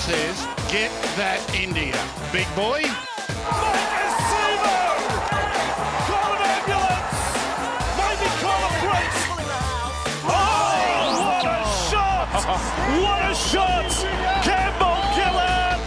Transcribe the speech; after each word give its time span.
says, 0.00 0.46
get 0.72 0.90
that 1.20 1.44
India. 1.54 1.92
Big 2.32 2.48
boy. 2.56 2.80
What 10.24 11.44
a 11.44 11.64
shot! 11.90 12.32
What 12.96 13.30
a 13.30 13.34
shot! 13.34 13.92
Campbell 14.42 14.96
Gillard! 15.12 15.80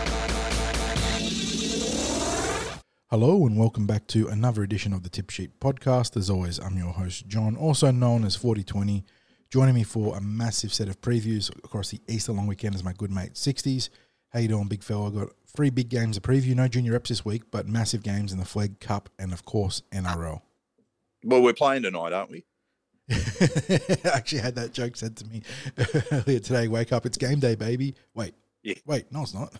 Hello 3.10 3.48
and 3.48 3.58
welcome 3.58 3.88
back 3.88 4.06
to 4.08 4.28
another 4.28 4.62
edition 4.62 4.94
of 4.94 5.02
the 5.02 5.10
Tip 5.10 5.32
Sheet 5.32 5.60
podcast. 5.60 6.16
As 6.16 6.30
always, 6.30 6.60
I'm 6.60 6.78
your 6.78 6.94
host 6.94 7.28
John, 7.28 7.56
also 7.56 7.90
known 7.90 8.26
as 8.26 8.36
4020. 8.36 9.04
Joining 9.50 9.76
me 9.76 9.84
for 9.84 10.18
a 10.18 10.22
massive 10.22 10.74
set 10.74 10.88
of 10.88 11.00
previews 11.02 11.50
across 11.64 11.90
the 11.90 12.02
Easter 12.08 12.32
long 12.32 12.48
weekend 12.48 12.74
is 12.74 12.84
my 12.84 12.94
good 12.94 13.12
mate 13.12 13.34
60s. 13.34 13.90
How 14.34 14.40
you 14.40 14.48
doing, 14.48 14.68
big 14.68 14.84
fella? 14.84 15.12
Got 15.12 15.30
three 15.56 15.70
big 15.70 15.90
games 15.90 16.16
to 16.18 16.22
preview. 16.22 16.56
No 16.56 16.68
junior 16.68 16.94
reps 16.94 17.10
this 17.10 17.24
week, 17.24 17.44
but 17.52 17.68
massive 17.68 18.02
games 18.02 18.32
in 18.32 18.40
the 18.40 18.46
Flegg 18.46 18.80
Cup 18.80 19.10
and 19.20 19.32
of 19.32 19.46
course 19.46 19.84
NRL. 19.92 20.42
Well, 21.24 21.42
we're 21.44 21.54
playing 21.54 21.84
tonight, 21.84 22.14
aren't 22.14 22.32
we? 22.32 22.46
I 23.12 23.96
actually 24.06 24.40
had 24.42 24.56
that 24.56 24.72
joke 24.74 24.96
said 24.96 25.16
to 25.18 25.26
me 25.28 25.44
earlier 26.12 26.40
today. 26.40 26.68
Wake 26.68 26.92
up, 26.92 27.06
it's 27.06 27.18
game 27.18 27.40
day, 27.40 27.54
baby. 27.56 27.96
Wait, 28.16 28.34
Yeah. 28.64 28.74
wait, 28.86 29.12
no, 29.12 29.22
it's 29.22 29.34
not. 29.34 29.54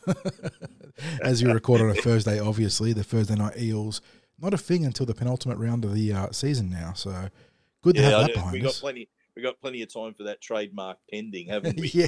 As 1.22 1.42
you 1.42 1.52
record 1.54 1.82
on 1.82 1.90
a 1.90 1.94
Thursday, 1.96 2.40
obviously 2.40 2.94
the 2.94 3.04
Thursday 3.04 3.36
night 3.36 3.58
Eels 3.60 4.02
not 4.40 4.54
a 4.54 4.58
thing 4.58 4.86
until 4.86 5.06
the 5.06 5.14
penultimate 5.14 5.58
round 5.60 5.86
of 5.86 5.94
the 5.94 6.12
uh, 6.12 6.32
season 6.32 6.70
now. 6.70 6.94
So 6.94 7.30
good 7.84 7.96
to 7.96 8.02
Yeah, 8.02 8.10
have 8.10 8.22
that 8.28 8.34
behind 8.34 8.54
we 8.54 8.60
got 8.62 8.70
us. 8.72 8.80
plenty. 8.80 9.08
We 9.36 9.42
got 9.42 9.60
plenty 9.62 9.82
of 9.82 9.92
time 9.94 10.14
for 10.14 10.24
that 10.24 10.42
trademark 10.42 10.98
pending, 11.12 11.48
haven't 11.48 11.80
we? 11.80 11.90
yeah, 11.90 12.08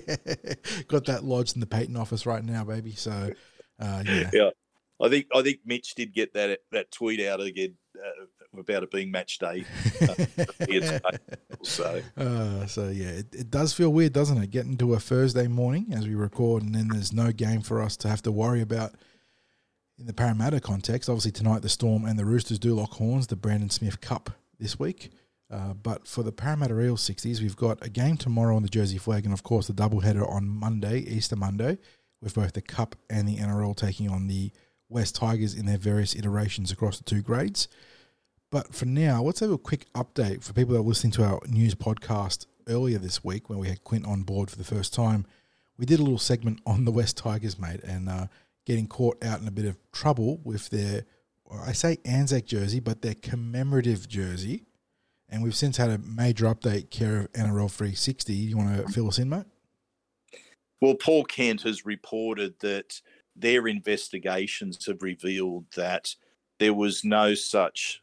got 0.87 1.05
that 1.05 1.23
lodged 1.23 1.55
in 1.55 1.59
the 1.59 1.65
patent 1.67 1.97
office 1.97 2.25
right 2.25 2.43
now, 2.43 2.63
baby. 2.63 2.91
So 2.93 3.31
uh, 3.79 4.03
yeah, 4.05 4.29
Yeah. 4.33 4.49
I 5.01 5.09
think 5.09 5.25
I 5.35 5.41
think 5.41 5.59
Mitch 5.65 5.93
did 5.95 6.13
get 6.13 6.33
that 6.35 6.59
that 6.71 6.89
tweet 6.91 7.19
out 7.25 7.41
again 7.41 7.75
uh, 7.97 8.59
about 8.59 8.83
it 8.83 8.91
being 8.91 9.11
match 9.11 9.39
day. 9.39 9.65
It's- 10.69 11.01
so 11.63 12.01
Uh, 12.17 12.65
so 12.67 12.89
yeah, 12.89 13.07
it, 13.09 13.33
it 13.33 13.49
does 13.51 13.73
feel 13.73 13.89
weird, 13.91 14.13
doesn't 14.13 14.41
it? 14.41 14.51
Getting 14.51 14.77
to 14.77 14.93
a 14.93 14.99
Thursday 14.99 15.47
morning 15.47 15.87
as 15.93 16.07
we 16.07 16.15
record, 16.15 16.63
and 16.63 16.73
then 16.75 16.87
there's 16.89 17.11
no 17.11 17.31
game 17.31 17.61
for 17.61 17.81
us 17.81 17.97
to 17.97 18.07
have 18.07 18.21
to 18.21 18.31
worry 18.31 18.61
about 18.61 18.93
in 19.97 20.05
the 20.05 20.13
Parramatta 20.13 20.59
context. 20.61 21.09
Obviously, 21.09 21.31
tonight 21.31 21.61
the 21.61 21.69
Storm 21.69 22.05
and 22.05 22.17
the 22.19 22.25
Roosters 22.25 22.59
do 22.59 22.73
lock 22.75 22.93
horns, 22.93 23.27
the 23.27 23.35
Brandon 23.35 23.69
Smith 23.69 23.99
Cup 23.99 24.29
this 24.59 24.79
week. 24.79 25.09
Uh, 25.51 25.73
but 25.73 26.07
for 26.07 26.23
the 26.23 26.31
Parramatta 26.31 26.79
Eels 26.81 27.07
60s, 27.07 27.41
we've 27.41 27.55
got 27.55 27.83
a 27.85 27.89
game 27.89 28.17
tomorrow 28.17 28.55
on 28.55 28.63
the 28.63 28.69
Jersey 28.69 28.97
Flegg, 28.97 29.25
and 29.25 29.33
of 29.33 29.43
course 29.43 29.67
the 29.67 29.73
doubleheader 29.73 30.27
on 30.29 30.47
Monday, 30.47 30.99
Easter 30.99 31.35
Monday, 31.35 31.77
with 32.21 32.33
both 32.33 32.53
the 32.53 32.61
Cup 32.61 32.95
and 33.09 33.27
the 33.27 33.37
NRL 33.37 33.75
taking 33.75 34.09
on 34.09 34.27
the 34.27 34.51
West 34.89 35.15
Tigers 35.15 35.53
in 35.53 35.65
their 35.65 35.77
various 35.77 36.15
iterations 36.15 36.71
across 36.71 36.97
the 36.97 37.03
two 37.03 37.21
grades. 37.21 37.67
But 38.51 38.73
for 38.73 38.85
now, 38.85 39.21
let's 39.21 39.39
have 39.39 39.51
a 39.51 39.57
quick 39.57 39.91
update 39.93 40.43
for 40.43 40.53
people 40.53 40.73
that 40.73 40.79
are 40.79 40.83
listening 40.83 41.11
to 41.13 41.23
our 41.23 41.39
news 41.47 41.75
podcast 41.75 42.45
earlier 42.67 42.97
this 42.97 43.23
week 43.23 43.49
when 43.49 43.59
we 43.59 43.67
had 43.67 43.83
Quint 43.83 44.05
on 44.05 44.23
board 44.23 44.49
for 44.49 44.57
the 44.57 44.63
first 44.63 44.93
time. 44.93 45.25
We 45.77 45.85
did 45.85 45.99
a 45.99 46.03
little 46.03 46.19
segment 46.19 46.61
on 46.65 46.85
the 46.85 46.91
West 46.91 47.17
Tigers, 47.17 47.59
mate, 47.59 47.81
and 47.83 48.07
uh, 48.07 48.27
getting 48.65 48.87
caught 48.87 49.23
out 49.23 49.41
in 49.41 49.47
a 49.47 49.51
bit 49.51 49.65
of 49.65 49.77
trouble 49.91 50.39
with 50.43 50.69
their, 50.69 51.05
I 51.51 51.73
say 51.73 51.97
Anzac 52.05 52.45
jersey, 52.45 52.79
but 52.79 53.01
their 53.01 53.15
commemorative 53.15 54.07
jersey. 54.07 54.63
And 55.29 55.43
we've 55.43 55.55
since 55.55 55.77
had 55.77 55.89
a 55.89 55.97
major 55.97 56.45
update 56.45 56.89
care 56.91 57.21
of 57.21 57.31
NRL 57.33 57.71
360. 57.71 58.33
You 58.33 58.57
want 58.57 58.77
to 58.77 58.91
fill 58.91 59.07
us 59.07 59.19
in, 59.19 59.29
mate? 59.29 59.45
Well, 60.81 60.95
Paul 60.95 61.23
Kent 61.23 61.61
has 61.63 61.85
reported 61.85 62.59
that 62.59 63.01
their 63.35 63.67
investigations 63.67 64.85
have 64.85 65.01
revealed 65.01 65.65
that 65.75 66.15
there 66.59 66.73
was 66.73 67.03
no 67.03 67.33
such 67.33 68.01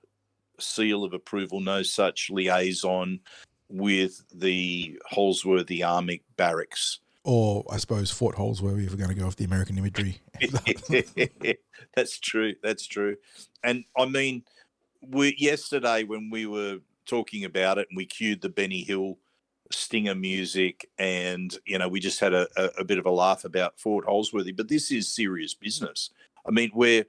seal 0.58 1.04
of 1.04 1.12
approval, 1.12 1.60
no 1.60 1.82
such 1.82 2.30
liaison 2.30 3.20
with 3.68 4.22
the 4.34 4.98
Holsworthy 5.10 5.82
Army 5.82 6.22
barracks. 6.36 7.00
Or 7.24 7.64
I 7.70 7.76
suppose 7.76 8.10
Fort 8.10 8.36
Holsworthy 8.36 8.84
if 8.84 8.90
we're 8.90 8.96
going 8.96 9.14
to 9.14 9.14
go 9.14 9.26
off 9.26 9.36
the 9.36 9.44
American 9.44 9.78
imagery. 9.78 10.20
that's 11.94 12.18
true. 12.18 12.54
That's 12.62 12.86
true. 12.86 13.16
And 13.62 13.84
I 13.96 14.06
mean, 14.06 14.42
we 15.08 15.36
yesterday 15.38 16.02
when 16.04 16.30
we 16.30 16.46
were 16.46 16.78
talking 17.06 17.44
about 17.44 17.78
it 17.78 17.88
and 17.90 17.96
we 17.96 18.06
cued 18.06 18.40
the 18.40 18.48
Benny 18.48 18.82
Hill 18.82 19.18
stinger 19.70 20.14
music 20.14 20.88
and 20.98 21.56
you 21.66 21.78
know 21.78 21.88
we 21.88 21.98
just 21.98 22.20
had 22.20 22.34
a, 22.34 22.46
a, 22.56 22.80
a 22.80 22.84
bit 22.84 22.98
of 22.98 23.06
a 23.06 23.10
laugh 23.10 23.44
about 23.44 23.78
Fort 23.78 24.06
Holsworthy. 24.06 24.52
But 24.52 24.68
this 24.68 24.90
is 24.90 25.14
serious 25.14 25.54
business. 25.54 26.10
I 26.46 26.50
mean 26.50 26.70
we're 26.74 27.04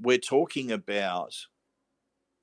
we're 0.00 0.18
talking 0.18 0.72
about 0.72 1.34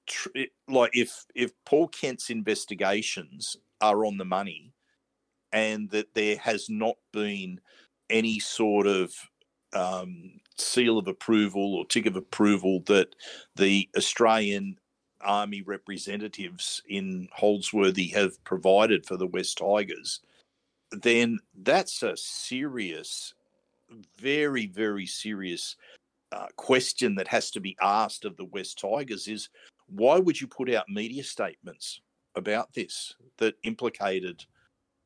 tr- 0.08 0.30
like 0.68 0.92
if 0.94 1.26
if 1.36 1.52
Paul 1.66 1.88
Kent's 1.88 2.30
investigations 2.30 3.58
are 3.82 4.06
on 4.06 4.18
the 4.18 4.26
money 4.26 4.74
and 5.52 5.90
that 5.92 6.14
there 6.14 6.38
has 6.38 6.70
not 6.70 6.96
been 7.12 7.60
any 8.10 8.40
sort 8.40 8.88
of 8.88 9.14
um, 9.74 10.40
seal 10.58 10.98
of 10.98 11.08
approval 11.08 11.76
or 11.76 11.86
tick 11.86 12.06
of 12.06 12.16
approval 12.16 12.82
that 12.88 13.16
the 13.56 13.90
Australian 13.98 14.78
Army 15.24 15.62
representatives 15.62 16.82
in 16.88 17.28
Holsworthy 17.38 18.14
have 18.14 18.44
provided 18.44 19.06
for 19.06 19.18
the 19.18 19.28
West 19.28 19.58
Tigers, 19.58 20.22
then 20.92 21.40
that's 21.56 22.04
a 22.04 22.16
serious, 22.16 23.34
very, 24.18 24.68
very 24.68 25.06
serious 25.06 25.76
uh, 26.32 26.48
question 26.56 27.16
that 27.16 27.28
has 27.28 27.52
to 27.52 27.60
be 27.60 27.78
asked 27.82 28.26
of 28.26 28.38
the 28.38 28.46
West 28.46 28.80
Tigers 28.80 29.28
is 29.28 29.50
why 29.88 30.18
would 30.18 30.40
you 30.40 30.48
put 30.48 30.74
out 30.74 30.90
media 30.90 31.24
statements 31.24 32.02
about 32.36 32.74
this 32.74 33.14
that 33.38 33.56
implicated 33.64 34.44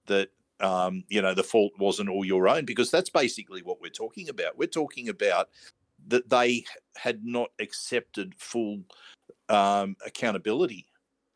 that 0.06 0.30
um, 0.60 1.04
you 1.10 1.22
know 1.22 1.34
the 1.34 1.44
fault 1.44 1.74
wasn't 1.78 2.10
all 2.10 2.26
your 2.26 2.48
own 2.48 2.66
because 2.66 2.90
that's 2.90 3.10
basically 3.10 3.62
what 3.62 3.82
we're 3.82 3.90
talking 3.90 4.30
about. 4.30 4.58
We're 4.58 4.68
talking 4.68 5.10
about 5.10 5.50
that 6.08 6.30
they 6.30 6.64
had 6.96 7.26
not 7.26 7.50
accepted 7.60 8.34
full 8.38 8.84
um, 9.50 9.96
accountability 10.06 10.88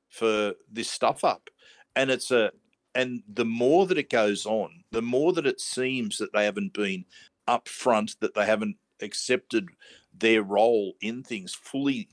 for 0.10 0.54
this 0.72 0.90
stuff 0.90 1.24
up, 1.24 1.50
and 1.96 2.12
it's 2.12 2.32
a 2.32 2.52
and 2.94 3.24
the 3.28 3.46
more 3.46 3.86
that 3.88 3.98
it 3.98 4.10
goes 4.10 4.46
on, 4.46 4.84
the 4.92 5.02
more 5.02 5.32
that 5.34 5.48
it 5.48 5.62
seems 5.62 6.18
that 6.18 6.34
they 6.34 6.44
haven't 6.44 6.74
been 6.74 7.06
upfront, 7.48 8.20
that 8.20 8.34
they 8.34 8.46
haven't 8.46 8.76
accepted 9.02 9.70
their 10.14 10.44
role 10.44 10.94
in 11.02 11.24
things 11.24 11.54
fully, 11.54 12.10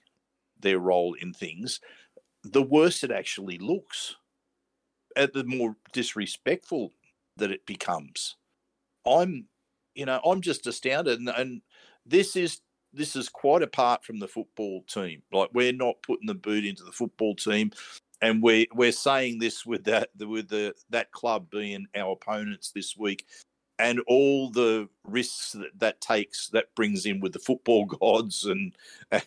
their 0.61 0.79
role 0.79 1.15
in 1.15 1.33
things, 1.33 1.81
the 2.45 2.63
worse 2.63 3.03
it 3.03 3.11
actually 3.11 3.59
looks. 3.59 4.17
At 5.17 5.33
the 5.33 5.43
more 5.43 5.75
disrespectful 5.93 6.93
that 7.39 7.51
it 7.51 7.67
becomes. 7.67 8.37
I'm, 9.05 9.47
you 9.95 10.07
know, 10.07 10.21
I'm 10.25 10.41
just 10.41 10.67
astounded, 10.69 11.19
and, 11.19 11.29
and 11.29 11.63
this 12.07 12.37
is 12.37 12.61
this 12.93 13.17
is 13.17 13.29
quite 13.29 13.63
apart 13.63 14.05
from 14.05 14.19
the 14.19 14.29
football 14.29 14.83
team. 14.83 15.23
Like 15.33 15.51
we're 15.53 15.73
not 15.73 16.03
putting 16.03 16.27
the 16.27 16.35
boot 16.35 16.65
into 16.65 16.85
the 16.85 16.93
football 16.93 17.35
team, 17.35 17.73
and 18.23 18.43
we're 18.43 18.67
we're 18.75 18.93
saying 18.93 19.39
this 19.39 19.65
with 19.67 19.85
that 19.85 20.11
with 20.19 20.49
the 20.49 20.75
that 20.91 21.13
club 21.13 21.51
being 21.51 21.87
our 21.95 22.13
opponents 22.13 22.73
this 22.75 22.97
week, 22.97 23.27
and 23.79 24.01
all 24.07 24.51
the 24.51 24.89
risks 25.05 25.53
that 25.53 25.79
that 25.79 26.01
takes 26.01 26.49
that 26.49 26.75
brings 26.75 27.07
in 27.07 27.21
with 27.21 27.33
the 27.33 27.39
football 27.39 27.85
gods 28.01 28.45
and 28.45 28.75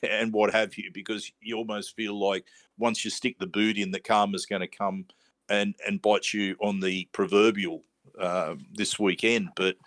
and 0.04 0.34
what 0.34 0.54
have 0.54 0.78
you, 0.78 0.92
because 0.94 1.32
you 1.42 1.56
almost 1.56 1.96
feel 1.96 2.20
like 2.20 2.46
once 2.78 3.06
you 3.06 3.12
stick 3.12 3.38
the 3.40 3.48
boot 3.48 3.78
in, 3.78 3.92
the 3.92 4.00
karma's 4.00 4.46
going 4.46 4.62
to 4.62 4.68
come 4.68 5.06
and 5.50 5.75
and 5.88 6.02
bite 6.02 6.34
you 6.34 6.56
on 6.62 6.80
the 6.80 7.07
proverbial 7.12 7.84
uh, 8.19 8.56
this 8.74 8.98
weekend. 8.98 9.50
But 9.56 9.78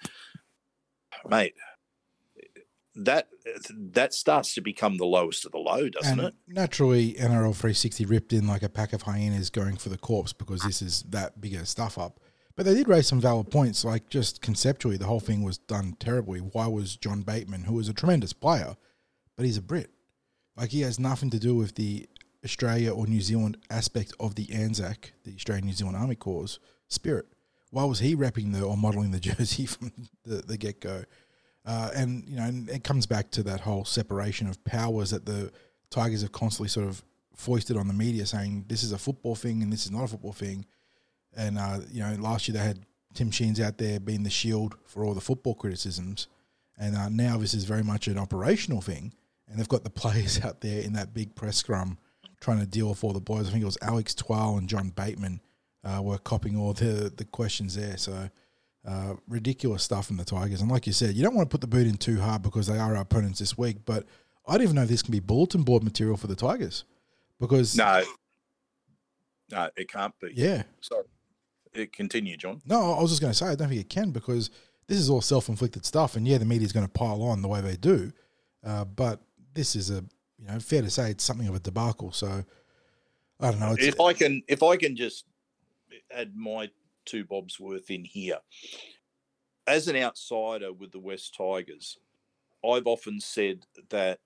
mate, 1.29 1.55
that 2.96 3.29
that 3.70 4.14
starts 4.14 4.55
to 4.55 4.61
become 4.61 4.96
the 4.96 5.06
lowest 5.06 5.44
of 5.44 5.52
the 5.52 5.58
low, 5.58 5.88
doesn't 5.88 6.19
and 6.19 6.29
it? 6.29 6.35
naturally, 6.46 7.14
NRL 7.14 7.52
360 7.55 8.05
ripped 8.06 8.32
in 8.32 8.46
like 8.46 8.62
a 8.62 8.69
pack 8.69 8.93
of 8.93 9.02
hyenas 9.02 9.50
going 9.50 9.76
for 9.76 9.88
the 9.88 9.99
corpse 9.99 10.32
because 10.32 10.62
this 10.62 10.81
is 10.81 11.02
that 11.08 11.41
bigger 11.41 11.64
stuff 11.64 11.99
up. 11.99 12.20
But 12.56 12.67
they 12.67 12.75
did 12.75 12.88
raise 12.88 13.08
some 13.08 13.20
valid 13.20 13.50
points, 13.50 13.85
like 13.85 14.08
just 14.08 14.41
conceptually, 14.41 14.96
the 14.96 15.06
whole 15.06 15.20
thing 15.20 15.43
was 15.43 15.58
done 15.58 15.96
terribly. 15.99 16.38
Why 16.38 16.69
was 16.69 16.96
John 16.96 17.23
Bateman, 17.23 17.64
who 17.64 17.75
was 17.75 17.88
a 17.88 17.94
tremendous 17.94 18.32
player, 18.32 18.76
but 19.37 19.44
he's 19.44 19.56
a 19.56 19.62
Brit, 19.62 19.91
like 20.56 20.70
he 20.70 20.82
has 20.82 21.00
nothing 21.00 21.31
to 21.31 21.41
do 21.41 21.56
with 21.56 21.75
the 21.75 22.08
Australia 22.44 22.93
or 22.93 23.06
New 23.06 23.20
Zealand 23.20 23.56
aspect 23.70 24.12
of 24.20 24.37
the 24.37 24.52
Anzac, 24.52 25.12
the 25.25 25.35
Australian 25.35 25.67
New 25.67 25.73
Zealand 25.73 25.96
Army 25.96 26.14
Corps 26.14 26.58
spirit. 26.88 27.26
Why 27.70 27.85
was 27.85 27.99
he 27.99 28.14
repping 28.14 28.52
the 28.52 28.62
or 28.62 28.76
modelling 28.76 29.11
the 29.11 29.20
jersey 29.35 29.67
from 29.67 29.91
the, 30.25 30.37
the 30.37 30.56
get 30.56 30.81
go? 30.81 31.05
Uh, 31.66 31.90
and 31.94 32.28
you 32.28 32.37
know, 32.37 32.44
and 32.44 32.69
it 32.69 32.84
comes 32.84 33.06
back 33.06 33.31
to 33.31 33.43
that 33.43 33.61
whole 33.61 33.84
separation 33.84 34.46
of 34.46 34.62
powers 34.64 35.11
that 35.11 35.25
the 35.25 35.50
Tigers 35.90 36.22
have 36.22 36.32
constantly 36.32 36.69
sort 36.69 36.87
of 36.87 37.02
foisted 37.34 37.76
on 37.76 37.88
the 37.88 37.94
media, 37.94 38.26
saying 38.26 38.66
this 38.69 38.82
is 38.82 38.93
a 38.93 38.99
football 38.99 39.34
thing 39.34 39.62
and 39.62 39.72
this 39.72 39.87
is 39.87 39.90
not 39.90 40.05
a 40.05 40.08
football 40.08 40.32
thing. 40.32 40.66
And 41.37 41.58
uh, 41.58 41.81
you 41.90 42.00
know, 42.00 42.14
last 42.20 42.49
year 42.49 42.56
they 42.56 42.64
had 42.64 42.84
Tim 43.14 43.31
Sheens 43.31 43.61
out 43.61 43.78
there 43.78 43.99
being 43.99 44.25
the 44.25 44.31
shield 44.31 44.76
for 44.84 45.05
all 45.05 45.14
the 45.14 45.20
football 45.20 45.55
criticisms, 45.55 46.28
and 46.78 46.96
uh, 46.96 47.08
now 47.08 47.38
this 47.38 47.55
is 47.55 47.64
very 47.64 47.82
much 47.82 48.08
an 48.08 48.19
operational 48.19 48.82
thing, 48.82 49.14
and 49.49 49.58
they've 49.58 49.69
got 49.69 49.84
the 49.84 49.90
players 50.02 50.44
out 50.44 50.60
there 50.60 50.82
in 50.82 50.93
that 50.93 51.14
big 51.14 51.34
press 51.34 51.56
scrum 51.56 51.99
trying 52.40 52.60
to 52.60 52.67
deal 52.67 52.90
with 52.90 53.02
all 53.02 53.14
the 53.14 53.20
boys. 53.20 53.49
I 53.49 53.52
think 53.52 53.62
it 53.62 53.67
was 53.67 53.78
Alex 53.81 54.14
Twal 54.14 54.58
and 54.58 54.69
John 54.69 54.90
Bateman 54.90 55.40
uh, 55.82 56.02
were 56.02 56.19
copying 56.19 56.58
all 56.58 56.75
the 56.75 57.10
the 57.17 57.25
questions 57.25 57.75
there. 57.75 57.96
So. 57.96 58.28
Uh, 58.86 59.14
ridiculous 59.28 59.82
stuff 59.82 60.06
from 60.08 60.19
the 60.19 60.25
Tigers, 60.26 60.60
and 60.60 60.70
like 60.70 60.86
you 60.86 60.92
said, 60.92 61.14
you 61.14 61.22
don't 61.22 61.34
want 61.34 61.48
to 61.48 61.54
put 61.54 61.62
the 61.62 61.66
boot 61.66 61.86
in 61.86 61.96
too 61.96 62.20
hard 62.20 62.42
because 62.42 62.66
they 62.66 62.76
are 62.78 62.94
our 62.94 63.00
opponents 63.00 63.38
this 63.38 63.56
week. 63.56 63.78
But 63.86 64.04
I 64.46 64.52
don't 64.52 64.62
even 64.62 64.76
know 64.76 64.82
if 64.82 64.90
this 64.90 65.00
can 65.00 65.12
be 65.12 65.20
bulletin 65.20 65.62
board 65.62 65.82
material 65.82 66.19
for 66.19 66.26
the 66.26 66.36
Tigers 66.36 66.84
because 67.40 67.75
No, 67.75 68.02
no, 69.50 69.70
it 69.76 69.88
can't 69.90 70.12
be. 70.20 70.32
yeah, 70.34 70.64
Sorry. 70.82 71.04
It 71.72 71.92
continue, 71.94 72.36
John. 72.36 72.60
No, 72.66 72.92
I 72.92 73.00
was 73.00 73.10
just 73.10 73.20
going 73.22 73.32
to 73.32 73.36
say 73.36 73.46
I 73.46 73.54
don't 73.54 73.69
think 73.69 73.81
it 73.81 73.88
can 73.88 74.10
because 74.10 74.50
this 74.86 74.98
is 74.98 75.08
all 75.08 75.22
self-inflicted 75.22 75.86
stuff, 75.86 76.14
and 76.14 76.28
yeah, 76.28 76.36
the 76.36 76.44
media's 76.44 76.72
going 76.72 76.86
to 76.86 76.92
pile 76.92 77.22
on 77.22 77.40
the 77.40 77.48
way 77.48 77.62
they 77.62 77.76
do, 77.76 78.12
uh, 78.64 78.84
but 78.84 79.20
this 79.54 79.75
is 79.75 79.90
a 79.90 80.04
you 80.38 80.46
know 80.46 80.60
fair 80.60 80.82
to 80.82 80.90
say 80.90 81.10
it's 81.10 81.25
something 81.25 81.48
of 81.48 81.54
a 81.54 81.60
debacle. 81.60 82.12
So 82.12 82.44
I 83.40 83.50
don't 83.50 83.60
know. 83.60 83.72
It's, 83.72 83.84
if 83.86 83.98
I 83.98 84.12
can, 84.12 84.42
if 84.46 84.62
I 84.62 84.76
can 84.76 84.94
just 84.94 85.25
add 86.14 86.36
my 86.36 86.70
two 87.05 87.25
bobs 87.25 87.59
worth 87.61 87.91
in 87.91 88.05
here, 88.05 88.39
as 89.67 89.89
an 89.89 89.97
outsider 89.97 90.73
with 90.73 90.93
the 90.93 90.99
West 90.99 91.35
Tigers, 91.37 91.99
I've 92.65 92.87
often 92.87 93.21
said 93.21 93.67
that 93.91 94.21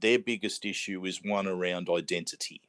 their 0.00 0.18
biggest 0.18 0.64
issue 0.64 1.04
is 1.04 1.20
one 1.22 1.46
around 1.46 1.88
identity, 1.88 2.60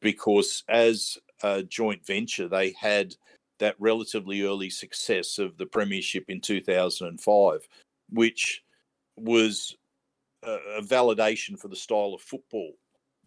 because 0.00 0.64
as 0.68 1.18
a 1.42 1.62
joint 1.62 2.06
venture, 2.06 2.48
they 2.48 2.72
had 2.78 3.14
that 3.58 3.76
relatively 3.78 4.42
early 4.42 4.70
success 4.70 5.38
of 5.38 5.56
the 5.56 5.66
Premiership 5.66 6.24
in 6.28 6.40
2005, 6.40 7.68
which 8.10 8.62
was 9.16 9.76
a 10.44 10.80
validation 10.82 11.58
for 11.58 11.68
the 11.68 11.76
style 11.76 12.14
of 12.14 12.20
football 12.20 12.72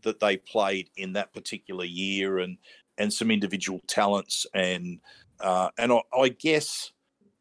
that 0.02 0.20
they 0.20 0.36
played 0.38 0.90
in 0.98 1.14
that 1.14 1.34
particular 1.34 1.86
year 1.86 2.40
and 2.40 2.58
and 2.98 3.12
some 3.12 3.32
individual 3.32 3.82
talents 3.88 4.46
and 4.54 5.00
uh, 5.40 5.70
and 5.78 5.92
I, 5.92 6.02
I 6.18 6.30
guess 6.30 6.92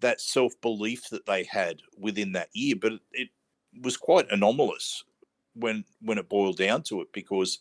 that 0.00 0.20
self 0.20 0.52
belief 0.60 1.08
that 1.10 1.26
they 1.26 1.44
had 1.44 1.80
within 1.98 2.32
that 2.32 2.48
year, 2.52 2.76
but 2.80 2.92
it, 3.12 3.28
was 3.82 3.96
quite 3.96 4.30
anomalous 4.30 5.02
when 5.54 5.84
when 6.00 6.18
it 6.18 6.28
boiled 6.28 6.56
down 6.56 6.82
to 6.82 7.00
it 7.00 7.08
because 7.12 7.58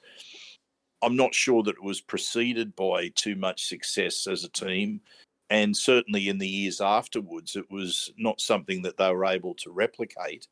I'm 1.02 1.16
not 1.16 1.34
sure 1.34 1.64
that 1.64 1.76
it 1.76 1.84
was 1.84 2.02
preceded 2.02 2.76
by 2.76 3.10
too 3.10 3.36
much 3.36 3.66
success 3.66 4.28
as 4.28 4.44
a 4.44 4.50
team. 4.50 5.02
And 5.50 5.76
certainly 5.76 6.30
in 6.30 6.38
the 6.38 6.48
years 6.48 6.82
afterwards, 6.82 7.56
it 7.56 7.70
was 7.70 8.12
not 8.18 8.40
something 8.40 8.82
that 8.84 8.98
they 8.98 9.12
were 9.12 9.26
able 9.26 9.54
to 9.56 9.72
replicate. 9.72 10.48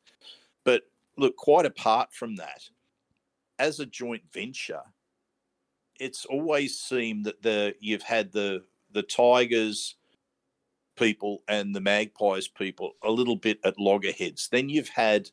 But 0.64 0.82
look, 1.16 1.36
quite 1.36 1.64
apart 1.64 2.12
from 2.12 2.36
that, 2.36 2.68
as 3.58 3.80
a 3.80 3.86
joint 3.86 4.22
venture, 4.32 4.82
it's 5.98 6.26
always 6.26 6.78
seemed 6.78 7.24
that 7.26 7.42
the 7.42 7.74
you've 7.80 8.02
had 8.02 8.32
the 8.32 8.62
the 8.92 9.02
Tigers 9.02 9.96
people 10.96 11.42
and 11.48 11.74
the 11.74 11.80
Magpies 11.80 12.48
people 12.48 12.92
a 13.02 13.10
little 13.10 13.36
bit 13.36 13.58
at 13.64 13.78
loggerheads. 13.78 14.48
Then 14.50 14.68
you've 14.68 14.88
had 14.90 15.30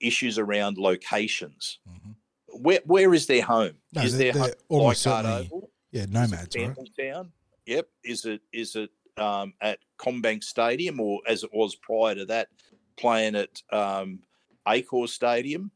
issues 0.00 0.38
around 0.38 0.78
locations. 0.78 1.78
Mhm. 1.88 2.14
Where 2.48 2.80
where 2.84 3.12
is 3.14 3.26
their 3.26 3.42
home? 3.42 3.78
No, 3.92 4.02
is 4.02 4.16
they're- 4.16 4.32
their 4.32 4.42
home 4.42 4.52
almost 4.68 5.02
certainly 5.02 5.46
Oval? 5.46 5.70
yeah, 5.92 6.02
Is 6.02 6.08
nomads, 6.08 6.56
right? 6.56 6.74
Campbelltown? 6.76 7.30
Yep. 7.66 7.88
Is 8.04 8.24
it 8.24 8.40
is 8.52 8.76
it 8.76 8.90
um, 9.16 9.54
at 9.60 9.80
CommBank 9.98 10.42
Stadium 10.44 10.98
or 11.00 11.20
as 11.26 11.44
it 11.44 11.50
was 11.52 11.74
prior 11.76 12.14
to 12.14 12.24
that, 12.26 12.48
playing 12.96 13.34
at 13.36 13.62
um, 13.72 14.20
Accor 14.66 15.08
Stadium? 15.08 15.70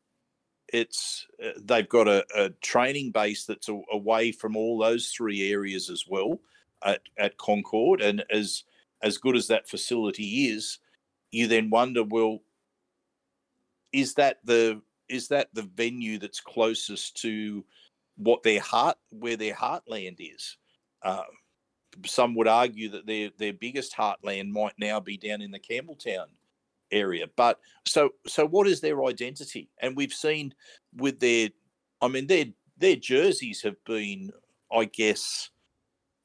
It's 0.73 1.27
uh, 1.45 1.51
they've 1.63 1.89
got 1.89 2.09
a, 2.09 2.25
a 2.35 2.51
training 2.63 3.11
base 3.11 3.45
that's 3.45 3.69
a, 3.69 3.79
away 3.93 4.33
from 4.33 4.57
all 4.57 4.79
those 4.79 5.09
three 5.09 5.51
areas 5.53 5.91
as 5.91 6.05
well 6.09 6.41
at, 6.85 7.01
at 7.19 7.39
Concord, 7.39 8.01
and 8.01 8.25
as 8.31 8.65
as 9.03 9.19
good 9.19 9.37
as 9.37 9.49
that 9.49 9.69
facility 9.69 10.47
is, 10.47 10.79
you 11.31 11.47
then 11.47 11.69
wonder, 11.69 12.03
well, 12.03 12.41
is 13.93 14.15
that 14.15 14.39
the 14.45 14.81
is 15.09 15.29
that 15.29 15.49
the 15.53 15.63
venue 15.63 16.19
that's 16.19 16.41
closest 16.41 17.21
to 17.23 17.65
what 18.17 18.43
their 18.43 18.61
heart 18.61 18.97
where 19.11 19.37
their 19.37 19.55
heartland 19.55 20.17
is? 20.19 20.57
Uh, 21.03 21.25
some 22.07 22.35
would 22.35 22.49
argue 22.49 22.89
that 22.91 23.07
their 23.07 23.31
their 23.39 23.53
biggest 23.53 23.95
heartland 23.95 24.51
might 24.51 24.75
now 24.79 25.01
be 25.01 25.17
down 25.17 25.43
in 25.43 25.51
the 25.51 25.61
Campbelltown 25.61 26.27
area. 26.91 27.27
But 27.37 27.61
so 27.85 28.11
so 28.27 28.47
what 28.47 28.67
is 28.67 28.81
their 28.81 29.05
identity? 29.05 29.71
And 29.81 29.97
we've 29.97 30.13
seen 30.13 30.55
with 30.97 31.21
their 31.21 31.51
I 32.01 32.09
mean 32.09 32.27
their 32.27 32.47
their 32.77 32.97
jerseys 32.97 33.63
have 33.63 33.83
been, 33.85 34.33
I 34.73 34.87
guess, 34.87 35.51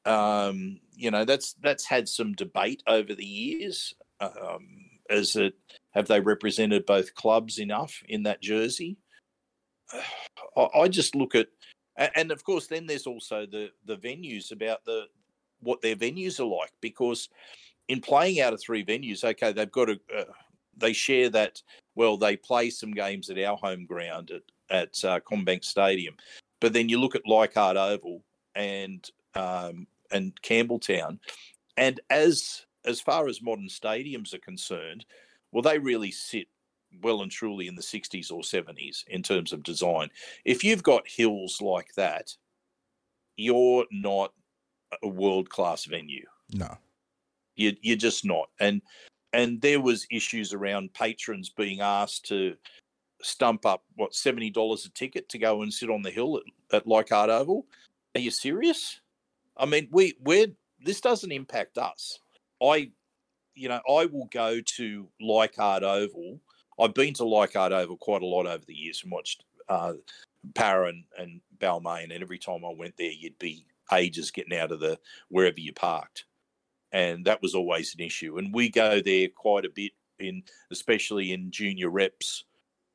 um, 0.09 0.79
you 0.95 1.11
know, 1.11 1.23
that's 1.23 1.53
that's 1.61 1.85
had 1.85 2.09
some 2.09 2.33
debate 2.33 2.83
over 2.87 3.13
the 3.13 3.25
years. 3.25 3.93
Um, 4.19 4.89
as 5.09 5.35
it 5.35 5.53
have 5.91 6.07
they 6.07 6.19
represented 6.19 6.85
both 6.85 7.15
clubs 7.15 7.59
enough 7.59 8.03
in 8.07 8.23
that 8.23 8.41
jersey? 8.41 8.97
I, 10.57 10.67
I 10.75 10.87
just 10.87 11.15
look 11.15 11.35
at 11.35 11.47
and 12.15 12.31
of 12.31 12.43
course 12.43 12.67
then 12.67 12.85
there's 12.85 13.07
also 13.07 13.45
the 13.45 13.69
the 13.85 13.97
venues 13.97 14.51
about 14.51 14.83
the 14.85 15.05
what 15.61 15.81
their 15.81 15.95
venues 15.95 16.39
are 16.39 16.45
like 16.45 16.71
because 16.81 17.29
in 17.87 17.99
playing 17.99 18.39
out 18.39 18.53
of 18.53 18.61
three 18.61 18.85
venues 18.85 19.23
okay 19.23 19.51
they've 19.51 19.71
got 19.71 19.89
a 19.89 19.99
uh, 20.17 20.23
they 20.77 20.93
share 20.93 21.29
that 21.29 21.61
well 21.95 22.15
they 22.15 22.37
play 22.37 22.69
some 22.69 22.91
games 22.91 23.29
at 23.29 23.39
our 23.39 23.57
home 23.57 23.85
ground 23.85 24.31
at 24.31 24.43
at 24.71 25.03
uh, 25.03 25.19
CommBank 25.21 25.65
Stadium 25.65 26.15
but 26.61 26.73
then 26.73 26.87
you 26.87 26.99
look 26.99 27.15
at 27.15 27.27
Leichhardt 27.27 27.77
Oval 27.77 28.23
and 28.55 29.09
um, 29.35 29.87
and 30.11 30.39
Campbelltown 30.41 31.19
and 31.77 31.99
as 32.09 32.65
as 32.85 33.01
far 33.01 33.27
as 33.27 33.41
modern 33.41 33.67
stadiums 33.67 34.33
are 34.33 34.39
concerned 34.39 35.05
well 35.51 35.61
they 35.61 35.79
really 35.79 36.11
sit 36.11 36.47
well 37.01 37.21
and 37.21 37.31
truly 37.31 37.67
in 37.67 37.75
the 37.75 37.81
60s 37.81 38.31
or 38.31 38.41
70s 38.41 39.03
in 39.07 39.21
terms 39.21 39.53
of 39.53 39.63
design 39.63 40.09
if 40.45 40.63
you've 40.63 40.83
got 40.83 41.07
hills 41.07 41.61
like 41.61 41.93
that 41.95 42.35
you're 43.37 43.85
not 43.91 44.33
a 45.03 45.07
world 45.07 45.49
class 45.49 45.85
venue 45.85 46.25
No. 46.51 46.77
you, 47.55 47.75
you're 47.81 47.95
just 47.95 48.25
not 48.25 48.49
and 48.59 48.81
and 49.33 49.61
there 49.61 49.79
was 49.79 50.07
issues 50.09 50.53
around 50.53 50.93
patrons 50.93 51.49
being 51.49 51.81
asked 51.81 52.25
to 52.25 52.55
stump 53.21 53.65
up 53.65 53.83
what 53.95 54.15
seventy 54.15 54.49
dollars 54.49 54.85
a 54.85 54.89
ticket 54.89 55.29
to 55.29 55.37
go 55.37 55.61
and 55.61 55.73
sit 55.73 55.89
on 55.89 56.01
the 56.01 56.09
hill 56.09 56.37
at, 56.37 56.75
at 56.77 56.87
Leichhardt 56.87 57.29
Oval. 57.29 57.65
Are 58.15 58.21
you 58.21 58.31
serious? 58.31 59.01
I 59.59 59.65
mean, 59.65 59.89
we 59.91 60.15
we're 60.21 60.47
this 60.81 61.01
doesn't 61.01 61.31
impact 61.31 61.77
us. 61.77 62.19
I, 62.63 62.91
you 63.55 63.69
know, 63.69 63.81
I 63.87 64.05
will 64.05 64.29
go 64.31 64.61
to 64.61 65.09
Leichhardt 65.21 65.83
Oval. 65.83 66.39
I've 66.79 66.93
been 66.93 67.13
to 67.15 67.25
Leichhardt 67.25 67.73
Oval 67.73 67.97
quite 67.97 68.21
a 68.21 68.25
lot 68.25 68.47
over 68.47 68.63
the 68.65 68.73
years 68.73 69.01
and 69.03 69.11
watched 69.11 69.43
uh, 69.67 69.93
Para 70.55 70.87
and, 70.87 71.03
and 71.17 71.41
Balmain, 71.59 72.13
and 72.13 72.23
every 72.23 72.39
time 72.39 72.63
I 72.65 72.73
went 72.73 72.95
there, 72.97 73.11
you'd 73.11 73.37
be 73.37 73.65
ages 73.91 74.31
getting 74.31 74.57
out 74.57 74.71
of 74.71 74.79
the 74.79 74.97
wherever 75.29 75.59
you 75.59 75.73
parked 75.73 76.25
and 76.91 77.25
that 77.25 77.41
was 77.41 77.55
always 77.55 77.93
an 77.93 78.01
issue. 78.01 78.37
And 78.37 78.53
we 78.53 78.69
go 78.69 79.01
there 79.01 79.27
quite 79.35 79.65
a 79.65 79.69
bit 79.69 79.91
in, 80.19 80.43
especially 80.71 81.31
in 81.31 81.51
junior 81.51 81.89
reps 81.89 82.45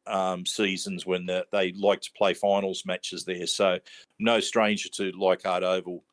um, 0.06 0.44
seasons 0.44 1.06
when 1.06 1.26
the, 1.26 1.46
they 1.52 1.72
like 1.72 2.00
to 2.02 2.10
play 2.16 2.34
finals 2.34 2.84
matches 2.84 3.24
there. 3.24 3.46
So 3.46 3.78
no 4.18 4.40
stranger 4.40 4.88
to 4.90 5.12
Leichhardt 5.12 5.62
Oval 5.62 6.04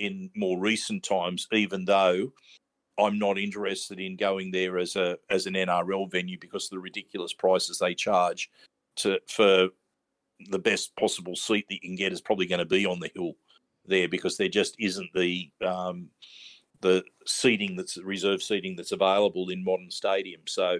in 0.00 0.30
more 0.34 0.58
recent 0.58 1.04
times, 1.04 1.46
even 1.52 1.84
though 1.84 2.32
I'm 2.98 3.18
not 3.18 3.38
interested 3.38 4.00
in 4.00 4.16
going 4.16 4.50
there 4.50 4.78
as 4.78 4.96
a 4.96 5.18
as 5.30 5.46
an 5.46 5.54
NRL 5.54 6.10
venue 6.10 6.38
because 6.38 6.64
of 6.64 6.70
the 6.70 6.78
ridiculous 6.78 7.32
prices 7.32 7.78
they 7.78 7.94
charge 7.94 8.50
to 8.96 9.18
for 9.28 9.68
the 10.48 10.58
best 10.58 10.96
possible 10.96 11.36
seat 11.36 11.66
that 11.68 11.74
you 11.74 11.80
can 11.80 11.96
get 11.96 12.12
is 12.12 12.20
probably 12.20 12.46
going 12.46 12.60
to 12.60 12.64
be 12.64 12.86
on 12.86 12.98
the 12.98 13.10
hill 13.14 13.34
there 13.86 14.08
because 14.08 14.36
there 14.36 14.48
just 14.48 14.74
isn't 14.78 15.10
the 15.14 15.50
um, 15.64 16.08
the 16.80 17.04
seating 17.26 17.76
that's 17.76 17.98
reserve 17.98 18.42
seating 18.42 18.76
that's 18.76 18.92
available 18.92 19.50
in 19.50 19.64
modern 19.64 19.88
stadiums. 19.88 20.50
So 20.50 20.78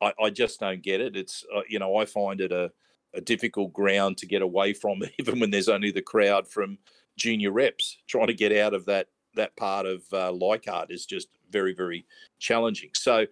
I, 0.00 0.12
I 0.20 0.30
just 0.30 0.60
don't 0.60 0.82
get 0.82 1.00
it. 1.00 1.16
It's 1.16 1.44
uh, 1.54 1.62
you 1.68 1.78
know 1.78 1.96
I 1.96 2.04
find 2.04 2.40
it 2.40 2.52
a, 2.52 2.70
a 3.14 3.20
difficult 3.20 3.72
ground 3.72 4.18
to 4.18 4.26
get 4.26 4.42
away 4.42 4.72
from, 4.72 5.02
even 5.18 5.40
when 5.40 5.50
there's 5.50 5.68
only 5.68 5.90
the 5.90 6.02
crowd 6.02 6.48
from 6.48 6.78
junior 7.16 7.52
reps. 7.52 7.98
Trying 8.06 8.28
to 8.28 8.34
get 8.34 8.56
out 8.56 8.74
of 8.74 8.86
that 8.86 9.08
that 9.34 9.56
part 9.56 9.86
of 9.86 10.02
uh, 10.12 10.32
Leichhardt 10.32 10.90
is 10.90 11.06
just 11.06 11.28
very 11.50 11.74
very 11.74 12.06
challenging. 12.38 12.90
So 12.94 13.26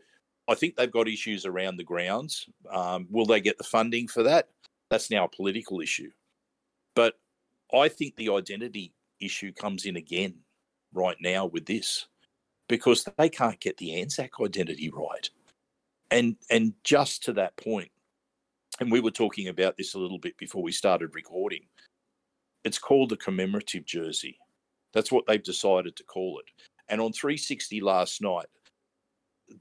I 0.49 0.55
think 0.55 0.77
they've 0.77 0.91
got 0.91 1.09
issues 1.09 1.47
around 1.47 1.77
the 1.77 1.85
grounds. 1.85 2.47
Um, 2.71 3.07
will 3.11 3.27
they 3.27 3.41
get 3.41 3.59
the 3.59 3.65
funding 3.65 4.09
for 4.09 4.23
that? 4.25 4.49
That's 4.91 5.11
now 5.11 5.25
a 5.25 5.29
political 5.29 5.81
issue. 5.81 6.11
But 6.95 7.15
I 7.73 7.89
think 7.89 8.17
the 8.17 8.31
identity 8.31 8.93
issue 9.21 9.53
comes 9.53 9.87
in 9.87 9.97
again 9.97 10.35
right 10.93 11.17
now 11.21 11.47
with 11.47 11.67
this 11.67 12.07
because 12.69 13.07
they 13.19 13.29
can't 13.29 13.61
get 13.61 13.77
the 13.79 14.01
Anzac 14.01 14.33
identity 14.41 14.91
right. 14.91 15.29
And 16.11 16.37
and 16.51 16.75
just 16.85 17.25
to 17.25 17.33
that 17.35 17.57
point, 17.57 17.91
and 18.81 18.93
we 18.93 19.01
were 19.01 19.11
talking 19.11 19.49
about 19.49 19.77
this 19.77 19.95
a 19.95 19.99
little 19.99 20.19
bit 20.19 20.37
before 20.37 20.63
we 20.63 20.73
started 20.73 21.15
recording. 21.15 21.63
It's 22.65 22.79
called 22.79 23.11
the 23.11 23.17
commemorative 23.17 23.85
jersey. 23.85 24.39
That's 24.93 25.13
what 25.13 25.27
they've 25.27 25.43
decided 25.43 25.97
to 25.97 26.05
call 26.05 26.39
it. 26.39 26.47
And 26.89 27.01
on 27.01 27.13
360 27.13 27.81
last 27.81 28.21
night, 28.23 28.47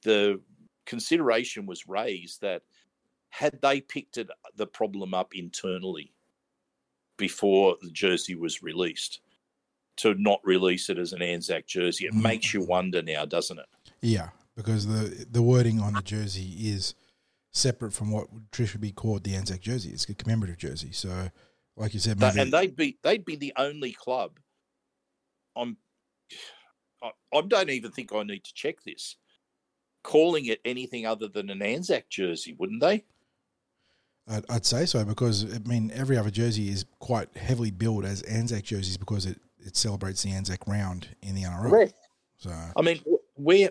the 0.03 0.39
consideration 0.85 1.65
was 1.65 1.87
raised 1.87 2.41
that 2.41 2.61
had 3.29 3.59
they 3.61 3.81
picked 3.81 4.17
it, 4.17 4.29
the 4.55 4.67
problem 4.67 5.13
up 5.13 5.33
internally 5.33 6.13
before 7.17 7.77
the 7.81 7.89
jersey 7.91 8.35
was 8.35 8.61
released, 8.63 9.21
to 9.97 10.15
not 10.15 10.39
release 10.43 10.89
it 10.89 10.97
as 10.97 11.13
an 11.13 11.21
Anzac 11.21 11.67
jersey, 11.67 12.05
it 12.05 12.13
Mm. 12.13 12.21
makes 12.23 12.53
you 12.53 12.61
wonder 12.63 13.01
now, 13.01 13.25
doesn't 13.25 13.59
it? 13.59 13.65
Yeah, 14.01 14.29
because 14.55 14.87
the 14.87 15.25
the 15.29 15.41
wording 15.41 15.79
on 15.79 15.93
the 15.93 16.01
jersey 16.01 16.69
is 16.69 16.95
separate 17.51 17.93
from 17.93 18.11
what 18.11 18.33
would 18.33 18.51
traditionally 18.51 18.87
be 18.89 18.91
called 18.93 19.23
the 19.23 19.35
Anzac 19.35 19.61
jersey. 19.61 19.91
It's 19.91 20.09
a 20.09 20.15
commemorative 20.15 20.57
jersey. 20.57 20.91
So, 20.91 21.29
like 21.75 21.93
you 21.93 21.99
said, 21.99 22.19
maybe, 22.19 22.39
and 22.39 22.51
they'd 22.51 22.75
be 22.75 22.97
they'd 23.03 23.25
be 23.25 23.35
the 23.35 23.53
only 23.57 23.93
club. 23.93 24.39
I'm. 25.55 25.77
I, 27.01 27.11
I 27.33 27.41
don't 27.41 27.69
even 27.69 27.91
think 27.91 28.13
I 28.13 28.23
need 28.23 28.43
to 28.43 28.53
check 28.53 28.83
this. 28.85 29.17
Calling 30.03 30.45
it 30.45 30.59
anything 30.65 31.05
other 31.05 31.27
than 31.27 31.49
an 31.49 31.61
Anzac 31.61 32.09
jersey, 32.09 32.55
wouldn't 32.57 32.81
they? 32.81 33.05
I'd, 34.27 34.45
I'd 34.49 34.65
say 34.65 34.85
so 34.85 35.03
because 35.03 35.53
I 35.53 35.59
mean 35.67 35.91
every 35.93 36.17
other 36.17 36.31
jersey 36.31 36.69
is 36.69 36.85
quite 36.99 37.35
heavily 37.35 37.71
billed 37.71 38.05
as 38.05 38.21
Anzac 38.23 38.63
jerseys 38.63 38.97
because 38.97 39.25
it, 39.25 39.39
it 39.59 39.75
celebrates 39.75 40.23
the 40.23 40.31
Anzac 40.31 40.67
round 40.67 41.09
in 41.21 41.35
the 41.35 41.43
NRL. 41.43 41.91
So 42.37 42.51
I 42.75 42.81
mean, 42.81 42.99
wh- 42.99 43.39
where, 43.39 43.69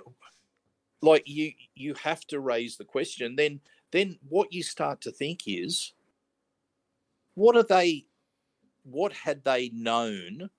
like 1.01 1.23
you, 1.27 1.53
you 1.75 1.95
have 2.03 2.25
to 2.29 2.41
raise 2.41 2.77
the 2.77 2.85
question. 2.85 3.37
Then, 3.37 3.61
then 3.91 4.19
what 4.29 4.53
you 4.53 4.63
start 4.63 5.01
to 5.03 5.11
think 5.11 5.43
is, 5.47 5.93
what 7.35 7.57
are 7.57 7.63
they? 7.63 8.07
What 8.85 9.13
had 9.13 9.45
they 9.45 9.71
known? 9.73 10.51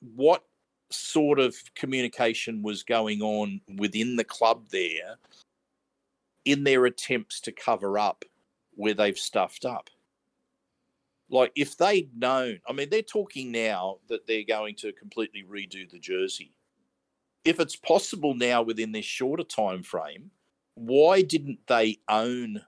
What 0.00 0.44
sort 0.90 1.38
of 1.38 1.56
communication 1.74 2.62
was 2.62 2.82
going 2.82 3.22
on 3.22 3.60
within 3.76 4.16
the 4.16 4.24
club 4.24 4.68
there 4.70 5.16
in 6.44 6.64
their 6.64 6.84
attempts 6.86 7.40
to 7.40 7.52
cover 7.52 7.98
up 7.98 8.24
where 8.72 8.94
they've 8.94 9.18
stuffed 9.18 9.64
up? 9.64 9.90
Like, 11.30 11.52
if 11.56 11.76
they'd 11.76 12.10
known, 12.16 12.60
I 12.68 12.72
mean, 12.72 12.90
they're 12.90 13.02
talking 13.02 13.50
now 13.50 13.98
that 14.08 14.26
they're 14.26 14.44
going 14.44 14.76
to 14.76 14.92
completely 14.92 15.42
redo 15.42 15.90
the 15.90 15.98
jersey. 15.98 16.54
If 17.44 17.60
it's 17.60 17.76
possible 17.76 18.34
now 18.34 18.62
within 18.62 18.92
this 18.92 19.04
shorter 19.04 19.44
time 19.44 19.82
frame, 19.82 20.30
why 20.74 21.22
didn't 21.22 21.60
they 21.66 21.98
own 22.08 22.60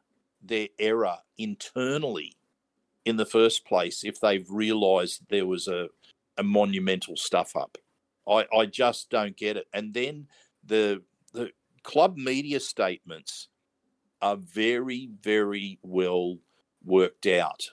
their 0.43 0.69
error 0.79 1.17
internally 1.39 2.36
in 3.07 3.17
the 3.17 3.25
first 3.25 3.65
place 3.65 4.05
if 4.05 4.21
they've 4.21 4.47
realised 4.51 5.23
there 5.31 5.47
was 5.47 5.69
a, 5.69 5.89
a 6.37 6.43
monumental 6.43 7.17
stuff 7.17 7.57
up? 7.57 7.79
I, 8.29 8.45
I 8.55 8.67
just 8.67 9.09
don't 9.09 9.37
get 9.37 9.57
it. 9.57 9.67
And 9.73 9.95
then 9.95 10.27
the 10.65 11.03
the 11.33 11.53
club 11.83 12.17
media 12.17 12.61
statements 12.61 13.49
are 14.21 14.37
very, 14.37 15.09
very 15.23 15.79
well 15.83 16.39
worked 16.85 17.27
out. 17.27 17.71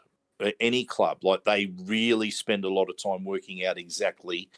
Any 0.60 0.84
club, 0.84 1.24
like 1.24 1.44
they 1.44 1.72
really 1.86 2.30
spend 2.30 2.66
a 2.66 2.70
lot 2.70 2.90
of 2.90 3.02
time 3.02 3.24
working 3.24 3.66
out 3.66 3.78
exactly 3.78 4.50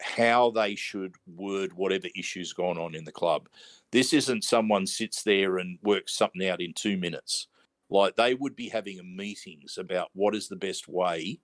how 0.00 0.50
they 0.50 0.74
should 0.74 1.14
word 1.26 1.72
whatever 1.74 2.08
issue's 2.16 2.52
gone 2.52 2.78
on 2.78 2.94
in 2.94 3.04
the 3.04 3.12
club. 3.12 3.48
This 3.92 4.12
isn't 4.12 4.44
someone 4.44 4.86
sits 4.86 5.22
there 5.22 5.58
and 5.58 5.78
works 5.82 6.14
something 6.14 6.46
out 6.48 6.60
in 6.60 6.72
two 6.72 6.96
minutes. 6.96 7.48
Like 7.90 8.16
they 8.16 8.34
would 8.34 8.54
be 8.54 8.68
having 8.68 9.16
meetings 9.16 9.76
about 9.76 10.10
what 10.14 10.34
is 10.34 10.48
the 10.48 10.56
best 10.56 10.88
way 10.88 11.40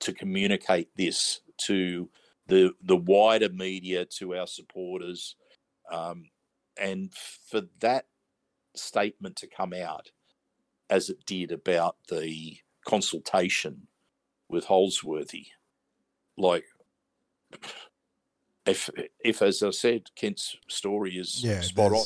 to 0.00 0.12
communicate 0.12 0.88
this 0.96 1.40
to 1.66 2.08
the 2.46 2.72
the 2.82 2.96
wider 2.96 3.48
media, 3.48 4.04
to 4.18 4.36
our 4.36 4.46
supporters, 4.46 5.36
um, 5.90 6.30
and 6.80 7.12
for 7.50 7.62
that 7.80 8.06
statement 8.74 9.36
to 9.36 9.48
come 9.48 9.72
out 9.72 10.10
as 10.88 11.10
it 11.10 11.24
did 11.26 11.52
about 11.52 11.96
the 12.08 12.58
consultation 12.86 13.88
with 14.48 14.66
Holsworthy, 14.66 15.46
like 16.36 16.64
if 18.66 18.90
if 19.24 19.42
as 19.42 19.62
I 19.62 19.70
said, 19.70 20.10
Kent's 20.16 20.56
story 20.68 21.16
is 21.16 21.42
Yeah, 21.42 21.60
spot 21.60 21.92
on. 21.92 22.04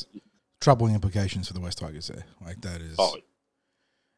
troubling 0.59 0.95
implications 0.95 1.47
for 1.47 1.53
the 1.53 1.59
West 1.59 1.77
Tigers 1.79 2.07
there. 2.07 2.25
Like 2.43 2.61
that 2.61 2.81
is. 2.81 2.95
Oh, 2.97 3.17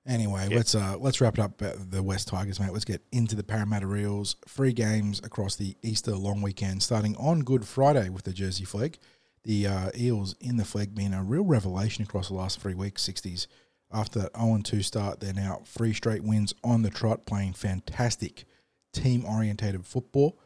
Anyway, 0.07 0.47
Yeah. 0.49 0.55
let's 0.57 0.73
uh 0.73 0.95
let's 0.97 1.19
wrap 1.19 1.37
it 1.37 1.41
up 1.41 1.57
the 1.57 2.01
West 2.01 2.29
Tigers, 2.29 2.59
mate. 2.59 2.71
Let's 2.71 2.85
get 2.85 3.01
into 3.11 3.35
the 3.35 3.43
Parramatta 3.43 3.93
Eels. 3.93 4.37
Free 4.47 4.71
games 4.73 5.19
across 5.23 5.55
the 5.57 5.75
Easter 5.83 6.15
long 6.15 6.41
weekend, 6.41 6.81
starting 6.81 7.15
on 7.17 7.41
Good 7.41 7.65
Friday 7.67 8.09
with 8.09 8.23
the 8.23 8.31
Jersey 8.33 8.63
Flegg. 8.63 8.95
The 9.43 9.67
uh, 9.67 9.89
Eels 9.97 10.35
in 10.39 10.57
the 10.57 10.63
Flegg 10.63 10.95
being 10.95 11.13
a 11.13 11.23
real 11.23 11.43
revelation 11.43 12.03
across 12.03 12.29
the 12.29 12.35
last 12.35 12.59
three 12.59 12.73
weeks, 12.73 13.01
sixties. 13.01 13.47
After 13.91 14.19
that 14.19 14.35
0 14.37 14.59
2 14.63 14.81
start, 14.81 15.19
they're 15.21 15.33
now 15.33 15.61
three 15.65 15.93
straight 15.93 16.21
wins 16.23 16.53
on 16.63 16.81
the 16.81 16.89
trot, 16.89 17.25
playing 17.25 17.53
fantastic 17.53 18.43
team 18.91 19.25
orientated 19.25 19.85
football. 19.85 20.37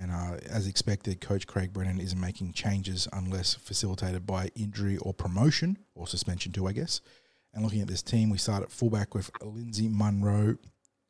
And 0.00 0.10
uh, 0.10 0.38
as 0.48 0.66
expected, 0.66 1.20
Coach 1.20 1.46
Craig 1.46 1.72
Brennan 1.72 2.00
isn't 2.00 2.18
making 2.20 2.52
changes 2.52 3.06
unless 3.12 3.54
facilitated 3.54 4.26
by 4.26 4.50
injury 4.56 4.96
or 4.96 5.12
promotion 5.14 5.78
or 5.94 6.06
suspension 6.08 6.50
too, 6.52 6.66
I 6.66 6.72
guess. 6.72 7.00
And 7.52 7.64
looking 7.64 7.80
at 7.80 7.88
this 7.88 8.02
team, 8.02 8.30
we 8.30 8.38
start 8.38 8.62
at 8.62 8.70
fullback 8.70 9.14
with 9.14 9.30
Lindsay 9.42 9.88
Munro, 9.88 10.56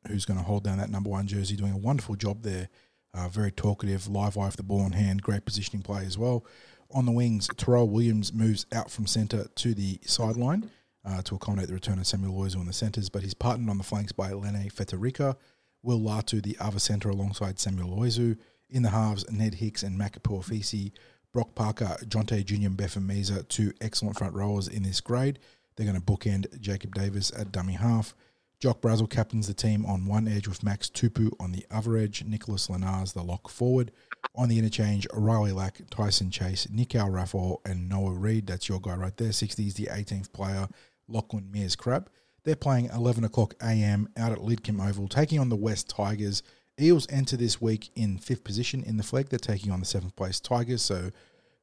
who's 0.07 0.25
going 0.25 0.39
to 0.39 0.45
hold 0.45 0.63
down 0.63 0.79
that 0.79 0.89
number 0.89 1.09
one 1.09 1.27
jersey, 1.27 1.55
doing 1.55 1.73
a 1.73 1.77
wonderful 1.77 2.15
job 2.15 2.43
there. 2.43 2.69
Uh, 3.13 3.27
very 3.27 3.51
talkative, 3.51 4.07
live 4.07 4.37
eye 4.37 4.45
with 4.45 4.55
the 4.55 4.63
ball 4.63 4.85
in 4.85 4.93
hand, 4.93 5.21
great 5.21 5.43
positioning 5.45 5.83
play 5.83 6.05
as 6.05 6.17
well. 6.17 6.45
On 6.93 7.05
the 7.05 7.11
wings, 7.11 7.49
Terrell 7.57 7.89
Williams 7.89 8.33
moves 8.33 8.65
out 8.71 8.89
from 8.89 9.05
centre 9.05 9.47
to 9.55 9.73
the 9.73 9.99
sideline 10.05 10.71
uh, 11.05 11.21
to 11.23 11.35
accommodate 11.35 11.67
the 11.67 11.73
return 11.73 11.99
of 11.99 12.07
Samuel 12.07 12.33
Loizu 12.33 12.55
in 12.55 12.67
the 12.67 12.73
centres, 12.73 13.09
but 13.09 13.21
he's 13.21 13.33
partnered 13.33 13.69
on 13.69 13.77
the 13.77 13.83
flanks 13.83 14.11
by 14.11 14.31
Lene 14.31 14.69
Feterica, 14.69 15.35
Will 15.83 15.99
Latu, 15.99 16.41
the 16.41 16.57
other 16.59 16.79
centre, 16.79 17.09
alongside 17.09 17.59
Samuel 17.59 17.97
Loizu. 17.97 18.37
In 18.69 18.83
the 18.83 18.89
halves, 18.89 19.29
Ned 19.29 19.55
Hicks 19.55 19.83
and 19.83 19.99
Makapua 19.99 20.43
Fisi, 20.43 20.91
Brock 21.33 21.55
Parker, 21.55 21.97
Jonte 22.05 22.45
Jr. 22.45 22.67
and 22.67 22.77
Beffin 22.77 23.05
Meza, 23.05 23.47
two 23.47 23.73
excellent 23.81 24.17
front 24.17 24.33
rowers 24.33 24.67
in 24.67 24.83
this 24.83 25.01
grade. 25.01 25.39
They're 25.81 25.91
going 25.91 25.99
to 25.99 26.05
bookend 26.13 26.61
Jacob 26.61 26.93
Davis 26.93 27.31
at 27.35 27.51
dummy 27.51 27.73
half. 27.73 28.13
Jock 28.59 28.81
Brazel 28.81 29.09
captains 29.09 29.47
the 29.47 29.55
team 29.55 29.83
on 29.87 30.05
one 30.05 30.27
edge 30.27 30.47
with 30.47 30.61
Max 30.61 30.91
Tupu 30.91 31.31
on 31.39 31.53
the 31.53 31.65
other 31.71 31.97
edge, 31.97 32.23
Nicholas 32.23 32.67
Lenars 32.67 33.13
the 33.13 33.23
lock 33.23 33.49
forward. 33.49 33.91
On 34.35 34.47
the 34.47 34.59
interchange, 34.59 35.07
Riley 35.11 35.51
Lack, 35.51 35.81
Tyson 35.89 36.29
Chase, 36.29 36.67
Nick 36.69 36.93
Al 36.93 37.09
Raffle, 37.09 37.61
and 37.65 37.89
Noah 37.89 38.13
Reed. 38.13 38.45
That's 38.45 38.69
your 38.69 38.79
guy 38.79 38.95
right 38.95 39.17
there. 39.17 39.31
60 39.31 39.65
is 39.65 39.73
the 39.73 39.87
18th 39.87 40.31
player, 40.33 40.67
Lachlan 41.07 41.51
Mears 41.51 41.75
Crab. 41.75 42.11
They're 42.43 42.55
playing 42.55 42.91
11 42.93 43.23
o'clock 43.23 43.55
a.m. 43.59 44.07
out 44.15 44.31
at 44.31 44.37
Lidcombe 44.37 44.87
Oval, 44.87 45.07
taking 45.07 45.39
on 45.39 45.49
the 45.49 45.55
West 45.55 45.89
Tigers. 45.89 46.43
Eels 46.79 47.07
enter 47.09 47.37
this 47.37 47.59
week 47.59 47.89
in 47.95 48.19
fifth 48.19 48.43
position 48.43 48.83
in 48.83 48.97
the 48.97 49.03
Flegg. 49.03 49.29
They're 49.29 49.39
taking 49.39 49.71
on 49.71 49.79
the 49.79 49.87
seventh 49.87 50.15
place 50.15 50.39
Tigers, 50.39 50.83
so 50.83 51.09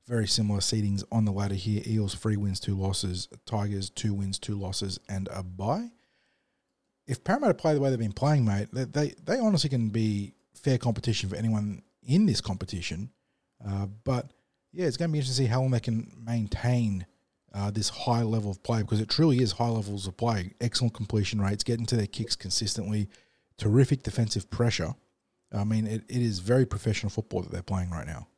very 0.08 0.26
similar 0.26 0.60
seedings 0.60 1.04
on 1.12 1.24
the 1.24 1.32
ladder 1.32 1.54
here. 1.54 1.82
Eels 1.86 2.14
three 2.14 2.36
wins, 2.36 2.58
two 2.58 2.74
losses. 2.74 3.28
Tigers 3.44 3.90
two 3.90 4.14
wins, 4.14 4.38
two 4.38 4.58
losses, 4.58 4.98
and 5.08 5.28
a 5.30 5.42
bye. 5.42 5.90
If 7.06 7.22
Parramatta 7.22 7.54
play 7.54 7.74
the 7.74 7.80
way 7.80 7.90
they've 7.90 7.98
been 7.98 8.12
playing, 8.12 8.44
mate, 8.44 8.68
they 8.72 8.84
they, 8.84 9.14
they 9.24 9.38
honestly 9.38 9.70
can 9.70 9.90
be 9.90 10.34
fair 10.54 10.78
competition 10.78 11.28
for 11.28 11.36
anyone 11.36 11.82
in 12.02 12.26
this 12.26 12.40
competition. 12.40 13.10
Uh, 13.66 13.86
but 14.04 14.32
yeah, 14.72 14.86
it's 14.86 14.96
going 14.96 15.10
to 15.10 15.12
be 15.12 15.18
interesting 15.18 15.44
to 15.44 15.48
see 15.48 15.52
how 15.52 15.60
long 15.60 15.70
they 15.70 15.80
can 15.80 16.10
maintain 16.24 17.06
uh, 17.54 17.70
this 17.70 17.88
high 17.88 18.22
level 18.22 18.50
of 18.50 18.62
play 18.62 18.82
because 18.82 19.00
it 19.00 19.08
truly 19.08 19.38
is 19.38 19.52
high 19.52 19.68
levels 19.68 20.06
of 20.06 20.16
play. 20.16 20.52
Excellent 20.60 20.94
completion 20.94 21.40
rates, 21.40 21.64
getting 21.64 21.86
to 21.86 21.96
their 21.96 22.06
kicks 22.06 22.36
consistently, 22.36 23.08
terrific 23.56 24.02
defensive 24.02 24.50
pressure. 24.50 24.94
I 25.52 25.64
mean, 25.64 25.86
it, 25.86 26.04
it 26.08 26.22
is 26.22 26.40
very 26.40 26.66
professional 26.66 27.10
football 27.10 27.42
that 27.42 27.50
they're 27.50 27.62
playing 27.62 27.90
right 27.90 28.06
now. 28.06 28.28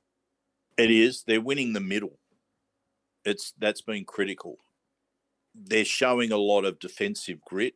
It 0.81 0.91
is. 0.91 1.25
They're 1.27 1.41
winning 1.41 1.73
the 1.73 1.81
middle. 1.81 2.19
It's 3.25 3.53
that's 3.59 3.83
been 3.83 4.05
critical. 4.05 4.59
They're 5.55 5.85
showing 5.85 6.33
a 6.33 6.39
lot 6.39 6.65
of 6.65 6.79
defensive 6.79 7.41
grit. 7.43 7.75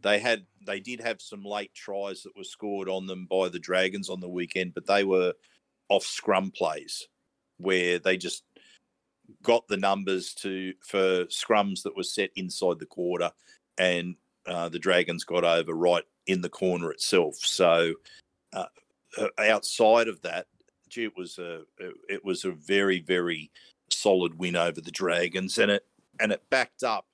They 0.00 0.20
had 0.20 0.46
they 0.64 0.78
did 0.78 1.00
have 1.00 1.20
some 1.20 1.44
late 1.44 1.74
tries 1.74 2.22
that 2.22 2.36
were 2.36 2.44
scored 2.44 2.88
on 2.88 3.06
them 3.06 3.26
by 3.28 3.48
the 3.48 3.58
Dragons 3.58 4.08
on 4.08 4.20
the 4.20 4.28
weekend, 4.28 4.74
but 4.74 4.86
they 4.86 5.04
were 5.04 5.32
off 5.88 6.04
scrum 6.04 6.50
plays 6.50 7.08
where 7.58 7.98
they 7.98 8.16
just 8.16 8.44
got 9.42 9.66
the 9.68 9.76
numbers 9.76 10.34
to 10.34 10.74
for 10.80 11.24
scrums 11.26 11.82
that 11.82 11.96
were 11.96 12.02
set 12.02 12.30
inside 12.36 12.78
the 12.78 12.86
quarter, 12.86 13.32
and 13.78 14.14
uh, 14.46 14.68
the 14.68 14.78
Dragons 14.78 15.24
got 15.24 15.44
over 15.44 15.72
right 15.72 16.04
in 16.26 16.40
the 16.40 16.48
corner 16.48 16.92
itself. 16.92 17.36
So 17.36 17.94
uh, 18.52 18.66
outside 19.38 20.08
of 20.08 20.20
that, 20.22 20.46
it 20.96 21.16
was 21.16 21.38
a 21.38 21.62
it 22.08 22.24
was 22.24 22.44
a 22.44 22.52
very 22.52 23.00
very 23.00 23.50
solid 23.90 24.38
win 24.38 24.56
over 24.56 24.80
the 24.80 24.90
Dragons, 24.90 25.58
and 25.58 25.70
it 25.70 25.84
and 26.20 26.32
it 26.32 26.42
backed 26.50 26.82
up 26.82 27.06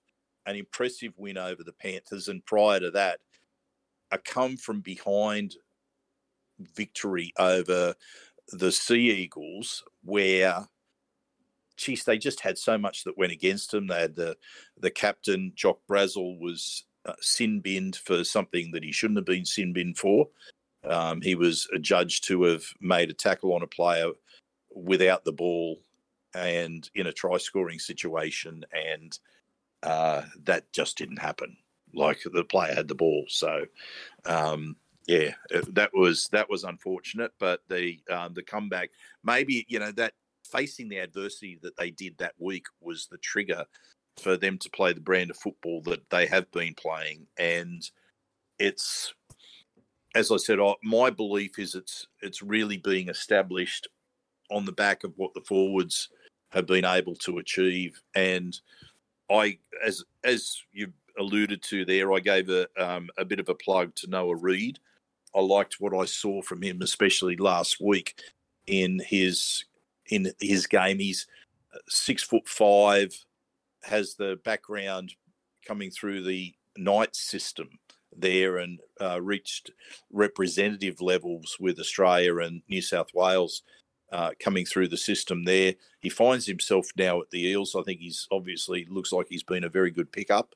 an 0.46 0.56
impressive 0.56 1.12
win 1.16 1.38
over 1.38 1.62
the 1.62 1.72
Panthers, 1.72 2.28
and 2.28 2.44
prior 2.44 2.80
to 2.80 2.90
that, 2.90 3.20
a 4.10 4.18
come 4.18 4.56
from 4.56 4.80
behind 4.80 5.56
victory 6.74 7.32
over 7.38 7.94
the 8.48 8.72
Sea 8.72 9.10
Eagles, 9.10 9.84
where 10.04 10.66
geez, 11.76 12.04
they 12.04 12.18
just 12.18 12.40
had 12.40 12.58
so 12.58 12.76
much 12.76 13.04
that 13.04 13.16
went 13.16 13.32
against 13.32 13.70
them. 13.70 13.86
They 13.86 14.00
had 14.00 14.16
the 14.16 14.36
the 14.78 14.90
captain 14.90 15.52
Jock 15.54 15.80
Brazel 15.88 16.38
was 16.38 16.84
uh, 17.06 17.14
sin 17.20 17.60
binned 17.60 17.96
for 17.96 18.24
something 18.24 18.70
that 18.72 18.82
he 18.82 18.92
shouldn't 18.92 19.18
have 19.18 19.24
been 19.24 19.44
sin 19.44 19.72
binned 19.72 19.96
for. 19.96 20.28
Um, 20.84 21.20
he 21.20 21.34
was 21.34 21.68
adjudged 21.74 22.24
to 22.28 22.42
have 22.44 22.64
made 22.80 23.10
a 23.10 23.14
tackle 23.14 23.52
on 23.54 23.62
a 23.62 23.66
player 23.66 24.10
without 24.74 25.24
the 25.24 25.32
ball 25.32 25.80
and 26.34 26.88
in 26.94 27.06
a 27.06 27.12
try 27.12 27.38
scoring 27.38 27.78
situation, 27.78 28.64
and 28.72 29.18
uh, 29.82 30.22
that 30.44 30.72
just 30.72 30.98
didn't 30.98 31.18
happen. 31.18 31.56
Like 31.94 32.20
the 32.24 32.44
player 32.44 32.74
had 32.74 32.88
the 32.88 32.94
ball, 32.94 33.24
so 33.28 33.64
um, 34.26 34.76
yeah, 35.06 35.32
that 35.68 35.90
was 35.94 36.28
that 36.32 36.50
was 36.50 36.64
unfortunate. 36.64 37.32
But 37.38 37.62
the 37.68 37.98
um, 38.10 38.34
the 38.34 38.42
comeback, 38.42 38.90
maybe 39.24 39.64
you 39.68 39.78
know 39.78 39.92
that 39.92 40.12
facing 40.44 40.88
the 40.88 40.98
adversity 40.98 41.58
that 41.62 41.76
they 41.76 41.90
did 41.90 42.16
that 42.18 42.34
week 42.38 42.66
was 42.80 43.06
the 43.06 43.18
trigger 43.18 43.64
for 44.18 44.36
them 44.36 44.58
to 44.58 44.70
play 44.70 44.92
the 44.92 45.00
brand 45.00 45.30
of 45.30 45.36
football 45.36 45.80
that 45.82 46.08
they 46.10 46.26
have 46.26 46.50
been 46.52 46.74
playing, 46.74 47.26
and 47.38 47.90
it's 48.58 49.14
as 50.18 50.32
I 50.32 50.36
said, 50.36 50.58
my 50.82 51.10
belief 51.10 51.58
is 51.60 51.76
it's 51.76 52.06
it's 52.22 52.42
really 52.42 52.76
being 52.76 53.08
established 53.08 53.86
on 54.50 54.64
the 54.64 54.72
back 54.72 55.04
of 55.04 55.12
what 55.16 55.32
the 55.32 55.42
forwards 55.42 56.08
have 56.50 56.66
been 56.66 56.84
able 56.84 57.14
to 57.14 57.38
achieve, 57.38 58.00
and 58.16 58.58
I, 59.30 59.58
as 59.86 60.04
as 60.24 60.60
you 60.72 60.92
alluded 61.18 61.62
to 61.64 61.84
there, 61.84 62.12
I 62.12 62.18
gave 62.18 62.48
a 62.50 62.66
um, 62.76 63.08
a 63.16 63.24
bit 63.24 63.38
of 63.38 63.48
a 63.48 63.54
plug 63.54 63.94
to 63.96 64.10
Noah 64.10 64.34
Reed. 64.34 64.80
I 65.36 65.40
liked 65.40 65.76
what 65.78 65.94
I 65.94 66.04
saw 66.04 66.42
from 66.42 66.62
him, 66.62 66.82
especially 66.82 67.36
last 67.36 67.80
week 67.80 68.20
in 68.66 69.00
his 69.06 69.66
in 70.06 70.32
his 70.40 70.66
game. 70.66 70.98
He's 70.98 71.28
uh, 71.72 71.78
six 71.88 72.24
foot 72.24 72.48
five, 72.48 73.14
has 73.84 74.14
the 74.14 74.40
background 74.44 75.14
coming 75.64 75.92
through 75.92 76.24
the 76.24 76.54
night 76.76 77.14
system 77.14 77.68
there, 78.20 78.58
and 78.58 78.80
uh, 79.00 79.20
reached 79.20 79.70
representative 80.12 81.00
levels 81.00 81.56
with 81.60 81.78
Australia 81.78 82.38
and 82.38 82.62
New 82.68 82.82
South 82.82 83.08
Wales. 83.14 83.62
Uh, 84.10 84.30
coming 84.40 84.64
through 84.64 84.88
the 84.88 84.96
system 84.96 85.44
there, 85.44 85.74
he 86.00 86.08
finds 86.08 86.46
himself 86.46 86.88
now 86.96 87.20
at 87.20 87.30
the 87.30 87.46
Eels. 87.46 87.76
I 87.78 87.82
think 87.82 88.00
he's 88.00 88.26
obviously 88.32 88.86
looks 88.88 89.12
like 89.12 89.26
he's 89.28 89.42
been 89.42 89.64
a 89.64 89.68
very 89.68 89.90
good 89.90 90.10
pickup, 90.10 90.54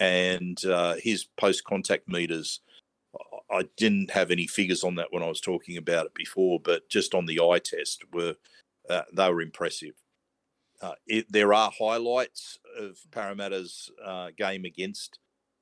and 0.00 0.58
uh, 0.64 0.96
his 1.02 1.26
post 1.36 1.64
contact 1.64 2.08
meters 2.08 2.60
I 3.50 3.64
didn't 3.76 4.10
have 4.10 4.30
any 4.30 4.46
figures 4.46 4.84
on 4.84 4.96
that 4.96 5.08
when 5.10 5.22
I 5.22 5.28
was 5.28 5.40
talking 5.40 5.76
about 5.76 6.06
it 6.06 6.14
before, 6.14 6.60
but 6.60 6.88
just 6.88 7.14
on 7.14 7.26
the 7.26 7.40
eye 7.40 7.58
test 7.58 8.04
were 8.12 8.34
uh, 8.90 9.02
they 9.12 9.30
were 9.30 9.42
impressive. 9.42 9.94
Uh, 10.80 10.94
it, 11.06 11.30
there 11.30 11.52
are 11.52 11.70
highlights 11.76 12.58
of 12.78 12.98
Parramatta's 13.10 13.90
uh, 14.04 14.30
game 14.36 14.64
against 14.64 15.18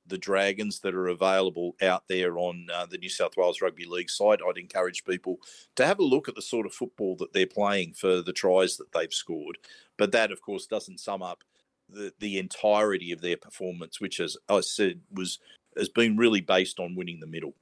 the 0.07 0.17
Dragons 0.17 0.79
that 0.79 0.95
are 0.95 1.07
available 1.07 1.75
out 1.81 2.07
there 2.07 2.37
on 2.37 2.67
uh, 2.73 2.85
the 2.85 2.97
New 2.97 3.09
South 3.09 3.37
Wales 3.37 3.61
Rugby 3.61 3.85
League 3.85 4.09
site. 4.09 4.39
I'd 4.47 4.57
encourage 4.57 5.05
people 5.05 5.39
to 5.75 5.85
have 5.85 5.99
a 5.99 6.03
look 6.03 6.27
at 6.27 6.35
the 6.35 6.41
sort 6.41 6.65
of 6.65 6.73
football 6.73 7.15
that 7.17 7.33
they're 7.33 7.47
playing 7.47 7.93
for 7.93 8.21
the 8.21 8.33
tries 8.33 8.77
that 8.77 8.91
they've 8.93 9.13
scored. 9.13 9.57
But 9.97 10.11
that, 10.11 10.31
of 10.31 10.41
course, 10.41 10.65
doesn't 10.65 10.99
sum 10.99 11.21
up 11.21 11.43
the, 11.89 12.13
the 12.19 12.37
entirety 12.37 13.11
of 13.11 13.21
their 13.21 13.37
performance, 13.37 13.99
which, 14.01 14.19
as 14.19 14.37
I 14.49 14.61
said, 14.61 15.01
was 15.11 15.39
has 15.77 15.89
been 15.89 16.17
really 16.17 16.41
based 16.41 16.79
on 16.79 16.95
winning 16.95 17.19
the 17.19 17.27
middle. 17.27 17.53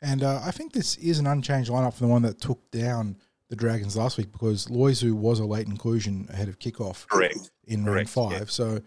And 0.00 0.22
uh, 0.22 0.40
I 0.42 0.50
think 0.50 0.72
this 0.72 0.96
is 0.96 1.18
an 1.18 1.26
unchanged 1.26 1.70
lineup 1.70 1.94
from 1.94 2.08
the 2.08 2.12
one 2.12 2.22
that 2.22 2.40
took 2.40 2.70
down 2.70 3.16
the 3.48 3.56
Dragons 3.56 3.96
last 3.96 4.16
week 4.16 4.32
because 4.32 4.66
Loizu 4.66 5.12
was 5.12 5.38
a 5.38 5.44
late 5.44 5.66
inclusion 5.66 6.26
ahead 6.30 6.48
of 6.48 6.58
kickoff 6.58 7.06
Correct. 7.06 7.50
in 7.66 7.84
round 7.84 8.08
five. 8.08 8.32
yeah. 8.32 8.44
So 8.46 8.80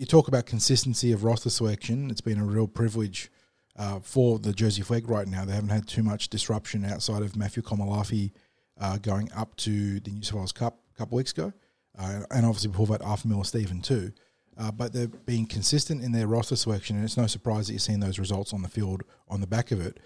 you 0.00 0.06
talk 0.06 0.28
about 0.28 0.46
consistency 0.46 1.12
of 1.12 1.24
roster 1.24 1.50
selection. 1.50 2.10
It's 2.10 2.22
been 2.22 2.38
a 2.38 2.44
real 2.44 2.66
privilege 2.66 3.30
uh, 3.76 4.00
for 4.00 4.38
the 4.38 4.54
Jersey 4.54 4.80
Flegg 4.80 5.06
right 5.06 5.28
now. 5.28 5.44
They 5.44 5.52
haven't 5.52 5.68
had 5.68 5.86
too 5.86 6.02
much 6.02 6.30
disruption 6.30 6.86
outside 6.86 7.20
of 7.20 7.36
Matthew 7.36 7.62
Komalafi 7.62 8.32
uh, 8.80 8.96
going 8.96 9.30
up 9.32 9.54
to 9.56 10.00
the 10.00 10.10
New 10.10 10.22
South 10.22 10.36
Wales 10.36 10.52
Cup 10.52 10.78
a 10.94 10.98
couple 10.98 11.16
weeks 11.16 11.32
ago, 11.32 11.52
uh, 11.98 12.20
and 12.30 12.46
obviously 12.46 12.70
before 12.70 12.86
that, 12.86 13.02
Arthur 13.02 13.28
Miller 13.28 13.44
Stephen 13.44 13.82
too. 13.82 14.10
Uh, 14.56 14.70
but 14.70 14.94
they're 14.94 15.06
being 15.06 15.44
consistent 15.44 16.02
in 16.02 16.12
their 16.12 16.26
roster 16.26 16.56
selection, 16.56 16.96
and 16.96 17.04
it's 17.04 17.18
no 17.18 17.26
surprise 17.26 17.66
that 17.66 17.74
you're 17.74 17.78
seeing 17.78 18.00
those 18.00 18.18
results 18.18 18.54
on 18.54 18.62
the 18.62 18.68
field 18.68 19.02
on 19.28 19.42
the 19.42 19.46
back 19.46 19.70
of 19.70 19.82
it. 19.82 20.00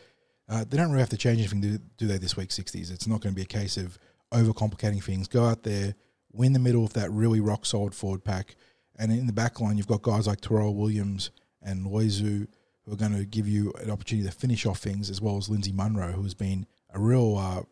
Uh, 0.48 0.64
they 0.68 0.76
don't 0.76 0.88
really 0.88 1.02
have 1.02 1.08
to 1.08 1.16
change 1.16 1.38
anything, 1.38 1.60
do, 1.60 1.78
do 1.98 2.08
they, 2.08 2.18
this 2.18 2.36
week, 2.36 2.48
60s? 2.48 2.90
It's 2.90 3.06
not 3.06 3.20
going 3.20 3.32
to 3.32 3.36
be 3.36 3.42
a 3.42 3.46
case 3.46 3.76
of 3.76 3.96
overcomplicating 4.32 5.04
things. 5.04 5.28
Go 5.28 5.44
out 5.44 5.62
there, 5.62 5.94
win 6.32 6.52
the 6.52 6.58
middle 6.58 6.84
of 6.84 6.94
that 6.94 7.12
really 7.12 7.38
rock 7.38 7.64
solid 7.64 7.94
forward 7.94 8.24
pack. 8.24 8.56
And 8.96 9.10
in 9.12 9.26
the 9.26 9.32
back 9.32 9.60
line, 9.60 9.76
you've 9.76 9.86
got 9.86 10.02
guys 10.02 10.26
like 10.26 10.40
Terrell 10.40 10.74
Williams 10.74 11.30
and 11.62 11.86
Loizu 11.86 12.46
who 12.84 12.92
are 12.92 12.96
going 12.96 13.16
to 13.16 13.24
give 13.24 13.48
you 13.48 13.72
an 13.80 13.90
opportunity 13.90 14.28
to 14.28 14.34
finish 14.34 14.66
off 14.66 14.78
things, 14.78 15.10
as 15.10 15.20
well 15.20 15.36
as 15.36 15.48
Lindsay 15.48 15.72
Munro, 15.72 16.12
who 16.12 16.22
has 16.22 16.34
been 16.34 16.66
a 16.92 17.00
real 17.00 17.36
uh, 17.36 17.62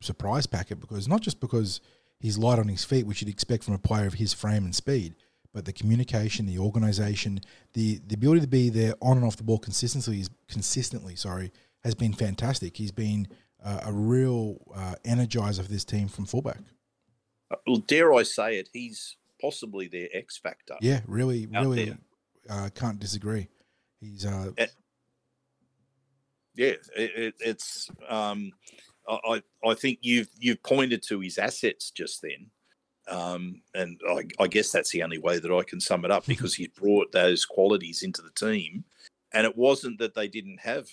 surprise 0.00 0.46
packet 0.46 0.80
because 0.80 1.08
not 1.08 1.20
just 1.20 1.40
because 1.40 1.80
he's 2.18 2.38
light 2.38 2.58
on 2.58 2.68
his 2.68 2.84
feet, 2.84 3.06
which 3.06 3.20
you'd 3.20 3.30
expect 3.30 3.64
from 3.64 3.74
a 3.74 3.78
player 3.78 4.06
of 4.06 4.14
his 4.14 4.32
frame 4.32 4.64
and 4.64 4.74
speed, 4.74 5.16
but 5.52 5.64
the 5.64 5.72
communication, 5.72 6.46
the 6.46 6.58
organisation, 6.58 7.40
the 7.72 8.00
the 8.06 8.14
ability 8.14 8.42
to 8.42 8.46
be 8.46 8.68
there 8.68 8.94
on 9.02 9.16
and 9.16 9.26
off 9.26 9.36
the 9.36 9.42
ball 9.42 9.58
consistently, 9.58 10.20
is 10.20 10.30
consistently, 10.48 11.16
sorry, 11.16 11.52
has 11.82 11.94
been 11.94 12.12
fantastic. 12.12 12.76
He's 12.76 12.92
been 12.92 13.26
uh, 13.62 13.80
a 13.86 13.92
real 13.92 14.58
uh, 14.74 14.94
energizer 15.04 15.58
of 15.58 15.68
this 15.68 15.84
team 15.84 16.06
from 16.06 16.26
fullback. 16.26 16.60
Well, 17.66 17.78
dare 17.78 18.14
I 18.14 18.22
say 18.22 18.58
it, 18.58 18.68
he's 18.72 19.16
possibly 19.40 19.88
their 19.88 20.08
X 20.12 20.38
factor. 20.38 20.76
Yeah, 20.80 21.00
really, 21.06 21.46
really 21.46 21.96
uh, 22.48 22.68
can't 22.74 22.98
disagree. 22.98 23.48
He's 24.00 24.24
uh, 24.24 24.52
Yeah, 26.54 26.74
it, 26.96 27.10
it, 27.16 27.34
it's. 27.40 27.90
Um, 28.08 28.52
I 29.08 29.42
I 29.64 29.74
think 29.74 29.98
you've 30.02 30.28
you've 30.38 30.62
pointed 30.62 31.02
to 31.04 31.20
his 31.20 31.38
assets 31.38 31.90
just 31.90 32.22
then, 32.22 32.50
um, 33.08 33.62
and 33.74 34.00
I, 34.08 34.24
I 34.38 34.46
guess 34.46 34.70
that's 34.70 34.90
the 34.90 35.02
only 35.02 35.18
way 35.18 35.38
that 35.38 35.52
I 35.52 35.62
can 35.62 35.80
sum 35.80 36.04
it 36.04 36.10
up 36.10 36.26
because 36.28 36.54
he 36.54 36.68
brought 36.68 37.12
those 37.12 37.44
qualities 37.44 38.02
into 38.02 38.22
the 38.22 38.30
team, 38.30 38.84
and 39.32 39.46
it 39.46 39.56
wasn't 39.56 39.98
that 39.98 40.14
they 40.14 40.28
didn't 40.28 40.60
have 40.60 40.88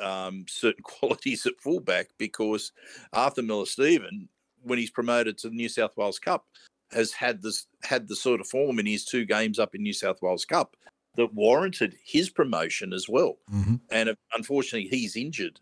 um, 0.00 0.46
certain 0.48 0.82
qualities 0.82 1.46
at 1.46 1.60
fullback 1.60 2.08
because 2.18 2.72
Arthur 3.12 3.42
Miller 3.42 3.66
Stephen, 3.66 4.28
when 4.62 4.78
he's 4.78 4.90
promoted 4.90 5.38
to 5.38 5.48
the 5.48 5.54
New 5.54 5.68
South 5.68 5.96
Wales 5.96 6.18
Cup, 6.18 6.46
has 6.94 7.12
had 7.12 7.42
this 7.42 7.66
had 7.82 8.08
the 8.08 8.16
sort 8.16 8.40
of 8.40 8.46
form 8.46 8.78
in 8.78 8.86
his 8.86 9.04
two 9.04 9.24
games 9.24 9.58
up 9.58 9.74
in 9.74 9.82
New 9.82 9.92
South 9.92 10.22
Wales 10.22 10.44
Cup 10.44 10.76
that 11.16 11.34
warranted 11.34 11.96
his 12.04 12.30
promotion 12.30 12.92
as 12.92 13.08
well. 13.08 13.36
mhm. 13.50 13.80
And 13.90 14.16
unfortunately, 14.34 14.88
he's 14.88 15.16
injured 15.16 15.60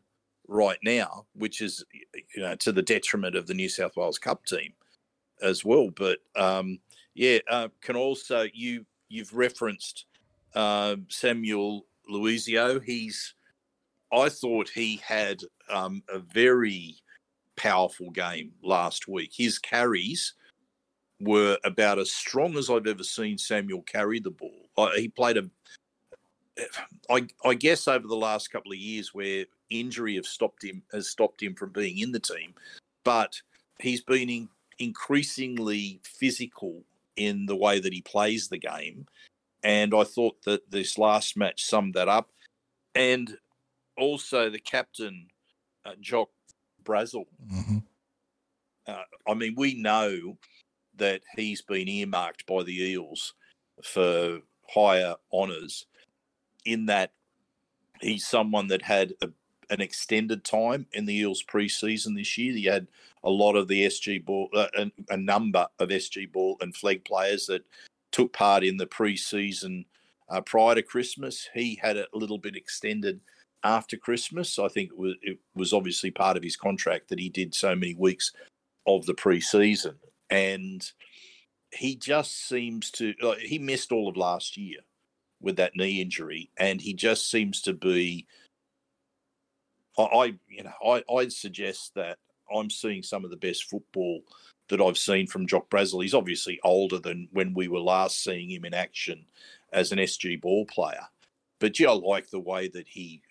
right 0.48 0.78
now, 0.82 1.26
which 1.34 1.60
is 1.60 1.84
you 2.34 2.42
know 2.42 2.54
to 2.56 2.72
the 2.72 2.82
detriment 2.82 3.36
of 3.36 3.46
the 3.46 3.54
New 3.54 3.68
South 3.68 3.96
Wales 3.96 4.18
Cup 4.18 4.44
team 4.44 4.72
as 5.42 5.64
well. 5.64 5.90
But 5.90 6.18
um, 6.36 6.78
yeah, 7.14 7.38
uh, 7.50 7.68
can 7.80 7.96
also 7.96 8.46
you 8.52 8.86
you've 9.08 9.34
referenced 9.34 10.06
uh, 10.54 10.96
Samuel 11.08 11.86
Luizio. 12.10 12.82
He's 12.82 13.34
I 14.12 14.28
thought 14.28 14.68
he 14.68 14.96
had 14.96 15.40
um, 15.70 16.02
a 16.08 16.18
very 16.18 16.96
powerful 17.56 18.10
game 18.10 18.52
last 18.62 19.08
week. 19.08 19.32
His 19.34 19.58
carries 19.58 20.34
were 21.22 21.56
about 21.64 21.98
as 21.98 22.12
strong 22.12 22.56
as 22.58 22.68
I've 22.68 22.87
ever 22.87 23.04
seen 23.04 23.38
Samuel 23.38 23.82
carry 23.82 24.18
the 24.18 24.30
ball. 24.30 24.68
He 24.96 25.08
played 25.08 25.37
a, 25.37 25.48
I, 27.08 27.26
I 27.44 27.54
guess, 27.54 27.87
over 27.88 28.06
the 28.06 28.16
last 28.16 28.50
couple 28.50 28.72
of 28.72 28.78
years, 28.78 29.14
where 29.14 29.46
injury 29.70 30.16
have 30.16 30.26
stopped 30.26 30.64
him 30.64 30.82
has 30.92 31.08
stopped 31.08 31.42
him 31.42 31.54
from 31.54 31.70
being 31.70 31.98
in 31.98 32.12
the 32.12 32.20
team, 32.20 32.54
but 33.04 33.40
he's 33.78 34.02
been 34.02 34.28
in, 34.28 34.48
increasingly 34.78 36.00
physical 36.02 36.82
in 37.16 37.46
the 37.46 37.56
way 37.56 37.78
that 37.78 37.92
he 37.92 38.02
plays 38.02 38.48
the 38.48 38.58
game, 38.58 39.06
and 39.62 39.94
I 39.94 40.04
thought 40.04 40.42
that 40.42 40.70
this 40.70 40.98
last 40.98 41.37
match 41.37 41.64
summed 41.64 41.94
that 41.94 42.08
up, 42.08 42.30
and 42.94 43.38
also 43.96 44.50
the 44.50 44.58
captain, 44.58 45.28
uh, 45.85 45.94
Jock 46.00 46.30
Brazel. 46.85 47.26
Mhm. 47.46 47.82
Uh, 48.87 49.04
I 49.28 49.35
mean, 49.35 49.54
we 49.56 49.74
know 49.74 50.37
that 50.96 51.22
he's 51.37 51.62
been 51.62 51.88
earmarked 51.88 52.46
by 52.46 52.62
the 52.62 52.83
Eels 52.83 53.35
for 53.83 54.40
higher 54.68 55.14
honours, 55.33 55.87
in 56.64 56.87
that 56.87 57.12
he's 58.00 58.26
someone 58.26 58.68
that 58.68 58.83
had 58.83 59.14
a, 59.22 59.28
an 59.70 59.81
extended 59.81 60.44
time 60.44 60.87
in 60.92 61.07
the 61.07 61.16
Eels 61.16 61.42
pre-season 61.42 62.14
this 62.14 62.37
year. 62.37 62.52
He 62.52 62.64
had 62.64 62.87
a 63.24 63.31
lot 63.31 63.57
of 63.57 63.68
the 63.68 63.87
SG 63.87 64.24
ball, 64.24 64.48
uh, 64.55 64.68
a, 64.76 64.90
a 65.11 65.16
number 65.16 65.66
of 65.78 65.88
SG 65.88 66.31
ball 66.31 66.57
and 66.61 66.74
Flegg 66.74 67.05
players 67.05 67.46
that 67.46 67.64
took 68.11 68.33
part 68.33 68.64
in 68.64 68.76
the 68.76 68.87
pre-season 68.87 69.87
uh, 70.28 70.40
prior 70.40 70.74
to 70.74 70.83
Christmas. 70.83 71.48
He 71.55 71.78
had 71.81 71.96
it 71.96 72.09
a 72.12 72.18
little 72.18 72.38
bit 72.38 72.57
extended 72.57 73.20
after 73.64 73.96
Christmas. 73.96 74.59
I 74.59 74.68
think 74.68 74.90
it 74.90 74.98
was, 74.98 75.14
it 75.22 75.38
was 75.55 75.72
obviously 75.72 76.11
part 76.11 76.37
of 76.37 76.42
his 76.42 76.57
contract 76.57 77.09
that 77.09 77.20
he 77.20 77.28
did 77.28 77.55
so 77.55 77.74
many 77.74 77.94
weeks 77.94 78.33
of 78.87 79.07
the 79.07 79.14
pre-season, 79.14 79.94
and 80.32 80.90
he 81.72 81.96
just 81.96 82.48
seems 82.48 82.90
to. 82.92 83.14
Like, 83.22 83.38
he 83.38 83.58
missed 83.58 83.92
all 83.92 84.08
of 84.08 84.16
last 84.16 84.56
year 84.56 84.80
with 85.40 85.56
that 85.56 85.76
knee 85.76 86.00
injury, 86.00 86.50
and 86.56 86.80
he 86.80 86.94
just 86.94 87.30
seems 87.30 87.60
to 87.62 87.72
be. 87.72 88.26
I, 89.98 90.02
I 90.02 90.24
you 90.48 90.64
know, 90.64 90.72
I, 90.84 91.02
I'd 91.14 91.32
suggest 91.32 91.92
that 91.94 92.18
I'm 92.54 92.70
seeing 92.70 93.02
some 93.02 93.24
of 93.24 93.30
the 93.30 93.36
best 93.36 93.64
football 93.68 94.20
that 94.68 94.80
I've 94.80 94.98
seen 94.98 95.26
from 95.26 95.46
Jock 95.46 95.68
Brazel. 95.68 96.02
He's 96.02 96.14
obviously 96.14 96.58
older 96.64 96.98
than 96.98 97.28
when 97.32 97.52
we 97.54 97.68
were 97.68 97.80
last 97.80 98.22
seeing 98.22 98.50
him 98.50 98.64
in 98.64 98.74
action 98.74 99.26
as 99.72 99.92
an 99.92 99.98
SG 99.98 100.40
ball 100.40 100.64
player. 100.66 101.08
But 101.60 101.78
yeah, 101.78 101.90
I 101.90 101.92
like 101.94 102.30
the 102.30 102.40
way 102.40 102.68
that 102.68 102.88
he 102.88 103.22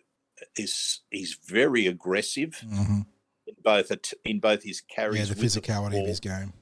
is. 0.55 1.01
He's 1.09 1.37
very 1.45 1.87
aggressive 1.87 2.59
Mm-hmm. 2.65 3.01
in 3.47 3.55
both 3.63 3.91
at- 3.91 4.13
in 4.23 4.39
both 4.39 4.63
his 4.63 4.81
carries. 4.81 5.29
Yeah, 5.29 5.33
the 5.35 5.41
physicality 5.41 5.91
ball. 5.91 6.01
of 6.03 6.07
his 6.07 6.19
game. 6.19 6.53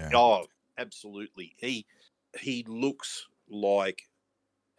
Yeah. 0.00 0.18
Oh, 0.18 0.46
absolutely. 0.78 1.54
He 1.58 1.86
he 2.38 2.64
looks 2.68 3.26
like 3.48 4.02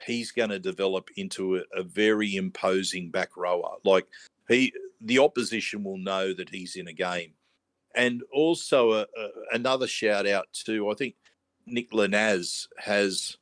he's 0.06 0.32
going 0.32 0.50
to 0.50 0.60
develop 0.60 1.10
into 1.16 1.58
a, 1.58 1.62
a 1.76 1.84
very 1.84 2.36
imposing 2.36 3.12
back 3.12 3.38
rower. 3.38 3.76
Like 3.84 4.08
he, 4.48 4.74
the 5.02 5.20
opposition 5.20 5.84
will 5.84 5.98
know 5.98 6.34
that 6.34 6.50
he's 6.50 6.76
in 6.76 6.88
a 6.88 6.94
game. 6.94 7.34
And 7.94 8.24
also 8.34 8.94
a, 8.94 9.02
a, 9.02 9.30
another 9.52 9.88
shout 9.88 10.26
out 10.26 10.48
to 10.66 10.90
I 10.90 10.94
think 10.94 11.16
Nick 11.66 11.92
Lanaz 11.92 12.68
has. 12.78 13.38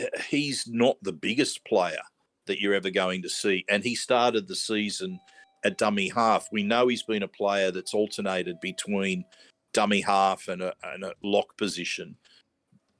Uh, 0.00 0.04
he's 0.28 0.66
not 0.68 0.96
the 1.02 1.12
biggest 1.12 1.64
player 1.64 2.00
that 2.46 2.60
you're 2.60 2.74
ever 2.74 2.90
going 2.90 3.20
to 3.22 3.28
see, 3.28 3.64
and 3.68 3.84
he 3.84 3.94
started 3.94 4.48
the 4.48 4.56
season 4.56 5.20
at 5.64 5.76
dummy 5.76 6.08
half. 6.08 6.48
We 6.52 6.62
know 6.62 6.88
he's 6.88 7.02
been 7.02 7.24
a 7.24 7.28
player 7.28 7.70
that's 7.70 7.94
alternated 7.94 8.60
between 8.60 9.24
dummy 9.72 10.00
half 10.00 10.48
and 10.48 10.62
a, 10.62 10.74
and 10.82 11.04
a 11.04 11.14
lock 11.22 11.56
position. 11.56 12.16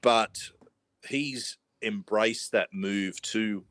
But 0.02 0.38
he's 1.08 1.58
embraced 1.82 2.52
that 2.52 2.68
move 2.72 3.20
to 3.22 3.64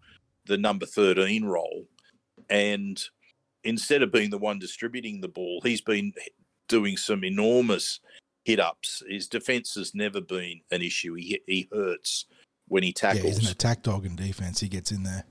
the 0.46 0.58
number 0.58 0.86
13 0.86 1.46
role. 1.46 1.86
And 2.50 3.02
instead 3.64 4.02
of 4.02 4.12
being 4.12 4.30
the 4.30 4.38
one 4.38 4.60
distributing 4.60 5.22
the 5.22 5.28
ball, 5.28 5.62
he's 5.62 5.82
been 5.82 6.14
doing 6.68 6.98
some 6.98 7.24
enormous 7.24 8.00
hit 8.44 8.60
ups. 8.60 9.04
His 9.10 9.28
defense 9.28 9.76
has 9.76 9.94
never 9.94 10.22
been 10.22 10.62
an 10.72 10.82
issue. 10.82 11.16
He, 11.16 11.42
he 11.46 11.68
hurts 11.72 12.26
when 12.68 12.84
he 12.84 12.94
tackles. 12.94 13.24
Yeah, 13.24 13.30
he's 13.32 13.46
an 13.46 13.52
attack 13.52 13.84
dog 13.84 14.06
in 14.06 14.16
defense. 14.16 14.60
He 14.60 14.70
gets 14.70 14.92
in 14.92 15.04
there. 15.04 15.26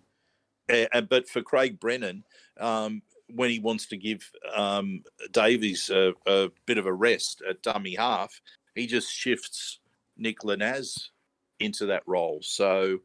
Uh, 0.68 1.00
but 1.02 1.28
for 1.28 1.42
Craig 1.42 1.78
Brennan, 1.78 2.24
um, 2.58 3.02
when 3.28 3.50
he 3.50 3.58
wants 3.58 3.86
to 3.86 3.96
give 3.96 4.30
um, 4.54 5.02
Davies 5.32 5.90
a, 5.90 6.12
a 6.26 6.50
bit 6.66 6.78
of 6.78 6.86
a 6.86 6.92
rest 6.92 7.42
at 7.48 7.62
dummy 7.62 7.94
half, 7.94 8.40
he 8.74 8.86
just 8.86 9.12
shifts 9.12 9.80
Nick 10.16 10.40
Lanaz 10.40 11.08
into 11.58 11.86
that 11.86 12.02
role. 12.06 12.40
So 12.42 13.00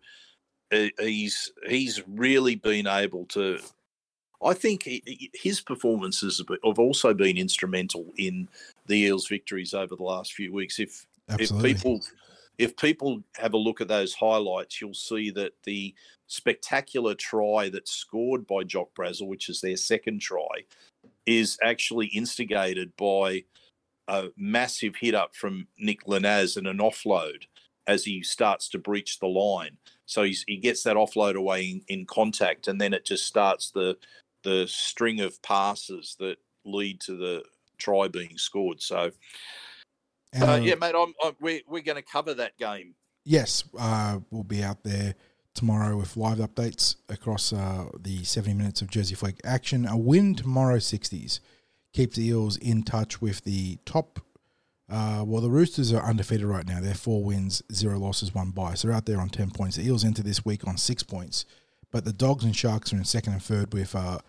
he's 0.99 1.51
he's 1.67 2.01
really 2.07 2.55
been 2.55 2.87
able 2.87 3.25
to. 3.25 3.59
I 4.43 4.53
think 4.53 4.89
his 5.33 5.61
performances 5.61 6.39
have 6.39 6.57
have 6.65 6.79
also 6.79 7.13
been 7.13 7.37
instrumental 7.37 8.05
in 8.17 8.47
the 8.87 8.99
Eels' 8.99 9.27
victories 9.27 9.73
over 9.73 9.95
the 9.95 10.03
last 10.03 10.33
few 10.33 10.51
weeks. 10.53 10.79
If 10.79 11.05
Absolutely. 11.29 11.71
if 11.71 11.77
people 11.77 12.01
if 12.57 12.77
people 12.77 13.23
have 13.37 13.53
a 13.53 13.57
look 13.57 13.81
at 13.81 13.87
those 13.87 14.13
highlights, 14.13 14.81
you'll 14.81 14.93
see 14.93 15.31
that 15.31 15.53
the 15.63 15.93
spectacular 16.31 17.13
try 17.13 17.67
that's 17.67 17.91
scored 17.91 18.47
by 18.47 18.63
Jock 18.63 18.87
Brazel, 18.97 19.27
which 19.27 19.49
is 19.49 19.59
their 19.59 19.75
second 19.75 20.21
try, 20.21 20.63
is 21.25 21.57
actually 21.61 22.07
instigated 22.07 22.95
by 22.95 23.43
a 24.07 24.29
massive 24.37 24.95
hit 24.95 25.13
up 25.13 25.35
from 25.35 25.67
Nick 25.77 26.05
Lanaz 26.05 26.55
and 26.55 26.67
an 26.67 26.77
offload 26.77 27.43
as 27.85 28.05
he 28.05 28.23
starts 28.23 28.69
to 28.69 28.77
breach 28.77 29.19
the 29.19 29.27
line. 29.27 29.77
So 30.05 30.23
he's, 30.23 30.45
he 30.47 30.55
gets 30.55 30.83
that 30.83 30.95
offload 30.95 31.35
away 31.35 31.65
in, 31.65 31.81
in 31.89 32.05
contact, 32.05 32.69
and 32.69 32.79
then 32.79 32.93
it 32.93 33.05
just 33.05 33.25
starts 33.25 33.71
the 33.71 33.97
the 34.43 34.65
string 34.67 35.19
of 35.19 35.39
passes 35.43 36.15
that 36.19 36.37
lead 36.65 36.99
to 37.01 37.15
the 37.15 37.43
try 37.77 38.07
being 38.07 38.37
scored. 38.37 38.81
So 38.81 39.11
uh, 40.39 40.45
uh, 40.45 40.59
yeah, 40.63 40.75
mate, 40.75 40.95
I'm, 40.97 41.13
I'm, 41.21 41.35
we're 41.41 41.61
we're 41.67 41.81
going 41.81 41.97
to 41.97 42.01
cover 42.01 42.33
that 42.35 42.57
game. 42.57 42.95
Yes, 43.25 43.65
uh, 43.77 44.19
we'll 44.31 44.43
be 44.43 44.63
out 44.63 44.83
there 44.83 45.13
tomorrow 45.53 45.97
with 45.97 46.17
live 46.17 46.37
updates 46.37 46.95
across 47.09 47.51
uh, 47.53 47.85
the 47.99 48.23
70 48.23 48.53
minutes 48.55 48.81
of 48.81 48.89
Jersey 48.89 49.15
Flegg 49.15 49.39
action. 49.43 49.85
A 49.85 49.97
win 49.97 50.35
tomorrow, 50.35 50.77
60s, 50.77 51.39
keeps 51.93 52.15
the 52.15 52.27
Eels 52.27 52.57
in 52.57 52.83
touch 52.83 53.21
with 53.21 53.43
the 53.43 53.77
top. 53.85 54.19
Uh, 54.89 55.23
well, 55.25 55.41
the 55.41 55.49
Roosters 55.49 55.93
are 55.93 56.03
undefeated 56.03 56.45
right 56.45 56.67
now. 56.67 56.81
They're 56.81 56.93
four 56.93 57.23
wins, 57.23 57.61
zero 57.71 57.97
losses, 57.97 58.33
one 58.33 58.51
bye. 58.51 58.73
So 58.73 58.87
they're 58.87 58.97
out 58.97 59.05
there 59.05 59.19
on 59.19 59.29
10 59.29 59.51
points. 59.51 59.77
The 59.77 59.85
Eels 59.85 60.03
enter 60.03 60.23
this 60.23 60.45
week 60.45 60.67
on 60.67 60.77
six 60.77 61.03
points. 61.03 61.45
But 61.91 62.05
the 62.05 62.13
Dogs 62.13 62.43
and 62.43 62.55
Sharks 62.55 62.93
are 62.93 62.97
in 62.97 63.03
second 63.03 63.33
and 63.33 63.43
third 63.43 63.73
with 63.73 63.95
uh, 63.95 64.19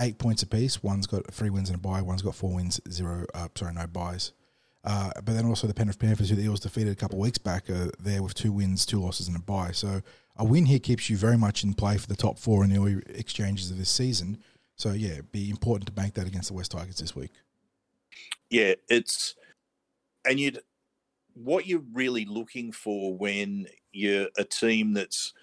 eight 0.00 0.18
points 0.18 0.42
apiece. 0.42 0.82
One's 0.82 1.06
got 1.06 1.32
three 1.32 1.50
wins 1.50 1.68
and 1.68 1.78
a 1.78 1.80
bye. 1.80 2.02
One's 2.02 2.22
got 2.22 2.34
four 2.34 2.54
wins, 2.54 2.80
zero, 2.90 3.26
uh, 3.34 3.48
sorry, 3.54 3.74
no 3.74 3.86
buys. 3.86 4.32
Uh, 4.88 5.10
but 5.16 5.34
then 5.34 5.44
also 5.44 5.66
the 5.66 5.74
Penrith 5.74 5.98
Panthers, 5.98 6.30
who 6.30 6.36
the 6.36 6.44
Eels 6.44 6.60
defeated 6.60 6.90
a 6.90 6.96
couple 6.96 7.18
of 7.18 7.22
weeks 7.22 7.36
back, 7.36 7.68
are 7.68 7.90
there 8.00 8.22
with 8.22 8.32
two 8.32 8.50
wins, 8.50 8.86
two 8.86 8.98
losses, 8.98 9.28
and 9.28 9.36
a 9.36 9.40
bye. 9.40 9.70
So 9.70 10.00
a 10.36 10.44
win 10.46 10.64
here 10.64 10.78
keeps 10.78 11.10
you 11.10 11.18
very 11.18 11.36
much 11.36 11.62
in 11.62 11.74
play 11.74 11.98
for 11.98 12.06
the 12.06 12.16
top 12.16 12.38
four 12.38 12.64
in 12.64 12.70
the 12.70 12.78
early 12.78 13.02
exchanges 13.08 13.70
of 13.70 13.76
this 13.76 13.90
season. 13.90 14.38
So 14.76 14.92
yeah, 14.92 15.10
it'd 15.10 15.30
be 15.30 15.50
important 15.50 15.88
to 15.88 15.92
bank 15.92 16.14
that 16.14 16.26
against 16.26 16.48
the 16.48 16.54
West 16.54 16.70
Tigers 16.70 16.96
this 16.96 17.14
week. 17.14 17.32
Yeah, 18.48 18.76
it's 18.88 19.34
and 20.26 20.40
you'd 20.40 20.60
what 21.34 21.66
you're 21.66 21.84
really 21.92 22.24
looking 22.24 22.72
for 22.72 23.14
when 23.14 23.66
you're 23.92 24.28
a 24.38 24.44
team 24.44 24.94
that's 24.94 25.34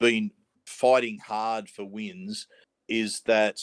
been 0.00 0.32
fighting 0.66 1.18
hard 1.18 1.68
for 1.68 1.84
wins 1.84 2.48
is 2.88 3.20
that 3.26 3.60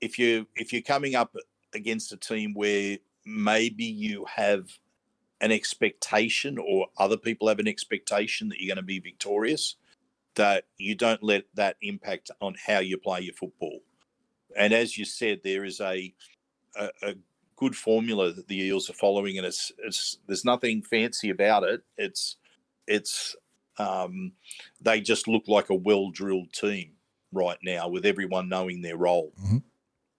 if 0.00 0.18
you 0.18 0.46
if 0.56 0.72
you're 0.72 0.80
coming 0.80 1.16
up 1.16 1.36
against 1.74 2.12
a 2.12 2.16
team 2.16 2.54
where 2.54 2.96
maybe 3.24 3.84
you 3.84 4.26
have 4.36 4.78
an 5.40 5.52
expectation 5.52 6.58
or 6.58 6.88
other 6.98 7.16
people 7.16 7.48
have 7.48 7.58
an 7.58 7.68
expectation 7.68 8.48
that 8.48 8.60
you're 8.60 8.74
going 8.74 8.82
to 8.82 8.86
be 8.86 8.98
victorious 9.00 9.76
that 10.34 10.64
you 10.78 10.94
don't 10.94 11.22
let 11.22 11.44
that 11.54 11.76
impact 11.82 12.30
on 12.40 12.54
how 12.66 12.78
you 12.78 12.96
play 12.98 13.20
your 13.20 13.34
football 13.34 13.80
and 14.56 14.72
as 14.72 14.96
you 14.98 15.04
said 15.04 15.40
there 15.44 15.64
is 15.64 15.80
a 15.80 16.12
a, 16.76 16.90
a 17.02 17.14
good 17.56 17.76
formula 17.76 18.32
that 18.32 18.48
the 18.48 18.58
Eels 18.62 18.88
are 18.88 18.94
following, 18.94 19.36
and 19.36 19.46
it's 19.46 19.72
it's 19.78 20.18
there's 20.26 20.44
nothing 20.44 20.82
fancy 20.82 21.30
about 21.30 21.64
it. 21.64 21.82
It's 21.98 22.36
it's 22.86 23.36
um, 23.76 24.32
they 24.80 25.00
just 25.00 25.28
look 25.28 25.48
like 25.48 25.68
a 25.68 25.74
well 25.74 26.10
drilled 26.10 26.52
team 26.52 26.92
right 27.32 27.58
now 27.62 27.88
with 27.88 28.06
everyone 28.06 28.48
knowing 28.48 28.82
their 28.82 28.96
role, 28.96 29.32
Mhm. 29.38 29.62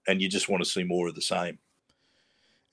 and 0.07 0.21
you 0.21 0.29
just 0.29 0.49
want 0.49 0.63
to 0.63 0.69
see 0.69 0.83
more 0.83 1.07
of 1.07 1.15
the 1.15 1.21
same. 1.21 1.59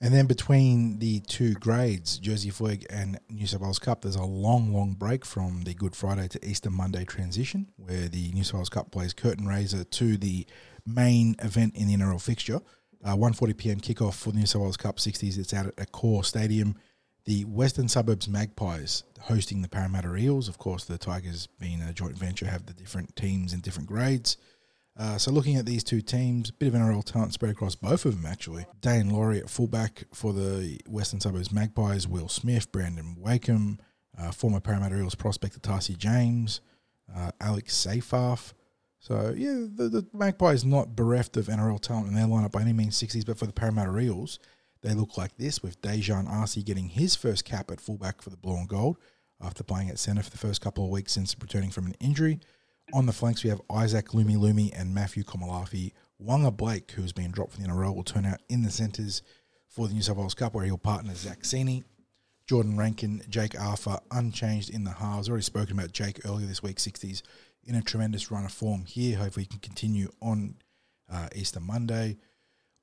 And 0.01 0.13
then 0.13 0.27
between 0.27 0.99
the 0.99 1.19
two 1.21 1.55
grades, 1.55 2.19
Jersey 2.19 2.51
Flegg 2.51 2.85
and 2.89 3.19
New 3.29 3.45
South 3.45 3.59
Wales 3.59 3.79
Cup, 3.79 4.01
there's 4.01 4.15
a 4.15 4.23
long, 4.23 4.73
long 4.73 4.93
break 4.93 5.25
from 5.25 5.63
the 5.65 5.73
Good 5.73 5.93
Friday 5.93 6.29
to 6.29 6.45
Easter 6.45 6.69
Monday 6.69 7.03
transition, 7.03 7.69
where 7.75 8.07
the 8.07 8.31
New 8.31 8.45
South 8.45 8.55
Wales 8.55 8.69
Cup 8.69 8.91
plays 8.91 9.13
curtain 9.13 9.45
raiser 9.45 9.83
to 9.83 10.15
the 10.15 10.47
main 10.85 11.35
event 11.39 11.75
in 11.75 11.87
the 11.87 11.97
NRL 11.97 12.21
fixture. 12.21 12.61
Uh, 13.03 13.15
1.40 13.15 13.57
p.m. 13.57 13.79
kickoff 13.81 14.13
for 14.13 14.31
the 14.31 14.37
New 14.37 14.45
South 14.45 14.61
Wales 14.61 14.77
Cup 14.77 14.97
60s. 14.97 15.37
It's 15.37 15.53
out 15.53 15.73
at 15.77 15.91
core 15.91 16.23
Stadium. 16.23 16.75
The 17.25 17.43
Western 17.43 17.89
Suburbs 17.89 18.29
Magpies 18.29 19.03
hosting 19.19 19.61
the 19.61 19.69
Parramatta 19.69 20.15
Eels. 20.15 20.47
Of 20.47 20.57
course, 20.57 20.85
the 20.85 20.97
Tigers, 20.97 21.47
being 21.59 21.81
a 21.81 21.91
joint 21.91 22.17
venture, 22.17 22.47
have 22.47 22.65
the 22.65 22.73
different 22.73 23.17
teams 23.17 23.53
in 23.53 23.59
different 23.59 23.89
grades. 23.89 24.37
Uh, 24.99 25.17
so 25.17 25.31
looking 25.31 25.55
at 25.55 25.65
these 25.65 25.83
two 25.83 26.01
teams, 26.01 26.49
a 26.49 26.53
bit 26.53 26.67
of 26.67 26.73
NRL 26.73 27.05
talent 27.05 27.31
spread 27.31 27.53
across 27.53 27.73
both 27.73 28.05
of 28.05 28.21
them 28.21 28.29
actually. 28.29 28.65
Daine 28.81 29.09
Laurie 29.09 29.39
at 29.39 29.49
fullback 29.49 30.03
for 30.13 30.33
the 30.33 30.77
Western 30.87 31.21
Suburbs 31.21 31.53
Magpies, 31.53 32.05
Will 32.05 32.27
Smith, 32.27 32.69
Brandon 32.73 33.15
Wakeham, 33.17 33.79
uh, 34.19 34.31
former 34.31 34.59
Parramatta 34.59 34.97
Eels 34.97 35.15
prospect 35.15 35.61
Tarsi 35.63 35.95
James, 35.95 36.59
uh, 37.15 37.31
Alex 37.39 37.73
Seyfarth. 37.73 38.51
So 38.99 39.33
yeah, 39.37 39.67
the, 39.73 39.87
the 39.87 40.07
Magpies 40.13 40.65
not 40.65 40.97
bereft 40.97 41.37
of 41.37 41.45
NRL 41.47 41.79
talent 41.79 42.07
in 42.07 42.13
their 42.13 42.25
lineup 42.25 42.51
by 42.51 42.61
any 42.61 42.73
means 42.73 43.01
60s, 43.01 43.25
but 43.25 43.37
for 43.37 43.45
the 43.45 43.53
Parramatta 43.53 43.97
Eels, 43.97 44.37
they 44.81 44.93
look 44.93 45.17
like 45.17 45.37
this 45.37 45.63
with 45.63 45.81
Daejarn 45.81 46.27
Asi 46.29 46.61
getting 46.61 46.89
his 46.89 47.15
first 47.15 47.45
cap 47.45 47.71
at 47.71 47.79
fullback 47.79 48.21
for 48.21 48.31
the 48.31 48.37
Blue 48.37 48.57
and 48.57 48.67
Gold 48.67 48.97
after 49.41 49.63
playing 49.63 49.89
at 49.89 49.97
centre 49.97 50.23
for 50.23 50.29
the 50.29 50.37
first 50.37 50.59
couple 50.59 50.83
of 50.83 50.89
weeks 50.89 51.13
since 51.13 51.37
returning 51.39 51.69
from 51.71 51.85
an 51.85 51.95
injury. 52.01 52.41
On 52.91 53.05
the 53.05 53.13
flanks, 53.13 53.43
we 53.43 53.51
have 53.51 53.61
Isaac 53.69 54.09
Lumelume 54.09 54.71
and 54.75 54.95
Matthew 54.95 55.23
Komalafi. 55.23 55.93
Waqa 56.19 56.55
Blake, 56.55 56.91
who 56.91 57.03
has 57.03 57.11
been 57.11 57.29
dropped 57.29 57.53
from 57.53 57.63
the 57.63 57.69
NRL, 57.69 57.95
will 57.95 58.03
turn 58.03 58.25
out 58.25 58.41
in 58.49 58.63
the 58.63 58.71
centres 58.71 59.21
for 59.67 59.87
the 59.87 59.93
New 59.93 60.01
South 60.01 60.17
Wales 60.17 60.33
Cup, 60.33 60.55
where 60.55 60.65
he'll 60.65 60.79
partner 60.79 61.13
Zach 61.13 61.43
Sini. 61.43 61.83
Jordan 62.47 62.77
Rankin, 62.77 63.21
Jake 63.29 63.59
Arthur, 63.59 63.99
unchanged 64.09 64.71
in 64.71 64.85
the 64.85 64.91
halves. 64.91 65.29
Already 65.29 65.43
spoken 65.43 65.77
about 65.77 65.91
Jake 65.91 66.25
earlier 66.25 66.47
this 66.47 66.63
week, 66.63 66.77
60s, 66.77 67.21
in 67.63 67.75
a 67.75 67.81
tremendous 67.83 68.31
run 68.31 68.43
of 68.43 68.51
form 68.51 68.85
here. 68.85 69.17
Hopefully, 69.17 69.43
he 69.43 69.49
can 69.49 69.59
continue 69.59 70.09
on 70.19 70.55
uh, 71.11 71.27
Easter 71.35 71.59
Monday. 71.59 72.17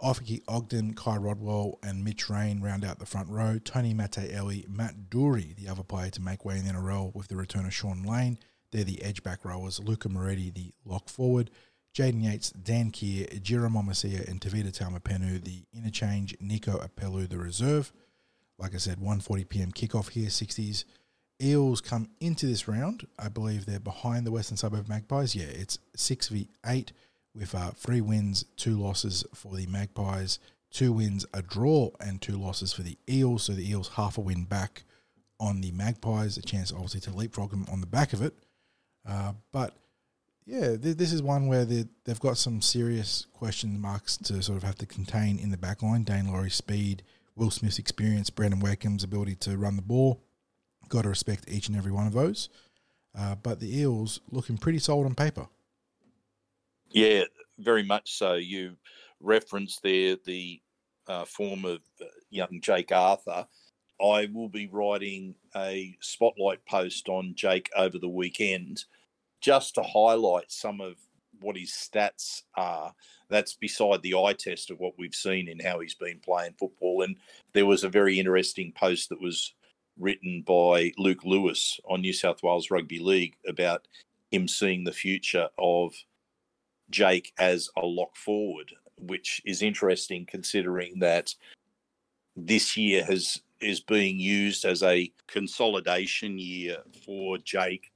Ofaki 0.01 0.43
Ogden, 0.47 0.95
Kai 0.95 1.17
Rodwell, 1.17 1.81
and 1.83 2.05
Mitch 2.05 2.31
Rain 2.31 2.61
round 2.61 2.85
out 2.85 3.01
the 3.01 3.07
front 3.07 3.29
row. 3.29 3.59
Tony 3.59 3.93
Mataele, 3.93 4.69
Matt 4.69 5.11
Doorey, 5.11 5.53
the 5.59 5.67
other 5.69 5.83
player 5.83 6.11
to 6.11 6.23
make 6.23 6.45
way 6.45 6.59
in 6.59 6.65
the 6.65 6.73
NRL 6.73 7.13
with 7.13 7.27
the 7.27 7.37
return 7.37 7.67
of 7.67 7.75
Shaun 7.75 8.05
Lane. 8.05 8.39
They're 8.71 8.85
the 8.85 9.03
edge 9.03 9.23
back 9.23 9.45
rowers. 9.45 9.81
Luca 9.81 10.09
Moretti, 10.09 10.51
the 10.51 10.73
lock 10.85 11.09
forward. 11.09 11.51
Jaden 11.95 12.23
Yates, 12.23 12.51
Dan 12.51 12.91
Keir, 12.91 13.27
Jirah 13.27 13.71
Momoisea, 13.71 14.29
and 14.29 14.41
Tavita 14.41 14.71
Taumapenu, 14.71 15.43
the 15.43 15.65
interchange. 15.73 16.37
Nico 16.41 16.79
Apelu, 16.79 17.29
the 17.29 17.39
reserve. 17.39 17.93
Like 18.59 18.75
I 18.75 18.79
said, 18.79 18.99
1.40pm 18.99 19.73
kickoff 19.73 20.11
here, 20.11 20.29
60s. 20.29 20.85
Eels 21.43 21.81
come 21.81 22.11
into 22.21 22.47
this 22.47 22.67
round. 22.67 23.07
I 23.19 23.29
believe 23.29 23.67
they're 23.67 23.81
behind 23.81 24.27
the 24.27 24.31
Western 24.31 24.57
Suburb 24.57 24.89
Magpies. 24.89 25.35
Yeah, 25.35 25.45
it's 25.45 25.79
6v8 25.97 26.93
with 27.35 27.55
uh, 27.55 27.73
three 27.73 28.01
wins, 28.01 28.45
two 28.57 28.77
losses 28.77 29.25
for 29.35 29.55
the 29.55 29.67
Magpies, 29.67 30.39
two 30.71 30.93
wins, 30.93 31.27
a 31.35 31.43
draw, 31.43 31.91
and 32.01 32.21
two 32.21 32.37
losses 32.37 32.73
for 32.73 32.83
the 32.83 32.99
Eels. 33.09 33.45
So 33.45 33.53
the 33.53 33.69
Eels 33.69 33.89
half 33.89 34.17
a 34.17 34.23
win 34.23 34.45
back 34.45 34.85
on 35.39 35.61
the 35.61 35.73
Magpies, 35.73 36.39
a 36.39 36.43
chance 36.43 36.73
obviously 36.73 37.01
to 37.01 37.11
leapfrog 37.11 37.51
them 37.51 37.67
on 37.71 37.81
the 37.81 37.87
back 37.87 38.13
of 38.13 38.23
it. 38.23 38.35
Uh, 39.09 39.33
but 39.53 39.75
yeah, 40.47 40.77
th- 40.77 40.97
this 40.97 41.13
is 41.13 41.23
one 41.23 41.47
where 41.47 41.65
they've 41.65 42.21
got 42.21 42.39
some 42.39 42.61
serious 42.63 43.27
question 43.33 43.81
marks 43.81 44.17
to 44.19 44.43
sort 44.43 44.57
of 44.57 44.63
have 44.65 44.77
to 44.77 44.87
contain 44.87 45.39
in 45.39 45.51
the 45.51 45.57
back 45.57 45.83
line. 45.83 46.05
Daine 46.05 46.31
Laurie's 46.31 46.55
speed, 46.55 47.03
Will 47.35 47.51
Smith's 47.51 47.79
experience, 47.79 48.31
Brandon 48.31 48.61
Wakeham's 48.61 49.05
ability 49.05 49.37
to 49.37 49.57
run 49.57 49.77
the 49.77 49.83
ball. 49.83 50.23
Got 50.89 51.03
to 51.03 51.09
respect 51.09 51.45
each 51.49 51.69
and 51.69 51.77
every 51.77 51.93
one 51.93 52.07
of 52.07 52.13
those. 52.13 52.49
Uh, 53.17 53.35
but 53.35 53.61
the 53.61 53.79
Eels 53.79 54.21
looking 54.31 54.59
pretty 54.59 54.79
solid 54.79 55.07
on 55.07 55.15
paper. 55.15 55.49
Yeah, 56.91 57.25
very 57.59 57.83
much 57.83 58.13
so. 58.13 58.35
You 58.35 58.77
referenced 59.21 59.83
there 59.83 60.17
the 60.25 60.61
uh, 61.09 61.25
form 61.25 61.65
of 61.65 61.81
uh, 62.01 62.07
young 62.31 62.61
Jake 62.63 62.93
Arthur. 62.93 63.47
I 64.01 64.29
will 64.33 64.49
be 64.49 64.67
writing 64.67 65.35
a 65.55 65.97
spotlight 66.01 66.65
post 66.67 67.09
on 67.09 67.35
Jake 67.35 67.71
over 67.77 67.99
the 67.99 68.09
weekend 68.09 68.85
just 69.41 69.75
to 69.75 69.83
highlight 69.83 70.51
some 70.51 70.81
of 70.81 70.97
what 71.41 71.57
his 71.57 71.71
stats 71.71 72.43
are. 72.57 72.95
That's 73.29 73.55
beside 73.55 74.03
the 74.03 74.15
eye 74.15 74.35
test 74.35 74.71
of 74.71 74.79
what 74.79 74.95
we've 74.99 75.15
seen 75.15 75.49
in 75.49 75.59
how 75.59 75.81
he's 75.81 75.95
been 75.95 76.21
playing 76.21 76.55
football. 76.59 77.03
And 77.03 77.17
there 77.53 77.67
was 77.67 77.85
a 77.85 77.89
very 77.89 78.19
interesting 78.19 78.73
post 78.73 79.09
that 79.09 79.21
was 79.21 79.55
written 79.99 80.43
by 80.47 80.93
Luke 80.99 81.25
Lewis 81.25 81.81
on 81.89 82.01
New 82.01 82.13
South 82.13 82.43
Wales 82.43 82.71
Rugby 82.71 82.99
League 82.99 83.37
about 83.47 83.89
him 84.31 84.49
seeing 84.49 84.85
the 84.85 84.93
future 84.93 85.49
of 85.59 85.95
Jake 86.91 87.33
as 87.39 87.69
a 87.77 87.87
lock 87.87 88.17
forward, 88.17 88.73
which 88.99 89.41
is 89.45 89.63
interesting 89.63 90.27
considering 90.27 90.99
that 91.01 91.35
this 92.37 92.77
year 92.77 93.05
has 93.05 93.41
is 93.61 93.81
being 93.81 94.19
used 94.21 94.65
as 94.65 94.83
a 94.83 95.13
consolidation 95.27 96.39
year 96.39 96.79
for 97.05 97.39
Jake. 97.39 97.91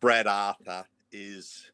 Brad 0.00 0.26
Arthur 0.26 0.84
is 1.12 1.70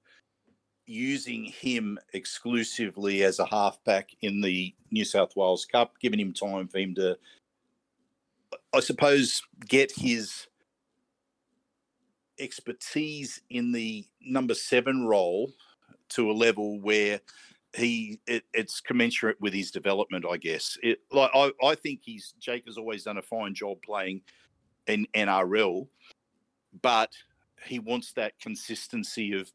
using 0.87 1.45
him 1.45 1.99
exclusively 2.13 3.25
as 3.25 3.39
a 3.39 3.47
halfback 3.47 4.11
in 4.23 4.41
the 4.41 4.75
New 4.91 5.05
South 5.05 5.35
Wales 5.37 5.65
Cup, 5.65 5.95
giving 6.01 6.21
him 6.21 6.33
time 6.33 6.69
for 6.69 6.79
him 6.79 6.95
to, 6.95 7.19
I 8.73 8.81
suppose, 8.81 9.43
get 9.67 9.93
his 9.93 10.47
expertise 12.39 13.41
in 13.51 13.73
the 13.73 14.07
number 14.21 14.55
seven 14.55 15.07
role 15.07 15.53
to 16.11 16.31
a 16.31 16.33
level 16.33 16.81
where 16.81 17.21
he 17.77 18.21
it, 18.27 18.45
it's 18.55 18.81
commensurate 18.81 19.41
with 19.41 19.53
his 19.53 19.71
development, 19.71 20.25
I 20.29 20.37
guess. 20.39 20.79
It 20.83 21.01
like 21.13 21.31
I, 21.35 21.53
I 21.63 21.75
think 21.75 22.01
he's 22.03 22.35
Jake 22.41 22.65
has 22.67 22.79
always 22.79 23.05
done 23.05 23.19
a 23.19 23.23
fine 23.23 23.55
job 23.55 23.79
playing 23.85 24.23
in 24.87 25.07
NRL, 25.15 25.87
but 26.83 27.13
he 27.65 27.79
wants 27.79 28.13
that 28.13 28.39
consistency 28.41 29.33
of 29.33 29.51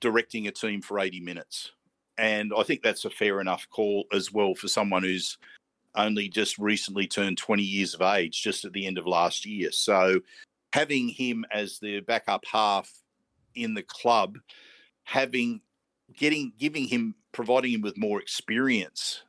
directing 0.00 0.46
a 0.46 0.50
team 0.50 0.82
for 0.82 0.98
80 0.98 1.20
minutes. 1.20 1.72
And 2.16 2.52
I 2.56 2.62
think 2.62 2.82
that's 2.82 3.04
a 3.04 3.10
fair 3.10 3.40
enough 3.40 3.66
call 3.70 4.04
as 4.12 4.32
well 4.32 4.54
for 4.54 4.68
someone 4.68 5.02
who's 5.02 5.36
only 5.96 6.28
just 6.28 6.58
recently 6.58 7.06
turned 7.06 7.38
20 7.38 7.62
years 7.62 7.94
of 7.94 8.02
age, 8.02 8.42
just 8.42 8.64
at 8.64 8.72
the 8.72 8.86
end 8.86 8.98
of 8.98 9.06
last 9.06 9.46
year. 9.46 9.70
So 9.72 10.20
having 10.72 11.08
him 11.08 11.44
as 11.52 11.78
the 11.78 12.00
backup 12.00 12.44
half 12.50 12.90
in 13.54 13.74
the 13.74 13.82
club, 13.82 14.38
having 15.04 15.60
getting 16.16 16.52
giving 16.58 16.86
him 16.86 17.14
providing 17.34 17.72
him 17.72 17.82
with 17.82 17.98
more 17.98 18.20
experience 18.20 19.22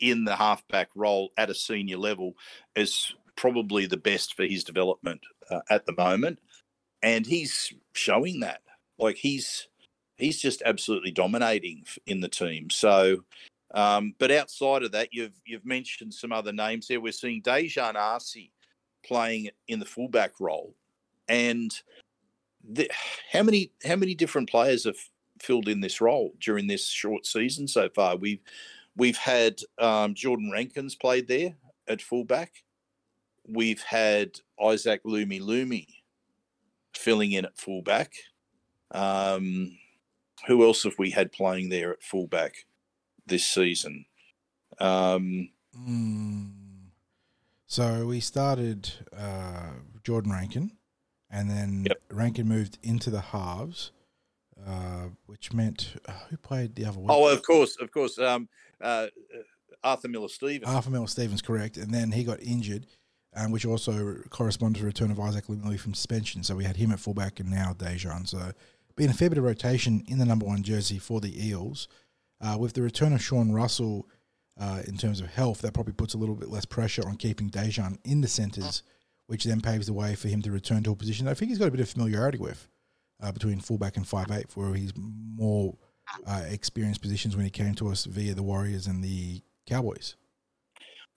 in 0.00 0.24
the 0.24 0.36
halfback 0.36 0.88
role 0.94 1.30
at 1.38 1.48
a 1.48 1.54
senior 1.54 1.96
level 1.96 2.34
is 2.76 3.14
probably 3.36 3.86
the 3.86 3.96
best 3.96 4.34
for 4.34 4.44
his 4.44 4.64
development 4.64 5.20
uh, 5.50 5.60
at 5.70 5.86
the 5.86 5.94
moment. 5.96 6.38
And 7.02 7.24
he's 7.24 7.72
showing 7.94 8.40
that. 8.40 8.60
Like 8.98 9.16
he's 9.16 9.68
he's 10.16 10.40
just 10.40 10.62
absolutely 10.66 11.12
dominating 11.12 11.84
in 12.06 12.20
the 12.20 12.28
team. 12.28 12.68
So 12.68 13.24
um, 13.74 14.14
but 14.18 14.30
outside 14.30 14.82
of 14.82 14.92
that 14.92 15.08
you've 15.12 15.40
you've 15.46 15.64
mentioned 15.64 16.12
some 16.12 16.32
other 16.32 16.52
names 16.52 16.88
there. 16.88 17.00
We're 17.00 17.12
seeing 17.12 17.42
Daejarn 17.42 17.94
Asi 17.94 18.52
playing 19.04 19.50
in 19.68 19.78
the 19.78 19.86
fullback 19.86 20.32
role. 20.38 20.74
And 21.28 21.72
the, 22.68 22.90
how 23.32 23.42
many 23.42 23.72
how 23.84 23.96
many 23.96 24.14
different 24.14 24.50
players 24.50 24.84
have 24.84 24.98
filled 25.42 25.68
in 25.68 25.80
this 25.80 26.00
role 26.00 26.32
during 26.40 26.66
this 26.66 26.88
short 26.88 27.26
season 27.26 27.68
so 27.68 27.88
far. 27.88 28.16
We've 28.16 28.40
we've 28.96 29.16
had 29.16 29.60
um, 29.78 30.14
Jordan 30.14 30.50
Rankins 30.52 30.94
played 30.94 31.28
there 31.28 31.56
at 31.88 32.00
fullback. 32.00 32.64
We've 33.46 33.82
had 33.82 34.38
Isaac 34.62 35.02
Lumelume 35.04 35.86
filling 36.94 37.32
in 37.32 37.44
at 37.44 37.58
fullback. 37.58 38.12
Um, 38.92 39.78
who 40.46 40.64
else 40.64 40.84
have 40.84 40.98
we 40.98 41.10
had 41.10 41.32
playing 41.32 41.68
there 41.68 41.92
at 41.92 42.02
fullback 42.02 42.66
this 43.26 43.46
season? 43.46 44.04
Um, 44.78 45.50
mm. 45.76 46.50
So 47.66 48.06
we 48.06 48.20
started 48.20 48.90
uh, 49.16 49.70
Jordan 50.04 50.32
Rankin, 50.32 50.72
and 51.30 51.48
then 51.48 51.86
yep. 51.88 52.02
Rankin 52.10 52.46
moved 52.46 52.78
into 52.82 53.08
the 53.08 53.20
halves 53.20 53.92
uh, 54.66 55.08
which 55.26 55.52
meant 55.52 55.94
uh, 56.06 56.12
who 56.30 56.36
played 56.36 56.74
the 56.74 56.84
other 56.84 56.98
week? 56.98 57.10
Oh, 57.10 57.28
of 57.28 57.42
course, 57.42 57.76
of 57.80 57.90
course. 57.90 58.18
Um, 58.18 58.48
uh, 58.80 59.06
Arthur 59.82 60.08
Miller 60.08 60.28
Stevens. 60.28 60.70
Arthur 60.70 60.90
Miller 60.90 61.06
Stevens, 61.06 61.42
correct. 61.42 61.76
And 61.76 61.92
then 61.92 62.12
he 62.12 62.24
got 62.24 62.40
injured, 62.42 62.86
um, 63.34 63.50
which 63.50 63.66
also 63.66 64.16
corresponded 64.30 64.76
to 64.76 64.82
the 64.82 64.86
return 64.86 65.10
of 65.10 65.18
Isaac 65.18 65.46
Lumelume 65.46 65.80
from 65.80 65.94
suspension. 65.94 66.42
So 66.42 66.54
we 66.54 66.64
had 66.64 66.76
him 66.76 66.92
at 66.92 67.00
fullback 67.00 67.40
and 67.40 67.50
now 67.50 67.72
Daejarn. 67.72 68.28
So 68.28 68.52
been 68.96 69.10
a 69.10 69.14
fair 69.14 69.30
bit 69.30 69.38
of 69.38 69.44
rotation 69.44 70.04
in 70.06 70.18
the 70.18 70.24
number 70.24 70.46
one 70.46 70.62
jersey 70.62 70.98
for 70.98 71.20
the 71.20 71.46
Eels. 71.46 71.88
Uh, 72.40 72.56
with 72.58 72.74
the 72.74 72.82
return 72.82 73.12
of 73.12 73.22
Sean 73.22 73.52
Russell 73.52 74.08
uh, 74.60 74.82
in 74.86 74.96
terms 74.96 75.20
of 75.20 75.28
health, 75.28 75.62
that 75.62 75.74
probably 75.74 75.94
puts 75.94 76.14
a 76.14 76.18
little 76.18 76.34
bit 76.34 76.50
less 76.50 76.64
pressure 76.64 77.06
on 77.06 77.16
keeping 77.16 77.48
Daejarn 77.48 77.98
in 78.04 78.20
the 78.20 78.28
centres, 78.28 78.82
which 79.26 79.44
then 79.44 79.60
paves 79.60 79.86
the 79.86 79.92
way 79.92 80.14
for 80.14 80.28
him 80.28 80.42
to 80.42 80.50
return 80.50 80.82
to 80.82 80.90
a 80.90 80.96
position 80.96 81.28
I 81.28 81.34
think 81.34 81.50
he's 81.50 81.58
got 81.58 81.68
a 81.68 81.70
bit 81.70 81.80
of 81.80 81.88
familiarity 81.88 82.38
with 82.38 82.68
uh, 83.22 83.32
between 83.32 83.60
fullback 83.60 83.96
and 83.96 84.06
five 84.06 84.30
eight, 84.30 84.46
where 84.54 84.74
he's 84.74 84.92
more 84.96 85.76
uh, 86.26 86.42
experienced 86.48 87.00
positions 87.00 87.36
when 87.36 87.44
he 87.44 87.50
came 87.50 87.74
to 87.74 87.88
us 87.88 88.04
via 88.04 88.34
the 88.34 88.42
Warriors 88.42 88.86
and 88.86 89.02
the 89.02 89.42
Cowboys. 89.66 90.16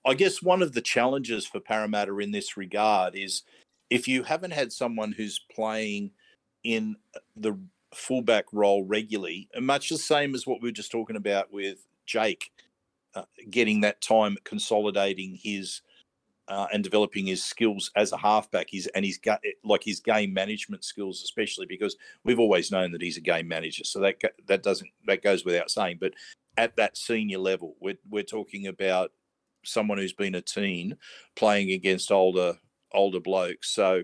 I 0.06 0.14
guess 0.14 0.42
one 0.42 0.62
of 0.62 0.74
the 0.74 0.82
challenges 0.82 1.48
for 1.48 1.60
Parramatta 1.60 2.18
in 2.20 2.32
this 2.32 2.56
regard 2.56 3.16
is 3.16 3.42
if 3.90 4.08
you 4.08 4.24
haven't 4.24 4.52
had 4.52 4.72
someone 4.72 5.14
who's 5.14 5.40
playing 5.54 6.12
in 6.64 6.96
the 7.36 7.58
fullback 7.94 8.46
role 8.52 8.84
regularly, 8.84 9.50
much 9.60 9.90
the 9.90 9.98
same 9.98 10.36
as 10.36 10.46
what 10.46 10.62
we 10.62 10.70
were 10.70 10.74
just 10.74 10.92
talking 10.92 11.16
about 11.16 11.52
with 11.52 11.88
Jake, 12.06 12.52
uh, 13.16 13.24
getting 13.50 13.82
that 13.82 14.02
time 14.02 14.38
consolidating 14.44 15.40
his 15.42 15.82
uh, 16.48 16.68
and 16.72 16.84
developing 16.84 17.26
his 17.26 17.44
skills 17.44 17.92
as 17.96 18.12
a 18.12 18.18
halfback. 18.18 18.68
His 18.70 18.88
and 18.88 19.06
his 19.06 19.20
like 19.64 19.84
his 19.84 20.00
game 20.00 20.34
management 20.34 20.84
skills, 20.84 21.24
especially 21.24 21.66
because 21.66 21.96
we've 22.24 22.40
always 22.40 22.72
known 22.72 22.92
that 22.92 23.02
he's 23.02 23.18
a 23.18 23.22
game 23.22 23.48
manager. 23.48 23.84
So 23.84 24.00
that 24.02 24.22
that 24.48 24.64
doesn't 24.64 24.90
that 25.08 25.24
goes 25.24 25.46
without 25.46 25.72
saying. 25.72 25.98
But 26.00 26.14
at 26.58 26.76
that 26.78 26.98
senior 26.98 27.40
level, 27.40 27.76
we're 27.80 27.98
we're 28.10 28.24
talking 28.24 28.68
about 28.68 29.12
someone 29.64 29.98
who's 29.98 30.14
been 30.14 30.36
a 30.36 30.42
teen 30.42 30.98
playing 31.36 31.72
against 31.72 32.12
older 32.12 32.56
older 32.94 33.20
blokes. 33.20 33.70
So 33.70 34.04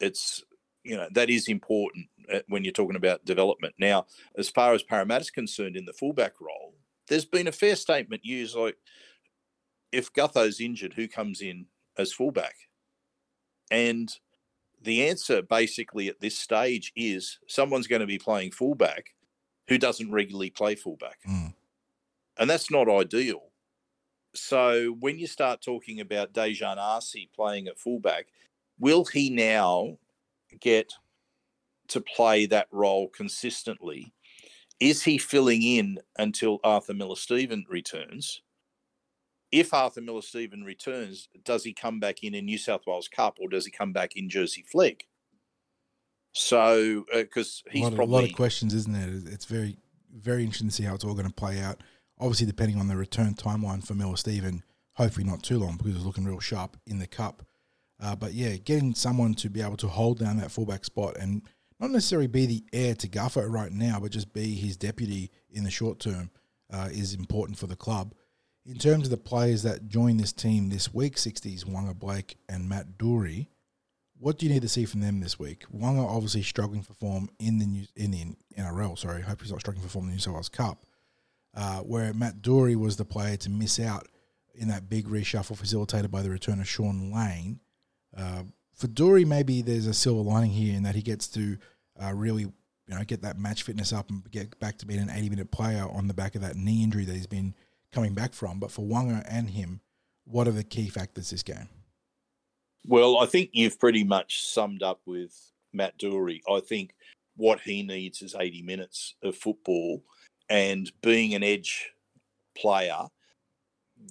it's 0.00 0.42
you 0.84 0.96
know 0.96 1.08
that 1.12 1.30
is 1.30 1.48
important 1.48 2.06
uh, 2.32 2.40
when 2.48 2.64
you're 2.64 2.72
talking 2.72 2.96
about 2.96 3.24
development. 3.24 3.74
Now, 3.78 4.06
as 4.36 4.48
far 4.48 4.74
as 4.74 4.82
Parramatta's 4.82 5.30
concerned 5.30 5.76
in 5.76 5.84
the 5.84 5.92
fullback 5.92 6.40
role, 6.40 6.74
there's 7.08 7.24
been 7.24 7.48
a 7.48 7.52
fair 7.52 7.76
statement 7.76 8.24
used 8.24 8.54
like 8.54 8.76
if 9.92 10.12
Gutho's 10.12 10.60
injured, 10.60 10.94
who 10.94 11.06
comes 11.06 11.42
in 11.42 11.66
as 11.98 12.12
fullback? 12.12 12.54
And 13.70 14.12
the 14.82 15.08
answer 15.08 15.42
basically 15.42 16.08
at 16.08 16.20
this 16.20 16.38
stage 16.38 16.92
is 16.96 17.38
someone's 17.46 17.86
going 17.86 18.00
to 18.00 18.06
be 18.06 18.18
playing 18.18 18.50
fullback 18.50 19.06
who 19.68 19.78
doesn't 19.78 20.10
regularly 20.10 20.50
play 20.50 20.74
fullback. 20.74 21.18
Mm. 21.28 21.54
And 22.38 22.50
that's 22.50 22.70
not 22.70 22.88
ideal. 22.88 23.52
So 24.34 24.96
when 25.00 25.18
you 25.18 25.26
start 25.26 25.62
talking 25.62 26.00
about 26.00 26.32
Daejarn 26.32 26.78
Asi 26.78 27.30
playing 27.34 27.68
at 27.68 27.78
fullback, 27.78 28.26
will 28.78 29.04
he 29.04 29.30
now 29.30 29.98
get 30.60 30.92
to 31.88 32.00
play 32.00 32.46
that 32.46 32.68
role 32.70 33.08
consistently? 33.08 34.12
Is 34.80 35.02
he 35.02 35.18
filling 35.18 35.62
in 35.62 35.98
until 36.18 36.58
Arthur 36.64 36.94
Miller 36.94 37.16
Stephen 37.16 37.64
returns? 37.68 38.42
If 39.52 39.74
Arthur 39.74 40.00
Miller 40.00 40.22
Stephen 40.22 40.64
returns, 40.64 41.28
does 41.44 41.64
he 41.64 41.74
come 41.74 42.00
back 42.00 42.22
in 42.24 42.34
in 42.34 42.46
New 42.46 42.58
South 42.58 42.82
Wales 42.86 43.08
Cup 43.08 43.38
or 43.40 43.48
does 43.48 43.66
he 43.66 43.70
come 43.70 43.92
back 43.92 44.16
in 44.16 44.30
Jersey 44.30 44.64
Flegg? 44.72 45.02
So, 46.32 47.04
because 47.12 47.62
uh, 47.68 47.70
he's 47.72 47.82
a 47.82 47.84
lot, 47.90 47.96
probably 47.96 48.14
a 48.14 48.20
lot 48.22 48.30
of 48.30 48.36
questions, 48.36 48.72
isn't 48.72 48.94
it? 48.94 49.30
It's 49.30 49.44
very, 49.44 49.76
very 50.10 50.42
interesting 50.42 50.68
to 50.68 50.74
see 50.74 50.84
how 50.84 50.94
it's 50.94 51.04
all 51.04 51.14
going 51.14 51.28
to 51.28 51.34
play 51.34 51.60
out. 51.60 51.82
Obviously, 52.18 52.46
depending 52.46 52.78
on 52.78 52.88
the 52.88 52.96
return 52.96 53.34
timeline 53.34 53.86
for 53.86 53.94
Miller 53.94 54.16
Stephen, 54.16 54.64
hopefully 54.94 55.26
not 55.26 55.42
too 55.42 55.58
long 55.58 55.76
because 55.76 55.94
he's 55.94 56.04
looking 56.04 56.24
real 56.24 56.40
sharp 56.40 56.76
in 56.86 56.98
the 56.98 57.06
cup. 57.06 57.42
Uh, 58.02 58.16
but 58.16 58.32
yeah, 58.32 58.56
getting 58.56 58.94
someone 58.94 59.34
to 59.34 59.50
be 59.50 59.60
able 59.60 59.76
to 59.76 59.88
hold 59.88 60.18
down 60.18 60.38
that 60.38 60.50
fullback 60.50 60.84
spot 60.84 61.16
and 61.18 61.42
not 61.78 61.90
necessarily 61.90 62.26
be 62.26 62.46
the 62.46 62.64
heir 62.72 62.94
to 62.94 63.08
Guffer 63.08 63.48
right 63.48 63.72
now, 63.72 63.98
but 64.00 64.12
just 64.12 64.32
be 64.32 64.54
his 64.54 64.76
deputy 64.76 65.30
in 65.50 65.64
the 65.64 65.70
short 65.70 66.00
term 66.00 66.30
uh, 66.72 66.88
is 66.90 67.14
important 67.14 67.58
for 67.58 67.66
the 67.66 67.76
club. 67.76 68.14
In 68.64 68.78
terms 68.78 69.04
of 69.04 69.10
the 69.10 69.16
players 69.16 69.64
that 69.64 69.88
join 69.88 70.18
this 70.18 70.32
team 70.32 70.68
this 70.68 70.94
week, 70.94 71.16
60s, 71.16 71.64
Waqa 71.64 71.98
Blake 71.98 72.36
and 72.48 72.68
Matt 72.68 72.96
Doorey, 72.96 73.50
what 74.20 74.38
do 74.38 74.46
you 74.46 74.52
need 74.52 74.62
to 74.62 74.68
see 74.68 74.84
from 74.84 75.00
them 75.00 75.18
this 75.18 75.36
week? 75.36 75.64
Waqa 75.74 76.06
obviously 76.06 76.42
struggling 76.42 76.82
for 76.82 76.94
form 76.94 77.28
in 77.40 77.58
the 77.58 77.66
New, 77.66 77.86
in 77.96 78.12
the 78.12 78.24
NRL. 78.56 78.96
Sorry, 78.96 79.22
hope 79.22 79.42
he's 79.42 79.50
not 79.50 79.58
struggling 79.58 79.82
for 79.82 79.90
form 79.90 80.04
in 80.04 80.10
the 80.10 80.14
New 80.14 80.20
South 80.20 80.34
Wales 80.34 80.48
Cup, 80.48 80.84
uh, 81.56 81.80
where 81.80 82.14
Matt 82.14 82.40
Doorey 82.40 82.76
was 82.76 82.96
the 82.96 83.04
player 83.04 83.36
to 83.38 83.50
miss 83.50 83.80
out 83.80 84.06
in 84.54 84.68
that 84.68 84.88
big 84.88 85.08
reshuffle 85.08 85.56
facilitated 85.56 86.12
by 86.12 86.22
the 86.22 86.30
return 86.30 86.60
of 86.60 86.68
Shaun 86.68 87.12
Lane. 87.12 87.58
Uh, 88.16 88.44
for 88.74 88.86
Doorey, 88.86 89.24
maybe 89.24 89.60
there's 89.62 89.88
a 89.88 89.94
silver 89.94 90.22
lining 90.22 90.52
here 90.52 90.76
in 90.76 90.84
that 90.84 90.94
he 90.94 91.02
gets 91.02 91.26
to 91.28 91.58
uh, 92.00 92.12
really, 92.14 92.42
you 92.42 92.52
know, 92.94 93.02
get 93.02 93.22
that 93.22 93.40
match 93.40 93.64
fitness 93.64 93.92
up 93.92 94.08
and 94.08 94.30
get 94.30 94.56
back 94.60 94.78
to 94.78 94.86
being 94.86 95.00
an 95.00 95.10
80 95.10 95.30
minute 95.30 95.50
player 95.50 95.84
on 95.90 96.06
the 96.06 96.14
back 96.14 96.36
of 96.36 96.42
that 96.42 96.54
knee 96.54 96.84
injury 96.84 97.04
that 97.04 97.14
he's 97.14 97.26
been 97.26 97.54
coming 97.92 98.14
back 98.14 98.32
from. 98.32 98.58
But 98.58 98.72
for 98.72 98.82
Waqa 98.82 99.24
and 99.28 99.50
him, 99.50 99.80
what 100.24 100.48
are 100.48 100.52
the 100.52 100.64
key 100.64 100.88
factors 100.88 101.30
this 101.30 101.42
game? 101.42 101.68
Well, 102.86 103.18
I 103.18 103.26
think 103.26 103.50
you've 103.52 103.78
pretty 103.78 104.02
much 104.02 104.44
summed 104.44 104.82
up 104.82 105.00
with 105.06 105.32
Matt 105.72 105.98
Doorey. 105.98 106.42
I 106.50 106.60
think 106.60 106.94
what 107.36 107.60
he 107.60 107.82
needs 107.82 108.22
is 108.22 108.34
80 108.38 108.62
minutes 108.62 109.14
of 109.22 109.36
football 109.36 110.02
and 110.48 110.90
being 111.00 111.34
an 111.34 111.42
edge 111.42 111.90
player. 112.56 113.06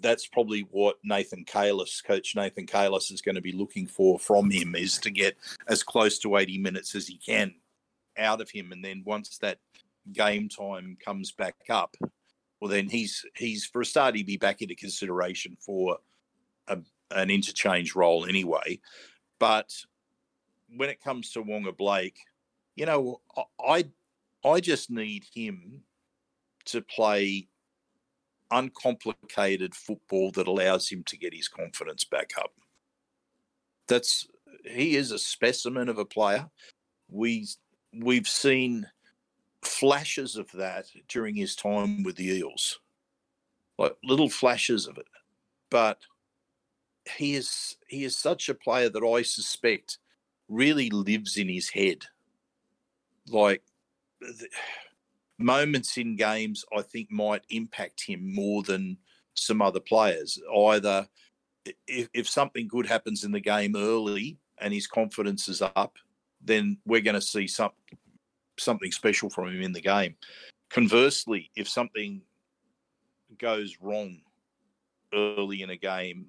That's 0.02 0.26
probably 0.26 0.62
what 0.72 0.98
Nathan 1.04 1.44
Cayless, 1.44 2.02
coach 2.04 2.34
Nathan 2.36 2.66
Cayless, 2.66 3.12
is 3.12 3.22
going 3.22 3.36
to 3.36 3.42
be 3.42 3.52
looking 3.52 3.88
for 3.88 4.18
from 4.18 4.50
him 4.50 4.74
is 4.76 4.98
to 5.00 5.12
get 5.12 5.36
as 5.68 5.84
close 5.84 6.18
to 6.20 6.38
80 6.38 6.58
minutes 6.60 6.96
as 6.96 7.08
he 7.08 7.18
can 7.18 7.54
out 8.18 8.40
of 8.40 8.50
him. 8.50 8.72
And 8.72 8.84
then 8.84 9.04
once 9.06 9.38
that 9.40 9.58
game 10.14 10.48
time 10.48 10.98
comes 11.04 11.34
back 11.34 11.56
up, 11.70 11.96
well, 12.62 12.70
then 12.70 12.88
he's 12.88 13.26
he's 13.36 13.66
for 13.66 13.82
a 13.82 13.86
start 13.86 14.16
he'd 14.16 14.28
be 14.28 14.38
back 14.38 14.62
into 14.62 14.76
consideration 14.76 15.58
for 15.60 15.98
a, 16.68 16.78
an 17.10 17.32
interchange 17.32 17.96
role 17.96 18.26
anyway. 18.26 18.80
But 19.40 19.74
when 20.78 20.90
it 20.90 21.04
comes 21.04 21.32
to 21.32 21.44
Waqa 21.44 21.76
Blake, 21.76 22.20
you 22.76 22.86
know, 22.86 23.22
I 23.60 23.86
I 24.46 24.60
just 24.60 24.92
need 24.92 25.26
him 25.34 25.82
to 26.66 26.82
play 26.82 27.48
uncomplicated 28.52 29.74
football 29.74 30.30
that 30.32 30.48
allows 30.48 30.88
him 30.90 31.04
to 31.06 31.18
get 31.18 31.34
his 31.34 31.48
confidence 31.48 32.04
back 32.04 32.32
up. 32.38 32.54
That's 33.88 34.28
he 34.66 34.96
is 34.96 35.10
a 35.10 35.18
specimen 35.18 35.90
of 35.90 35.98
a 35.98 36.06
player. 36.06 36.48
We 37.10 37.48
we've 37.92 38.28
seen 38.28 38.88
flashes 39.64 40.36
of 40.36 40.52
that 40.54 40.86
during 41.08 41.36
his 41.36 41.56
time 41.56 42.04
with 42.04 42.16
the 42.16 42.28
Eels, 42.28 42.80
like 43.78 43.96
little 44.04 44.30
flashes 44.30 44.88
of 44.88 44.98
it. 44.98 45.08
But 45.70 46.00
he 47.18 47.36
is 47.36 47.78
he 47.88 48.04
is 48.04 48.18
such 48.18 48.50
a 48.50 48.54
player 48.54 48.90
that 48.90 49.04
I 49.04 49.22
suspect 49.22 49.98
really 50.48 50.90
lives 50.90 51.38
in 51.38 51.48
his 51.50 51.70
head. 51.70 52.06
Like 53.28 53.64
moments 55.38 55.98
in 55.98 56.16
games, 56.16 56.66
I 56.76 56.82
think 56.82 57.12
might 57.12 57.44
impact 57.50 58.04
him 58.06 58.34
more 58.34 58.64
than 58.64 58.98
some 59.34 59.62
other 59.62 59.80
players. 59.80 60.40
Either 60.54 61.08
if, 61.88 62.10
if 62.14 62.30
something 62.30 62.68
good 62.68 62.86
happens 62.86 63.24
in 63.24 63.32
the 63.32 63.40
game 63.40 63.76
early 63.76 64.38
and 64.60 64.74
his 64.74 64.88
confidence 64.88 65.48
is 65.48 65.62
up, 65.62 65.96
then 66.44 66.78
we're 66.86 67.02
going 67.02 67.16
to 67.16 67.22
see 67.22 67.48
some 67.48 67.72
something 68.62 68.92
special 68.92 69.30
from 69.30 69.48
him 69.48 69.62
in 69.62 69.74
the 69.74 69.82
game. 69.82 70.16
Conversely, 70.70 71.52
if 71.56 71.68
something 71.68 72.22
goes 73.38 73.78
wrong 73.82 74.22
early 75.14 75.62
in 75.62 75.70
a 75.72 75.78
game, 75.78 76.28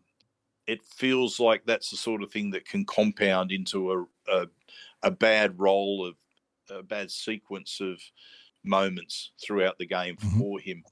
it 0.67 0.83
feels 0.85 1.39
like 1.41 1.65
that's 1.65 1.91
the 1.91 1.97
sort 1.97 2.23
of 2.23 2.31
thing 2.31 2.51
that 2.51 2.67
can 2.67 2.85
compound 2.85 3.53
into 3.53 3.93
a 3.93 4.05
a, 4.29 4.47
a 5.03 5.11
bad 5.11 5.59
role 5.59 6.07
of 6.07 6.15
a 6.71 6.83
bad 6.83 7.11
sequence 7.11 7.81
of 7.81 8.01
moments 8.65 9.33
throughout 9.45 9.79
the 9.79 9.87
game 9.87 10.17
mm-hmm. 10.17 10.39
for 10.39 10.59
him. 10.61 10.83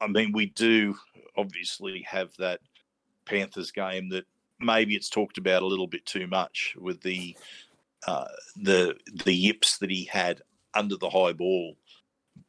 I 0.00 0.06
mean, 0.06 0.32
we 0.32 0.46
do 0.46 0.96
obviously 1.36 2.02
have 2.08 2.30
that 2.38 2.60
Panthers 3.26 3.70
game 3.70 4.08
that 4.10 4.24
maybe 4.60 4.94
it's 4.94 5.08
talked 5.10 5.38
about 5.38 5.62
a 5.62 5.66
little 5.66 5.86
bit 5.86 6.04
too 6.06 6.26
much 6.26 6.74
with 6.78 7.00
the 7.02 7.36
uh, 8.06 8.28
the 8.56 8.96
the 9.24 9.34
yips 9.34 9.78
that 9.78 9.90
he 9.90 10.04
had 10.04 10.42
under 10.74 10.96
the 10.96 11.10
high 11.10 11.32
ball. 11.32 11.76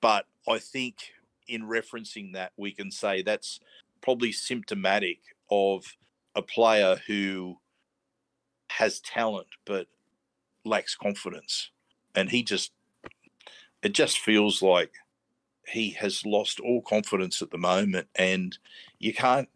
But 0.01 0.25
I 0.47 0.59
think 0.59 1.13
in 1.47 1.63
referencing 1.63 2.33
that, 2.33 2.51
we 2.57 2.71
can 2.71 2.91
say 2.91 3.21
that's 3.21 3.59
probably 4.01 4.31
symptomatic 4.31 5.19
of 5.49 5.85
a 6.35 6.41
player 6.41 6.97
who 7.07 7.57
has 8.69 8.99
talent 8.99 9.47
but 9.65 9.87
lacks 10.63 10.95
confidence. 10.95 11.71
And 12.15 12.29
he 12.29 12.43
just, 12.43 12.71
it 13.81 13.93
just 13.93 14.19
feels 14.19 14.61
like 14.61 14.93
he 15.67 15.91
has 15.91 16.25
lost 16.25 16.59
all 16.59 16.81
confidence 16.81 17.41
at 17.41 17.51
the 17.51 17.57
moment. 17.57 18.07
And 18.15 18.57
you 18.99 19.13
can't, 19.13 19.49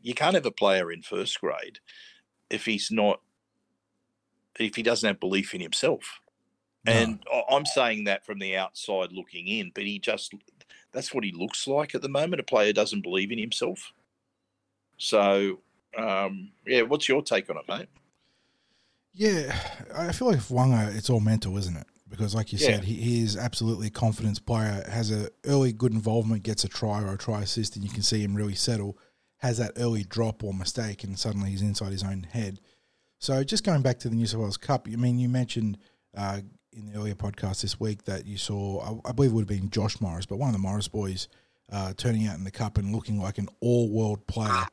you 0.00 0.14
can't 0.14 0.34
have 0.34 0.46
a 0.46 0.50
player 0.50 0.90
in 0.92 1.02
first 1.02 1.40
grade 1.40 1.80
if 2.50 2.64
he's 2.64 2.90
not, 2.90 3.20
if 4.58 4.76
he 4.76 4.82
doesn't 4.82 5.06
have 5.06 5.20
belief 5.20 5.54
in 5.54 5.60
himself. 5.60 6.20
And 6.88 7.20
no. 7.30 7.44
I'm 7.50 7.66
saying 7.66 8.04
that 8.04 8.24
from 8.24 8.38
the 8.38 8.56
outside 8.56 9.12
looking 9.12 9.46
in, 9.46 9.72
but 9.74 9.84
he 9.84 9.98
just, 9.98 10.34
that's 10.92 11.12
what 11.12 11.24
he 11.24 11.32
looks 11.32 11.66
like 11.66 11.94
at 11.94 12.02
the 12.02 12.08
moment. 12.08 12.40
A 12.40 12.44
player 12.44 12.72
doesn't 12.72 13.02
believe 13.02 13.30
in 13.30 13.38
himself. 13.38 13.92
So, 14.96 15.60
um, 15.96 16.50
yeah, 16.66 16.82
what's 16.82 17.08
your 17.08 17.22
take 17.22 17.48
on 17.50 17.56
it, 17.56 17.68
mate? 17.68 17.88
Yeah, 19.14 19.56
I 19.94 20.12
feel 20.12 20.28
like 20.28 20.38
Waqa, 20.38 20.94
it's 20.94 21.10
all 21.10 21.20
mental, 21.20 21.56
isn't 21.56 21.76
it? 21.76 21.86
Because, 22.08 22.34
like 22.34 22.52
you 22.52 22.58
yeah. 22.58 22.76
said, 22.76 22.84
he, 22.84 22.94
he, 22.94 23.22
is 23.22 23.36
absolutely 23.36 23.88
a 23.88 23.90
confidence 23.90 24.38
player. 24.38 24.84
Has 24.88 25.10
a 25.10 25.28
early 25.44 25.72
good 25.72 25.92
involvement, 25.92 26.42
gets 26.42 26.64
a 26.64 26.68
try 26.68 27.02
or 27.02 27.12
a 27.12 27.18
try 27.18 27.42
assist, 27.42 27.76
and 27.76 27.84
you 27.84 27.90
can 27.90 28.02
see 28.02 28.22
him 28.22 28.34
really 28.34 28.54
settle. 28.54 28.96
Has 29.38 29.58
that 29.58 29.72
early 29.76 30.04
drop 30.04 30.42
or 30.42 30.54
mistake, 30.54 31.04
and 31.04 31.18
suddenly 31.18 31.50
he's 31.50 31.62
inside 31.62 31.92
his 31.92 32.02
own 32.02 32.22
head. 32.22 32.60
So, 33.18 33.42
just 33.44 33.64
going 33.64 33.82
back 33.82 33.98
to 34.00 34.08
the 34.08 34.14
New 34.14 34.26
South 34.26 34.40
Wales 34.40 34.56
Cup, 34.56 34.86
I 34.90 34.96
mean, 34.96 35.18
you 35.18 35.28
mentioned 35.28 35.78
uh, 36.16 36.40
in 36.72 36.86
the 36.86 36.98
earlier 36.98 37.14
podcast 37.14 37.62
this 37.62 37.80
week 37.80 38.04
that 38.04 38.26
you 38.26 38.36
saw, 38.36 39.00
I, 39.04 39.10
I, 39.10 39.12
believe 39.12 39.30
it 39.30 39.34
would 39.34 39.50
have 39.50 39.60
been 39.60 39.70
Josh 39.70 40.00
Morris, 40.00 40.26
but 40.26 40.36
one 40.36 40.48
of 40.48 40.52
the 40.52 40.60
Morris 40.60 40.88
boys 40.88 41.28
uh, 41.72 41.92
turning 41.96 42.26
out 42.26 42.36
in 42.36 42.44
the 42.44 42.50
cup 42.50 42.78
and 42.78 42.94
looking 42.94 43.20
like 43.20 43.38
an 43.38 43.48
all-world 43.60 44.26
player 44.26 44.66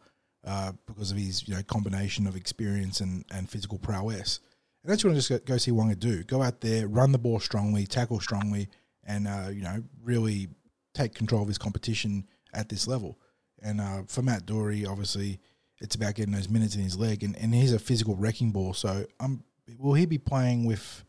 uh, 0.45 0.71
because 0.85 1.11
of 1.11 1.17
his 1.17 1.47
you 1.47 1.55
know 1.55 1.63
combination 1.63 2.27
of 2.27 2.35
experience 2.35 3.01
and, 3.01 3.25
and 3.31 3.49
physical 3.49 3.77
prowess. 3.77 4.39
And 4.83 4.91
that's 4.91 5.03
what 5.03 5.11
I 5.11 5.15
just 5.15 5.29
go, 5.29 5.39
go 5.39 5.57
see 5.57 5.71
Waqa 5.71 5.99
do. 5.99 6.23
Go 6.23 6.43
out 6.43 6.61
there, 6.61 6.87
run 6.87 7.11
the 7.11 7.17
ball 7.17 7.39
strongly, 7.39 7.85
tackle 7.85 8.19
strongly, 8.19 8.69
and 9.03 9.27
uh, 9.27 9.49
you 9.51 9.63
know 9.63 9.83
really 10.03 10.47
take 10.93 11.15
control 11.15 11.41
of 11.41 11.47
his 11.47 11.57
competition 11.57 12.27
at 12.53 12.69
this 12.69 12.87
level. 12.87 13.17
And 13.61 13.81
uh, 13.81 14.03
for 14.07 14.21
Matt 14.21 14.45
Doorey, 14.45 14.85
obviously, 14.85 15.39
it's 15.79 15.95
about 15.95 16.15
getting 16.15 16.33
those 16.33 16.49
minutes 16.49 16.75
in 16.75 16.81
his 16.81 16.97
leg, 16.97 17.23
and, 17.23 17.35
and 17.37 17.53
he's 17.53 17.73
a 17.73 17.79
physical 17.79 18.15
wrecking 18.15 18.51
ball. 18.51 18.73
So, 18.73 19.05
um, 19.19 19.43
will 19.79 19.95
he 19.95 20.05
be 20.05 20.19
playing 20.19 20.65
with 20.65 21.03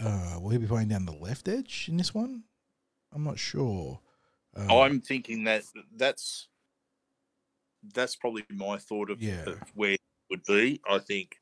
uh, 0.00 0.38
will 0.40 0.50
he 0.50 0.58
be 0.58 0.66
playing 0.66 0.88
down 0.88 1.06
the 1.06 1.12
left 1.12 1.48
edge 1.48 1.86
in 1.88 1.96
this 1.96 2.14
one? 2.14 2.44
I'm 3.12 3.24
not 3.24 3.38
sure. 3.38 4.00
Um, 4.56 4.70
I'm 4.70 5.00
thinking 5.00 5.44
that 5.44 5.62
that's 5.96 6.48
that's 7.94 8.16
probably 8.16 8.44
my 8.50 8.76
thought 8.76 9.10
of, 9.10 9.22
yeah. 9.22 9.44
of 9.46 9.58
where 9.74 9.92
it 9.92 10.00
would 10.30 10.44
be. 10.44 10.80
I 10.88 10.98
think 10.98 11.36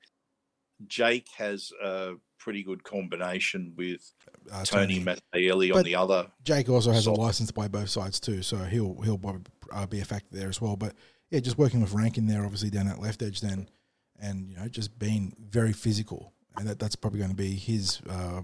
Jake 0.86 1.28
has 1.36 1.72
a 1.82 2.14
pretty 2.38 2.62
good 2.62 2.84
combination 2.84 3.72
with 3.76 4.12
Uh, 4.52 4.64
Tony, 4.64 5.02
Mattielli 5.02 5.74
on 5.74 5.82
the 5.82 5.94
other. 5.96 6.30
Jake 6.44 6.68
also 6.68 6.92
has 6.92 7.04
So- 7.04 7.12
a 7.12 7.14
license 7.14 7.48
to 7.48 7.54
play 7.54 7.68
both 7.68 7.88
sides 7.90 8.20
too, 8.20 8.42
so 8.42 8.59
he'll 8.59 9.00
he'll 9.02 9.18
probably 9.18 9.42
uh, 9.72 9.86
be 9.86 10.00
a 10.00 10.04
factor 10.04 10.28
there 10.30 10.48
as 10.48 10.61
well. 10.61 10.76
But 10.76 10.94
yeah, 11.30 11.40
just 11.40 11.59
working 11.59 11.80
with 11.80 11.92
Rankin 11.92 12.26
there, 12.26 12.44
obviously 12.44 12.70
down 12.70 12.86
that 12.86 13.00
left 13.00 13.22
edge, 13.22 13.40
then, 13.40 13.68
and 14.20 14.48
you 14.50 14.57
know, 14.57 14.68
just 14.68 14.98
being 14.98 15.34
very 15.40 15.72
physical, 15.72 16.32
and 16.59 16.68
that, 16.68 16.78
that's 16.78 16.96
probably 16.96 17.18
going 17.18 17.30
to 17.30 17.36
be 17.36 17.54
his, 17.54 18.00
uh, 18.09 18.40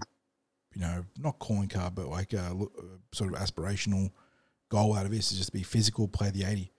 you 0.73 0.81
know, 0.81 1.03
not 1.19 1.39
calling 1.39 1.67
card, 1.67 1.95
but 1.95 2.07
like 2.07 2.33
a 2.33 2.51
lo- 2.53 2.71
uh, 2.77 2.97
sort 3.11 3.33
of 3.33 3.39
aspirational 3.39 4.11
goal 4.69 4.95
out 4.95 5.05
of 5.05 5.11
this 5.11 5.31
is 5.31 5.37
just 5.37 5.51
to 5.51 5.57
be 5.57 5.63
physical, 5.63 6.07
play 6.07 6.29
the 6.31 6.43
eighty. 6.43 6.71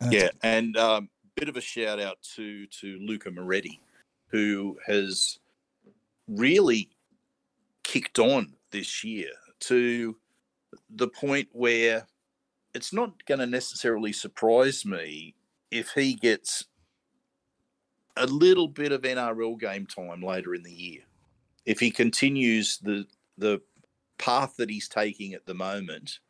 And 0.00 0.12
Yeah, 0.12 0.30
and 0.42 0.76
um, 0.76 1.08
bit 1.36 1.48
of 1.48 1.56
a 1.56 1.60
shout 1.60 2.00
out 2.00 2.18
to 2.36 2.66
to 2.66 2.98
Luca 3.00 3.30
Moretti, 3.30 3.80
who 4.28 4.78
has 4.86 5.38
really 6.28 6.90
kicked 7.82 8.18
on 8.18 8.54
this 8.70 9.04
year 9.04 9.30
to 9.60 10.16
the 10.90 11.08
point 11.08 11.48
where 11.52 12.06
it's 12.74 12.92
not 12.92 13.24
going 13.26 13.38
to 13.38 13.46
necessarily 13.46 14.12
surprise 14.12 14.84
me 14.84 15.34
if 15.70 15.90
he 15.90 16.14
gets 16.14 16.64
a 18.16 18.26
little 18.26 18.68
bit 18.68 18.92
of 18.92 19.02
NRL 19.02 19.58
game 19.58 19.86
time 19.86 20.22
later 20.22 20.54
in 20.54 20.62
the 20.62 20.72
year. 20.72 21.02
If 21.66 21.80
he 21.80 21.90
continues 21.90 22.78
the 22.78 23.06
the 23.38 23.60
path 24.18 24.54
that 24.58 24.70
he's 24.70 24.88
taking 24.88 25.34
at 25.34 25.46
the 25.46 25.54
moment, 25.54 26.20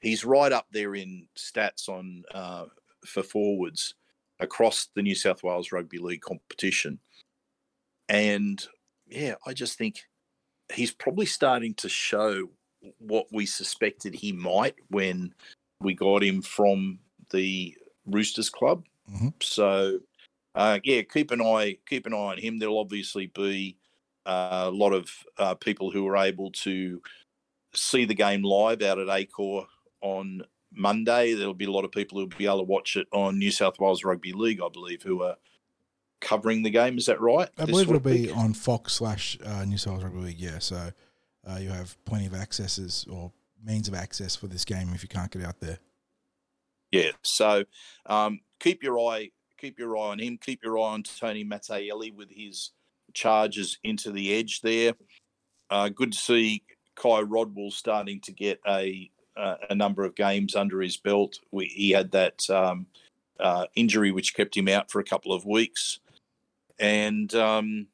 he's 0.00 0.24
right 0.24 0.52
up 0.52 0.66
there 0.72 0.94
in 0.94 1.26
stats 1.36 1.88
on 1.88 2.24
uh, 2.32 2.66
for 3.06 3.22
forwards 3.22 3.94
across 4.40 4.88
the 4.94 5.02
New 5.02 5.14
South 5.14 5.42
Wales 5.42 5.72
Rugby 5.72 5.98
League 5.98 6.22
competition. 6.22 6.98
And 8.08 8.64
yeah, 9.06 9.34
I 9.46 9.52
just 9.52 9.76
think 9.78 10.02
he's 10.72 10.92
probably 10.92 11.26
starting 11.26 11.74
to 11.74 11.88
show 11.88 12.48
what 12.98 13.26
we 13.32 13.46
suspected 13.46 14.14
he 14.14 14.32
might 14.32 14.74
when 14.88 15.34
we 15.80 15.94
got 15.94 16.22
him 16.22 16.42
from 16.42 16.98
the 17.30 17.76
Roosters 18.06 18.50
Club. 18.50 18.84
Mhm. 19.10 19.32
So 19.42 20.00
uh, 20.54 20.78
yeah, 20.84 21.02
keep 21.02 21.30
an 21.30 21.40
eye 21.40 21.78
keep 21.88 22.06
an 22.06 22.14
eye 22.14 22.16
on 22.16 22.38
him. 22.38 22.58
There'll 22.58 22.78
obviously 22.78 23.26
be 23.26 23.76
uh, 24.26 24.64
a 24.66 24.70
lot 24.70 24.92
of 24.92 25.10
uh, 25.38 25.54
people 25.54 25.90
who 25.90 26.06
are 26.06 26.16
able 26.16 26.50
to 26.52 27.00
see 27.74 28.04
the 28.04 28.14
game 28.14 28.42
live 28.42 28.82
out 28.82 28.98
at 28.98 29.08
Accor 29.08 29.66
on 30.00 30.42
Monday. 30.72 31.34
There'll 31.34 31.54
be 31.54 31.64
a 31.64 31.70
lot 31.70 31.84
of 31.84 31.92
people 31.92 32.18
who'll 32.18 32.28
be 32.28 32.46
able 32.46 32.58
to 32.58 32.64
watch 32.64 32.96
it 32.96 33.06
on 33.12 33.38
New 33.38 33.50
South 33.50 33.78
Wales 33.78 34.04
Rugby 34.04 34.32
League, 34.32 34.60
I 34.62 34.68
believe, 34.72 35.02
who 35.02 35.22
are 35.22 35.36
covering 36.20 36.62
the 36.62 36.70
game. 36.70 36.98
Is 36.98 37.06
that 37.06 37.20
right? 37.20 37.48
I 37.58 37.66
believe 37.66 37.88
it'll 37.88 38.00
be 38.00 38.30
on 38.30 38.54
Fox 38.54 38.94
slash 38.94 39.38
uh, 39.44 39.64
New 39.64 39.76
South 39.76 39.94
Wales 39.94 40.04
Rugby 40.04 40.20
League. 40.20 40.40
Yeah, 40.40 40.58
so 40.58 40.90
uh, 41.46 41.58
you 41.60 41.68
have 41.70 41.96
plenty 42.04 42.26
of 42.26 42.34
accesses 42.34 43.06
or 43.10 43.32
means 43.64 43.88
of 43.88 43.94
access 43.94 44.36
for 44.36 44.46
this 44.46 44.64
game 44.64 44.90
if 44.94 45.02
you 45.02 45.08
can't 45.08 45.30
get 45.30 45.42
out 45.42 45.60
there. 45.60 45.78
Yeah. 46.92 47.10
So 47.22 47.64
um, 48.06 48.40
keep 48.60 48.82
your 48.82 48.98
eye 48.98 49.30
keep 49.64 49.78
your 49.78 49.96
eye 49.96 50.10
on 50.10 50.18
him. 50.18 50.38
Keep 50.38 50.62
your 50.62 50.78
eye 50.78 50.92
on 50.92 51.02
Tony 51.02 51.42
Mattielli 51.42 52.14
with 52.14 52.30
his 52.30 52.72
charges 53.14 53.78
into 53.82 54.12
the 54.12 54.34
edge 54.34 54.60
there. 54.60 54.92
Uh, 55.70 55.88
good 55.88 56.12
to 56.12 56.18
see 56.18 56.62
Ky 57.00 57.22
Rodwell 57.22 57.70
starting 57.70 58.20
to 58.20 58.32
get 58.32 58.60
a 58.66 59.10
uh, 59.36 59.56
a 59.70 59.74
number 59.74 60.04
of 60.04 60.14
games 60.14 60.54
under 60.54 60.80
his 60.80 60.96
belt. 60.96 61.40
We, 61.50 61.64
he 61.66 61.90
had 61.90 62.12
that 62.12 62.48
um, 62.50 62.86
uh, 63.40 63.66
injury 63.74 64.12
which 64.12 64.34
kept 64.34 64.56
him 64.56 64.68
out 64.68 64.90
for 64.90 65.00
a 65.00 65.04
couple 65.04 65.32
of 65.32 65.46
weeks, 65.46 65.98
and 66.78 67.34
um, 67.34 67.86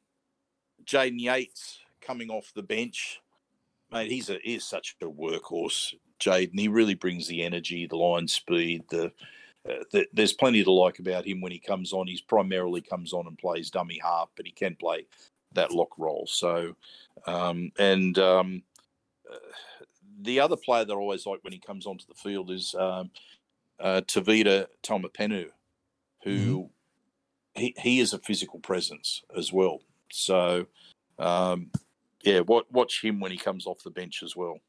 Jaden 0.85 1.19
Yates 1.21 1.79
coming 2.01 2.29
off 2.29 2.51
the 2.53 2.63
bench. 2.63 3.21
Mate, 3.91 4.11
he's 4.11 4.29
a 4.29 4.39
he's 4.43 4.65
such 4.65 4.97
a 5.01 5.05
workhorse, 5.05 5.95
Jaden. 6.19 6.59
He 6.59 6.67
really 6.67 6.95
brings 6.95 7.27
the 7.27 7.43
energy, 7.43 7.87
the 7.87 7.95
line 7.95 8.27
speed, 8.27 8.83
the 8.89 9.13
uh, 9.69 9.83
th- 9.91 10.09
there's 10.13 10.33
plenty 10.33 10.63
to 10.63 10.71
like 10.71 10.99
about 10.99 11.25
him 11.25 11.41
when 11.41 11.51
he 11.51 11.59
comes 11.59 11.93
on. 11.93 12.07
He's 12.07 12.21
primarily 12.21 12.81
comes 12.81 13.13
on 13.13 13.27
and 13.27 13.37
plays 13.37 13.69
dummy 13.69 13.99
half, 14.03 14.29
but 14.35 14.45
he 14.45 14.51
can 14.51 14.75
play 14.75 15.05
that 15.53 15.71
lock 15.71 15.97
role. 15.97 16.25
So, 16.27 16.75
um, 17.27 17.71
and 17.77 18.17
um, 18.17 18.63
uh, 19.31 19.37
the 20.21 20.39
other 20.39 20.55
player 20.55 20.85
that 20.85 20.93
I 20.93 20.95
always 20.95 21.25
like 21.25 21.43
when 21.43 21.53
he 21.53 21.59
comes 21.59 21.85
onto 21.85 22.05
the 22.07 22.15
field 22.15 22.51
is 22.51 22.73
um, 22.75 23.11
uh, 23.79 24.01
Tavita 24.07 24.67
Tomapenu, 24.83 25.47
who 26.23 26.69
he, 27.55 27.75
he 27.77 27.99
is 27.99 28.13
a 28.13 28.19
physical 28.19 28.59
presence 28.59 29.23
as 29.35 29.51
well. 29.51 29.81
So, 30.11 30.67
um, 31.19 31.71
yeah, 32.23 32.41
watch 32.41 33.03
him 33.03 33.19
when 33.19 33.31
he 33.31 33.37
comes 33.37 33.65
off 33.65 33.83
the 33.83 33.89
bench 33.89 34.23
as 34.23 34.35
well. 34.35 34.59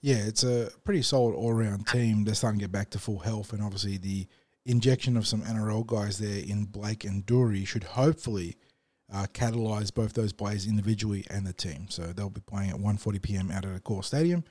Yeah, 0.00 0.16
it's 0.16 0.44
a 0.44 0.70
pretty 0.84 1.02
solid 1.02 1.34
all 1.34 1.52
round 1.52 1.86
team. 1.86 2.24
They're 2.24 2.34
starting 2.34 2.60
to 2.60 2.64
get 2.64 2.72
back 2.72 2.90
to 2.90 2.98
full 2.98 3.18
health, 3.18 3.52
and 3.52 3.62
obviously 3.62 3.96
the 3.98 4.26
injection 4.66 5.16
of 5.16 5.26
some 5.26 5.42
NRL 5.42 5.86
guys 5.86 6.18
there 6.18 6.42
in 6.46 6.64
Blake 6.64 7.04
and 7.04 7.24
Doorey 7.24 7.64
should 7.64 7.84
hopefully 7.84 8.56
uh, 9.12 9.26
catalyze 9.32 9.92
both 9.92 10.12
those 10.12 10.32
players 10.32 10.66
individually 10.66 11.24
and 11.30 11.46
the 11.46 11.52
team. 11.52 11.86
So 11.88 12.02
they'll 12.02 12.30
be 12.30 12.40
playing 12.40 12.70
at 12.70 12.76
1:40 12.76 13.22
p.m. 13.22 13.50
out 13.50 13.64
at 13.64 13.82
Accor 13.82 14.04
Stadium, 14.04 14.44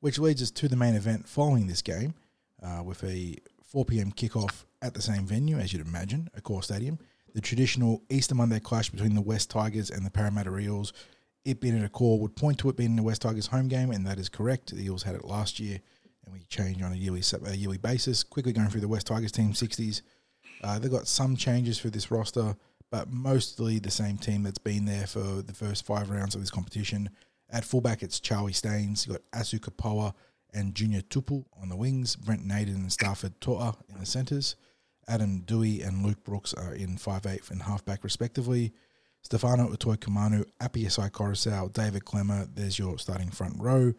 which 0.00 0.18
leads 0.18 0.42
us 0.42 0.50
to 0.52 0.68
the 0.68 0.76
main 0.76 0.94
event 0.94 1.28
following 1.28 1.66
this 1.66 1.82
game, 1.82 2.14
uh, 2.62 2.82
with 2.84 3.02
a 3.04 3.36
4 3.64 3.84
p.m. 3.84 4.12
kickoff 4.12 4.64
at 4.82 4.94
the 4.94 5.02
same 5.02 5.26
venue 5.26 5.58
as 5.58 5.72
you'd 5.72 5.86
imagine, 5.86 6.28
Accor 6.38 6.64
Stadium. 6.64 6.98
The 7.34 7.40
traditional 7.40 8.02
Easter 8.10 8.34
Monday 8.34 8.58
clash 8.58 8.90
between 8.90 9.14
the 9.14 9.20
West 9.20 9.50
Tigers 9.50 9.90
and 9.90 10.04
the 10.04 10.10
Parramatta 10.10 10.56
Eels 10.58 10.92
it 11.44 11.60
being 11.60 11.82
at 11.82 11.90
Accor 11.90 12.18
would 12.18 12.36
point 12.36 12.58
to 12.58 12.68
it 12.68 12.76
being 12.76 12.96
the 12.96 13.02
West 13.02 13.22
Tigers 13.22 13.46
home 13.46 13.68
game, 13.68 13.90
and 13.90 14.06
that 14.06 14.18
is 14.18 14.28
correct. 14.28 14.74
The 14.74 14.84
Eels 14.84 15.02
had 15.02 15.14
it 15.14 15.24
last 15.24 15.58
year, 15.58 15.80
and 16.24 16.34
we 16.34 16.40
changed 16.44 16.82
on 16.82 16.92
a 16.92 16.96
yearly 16.96 17.22
a 17.46 17.54
yearly 17.54 17.78
basis. 17.78 18.22
Quickly 18.22 18.52
going 18.52 18.68
through 18.68 18.82
the 18.82 18.88
West 18.88 19.06
Tigers 19.06 19.32
team, 19.32 19.52
60s. 19.52 20.02
Uh, 20.62 20.78
they've 20.78 20.90
got 20.90 21.08
some 21.08 21.36
changes 21.36 21.78
for 21.78 21.88
this 21.88 22.10
roster, 22.10 22.54
but 22.90 23.10
mostly 23.10 23.78
the 23.78 23.90
same 23.90 24.18
team 24.18 24.42
that's 24.42 24.58
been 24.58 24.84
there 24.84 25.06
for 25.06 25.42
the 25.42 25.54
first 25.54 25.86
five 25.86 26.10
rounds 26.10 26.34
of 26.34 26.40
this 26.40 26.50
competition. 26.50 27.08
At 27.48 27.64
fullback, 27.64 28.02
it's 28.02 28.20
Charlie 28.20 28.52
Staines. 28.52 29.06
You've 29.06 29.16
got 29.16 29.40
Asu 29.40 29.58
Kepaoa 29.58 30.12
and 30.52 30.74
Junior 30.74 31.00
Tupou 31.00 31.44
on 31.60 31.68
the 31.68 31.76
wings. 31.76 32.16
Brent 32.16 32.44
Naden 32.44 32.74
and 32.74 32.90
Starford 32.90 33.34
To'a 33.40 33.76
in 33.88 33.98
the 33.98 34.06
centres. 34.06 34.56
Adam 35.08 35.42
Doueihi 35.42 35.86
and 35.86 36.04
Luke 36.04 36.22
Brooks 36.22 36.54
are 36.54 36.74
in 36.74 36.96
5'8 36.96 37.50
and 37.50 37.62
halfback, 37.62 38.04
respectively. 38.04 38.72
Stefano 39.22 39.68
Utoy 39.68 39.96
Kamanu, 39.96 40.44
Apisai 40.60 41.10
Koroisau, 41.10 41.72
David 41.72 42.04
Klemmer, 42.04 42.48
there's 42.54 42.78
your 42.78 42.98
starting 42.98 43.30
front 43.30 43.54
row. 43.58 43.92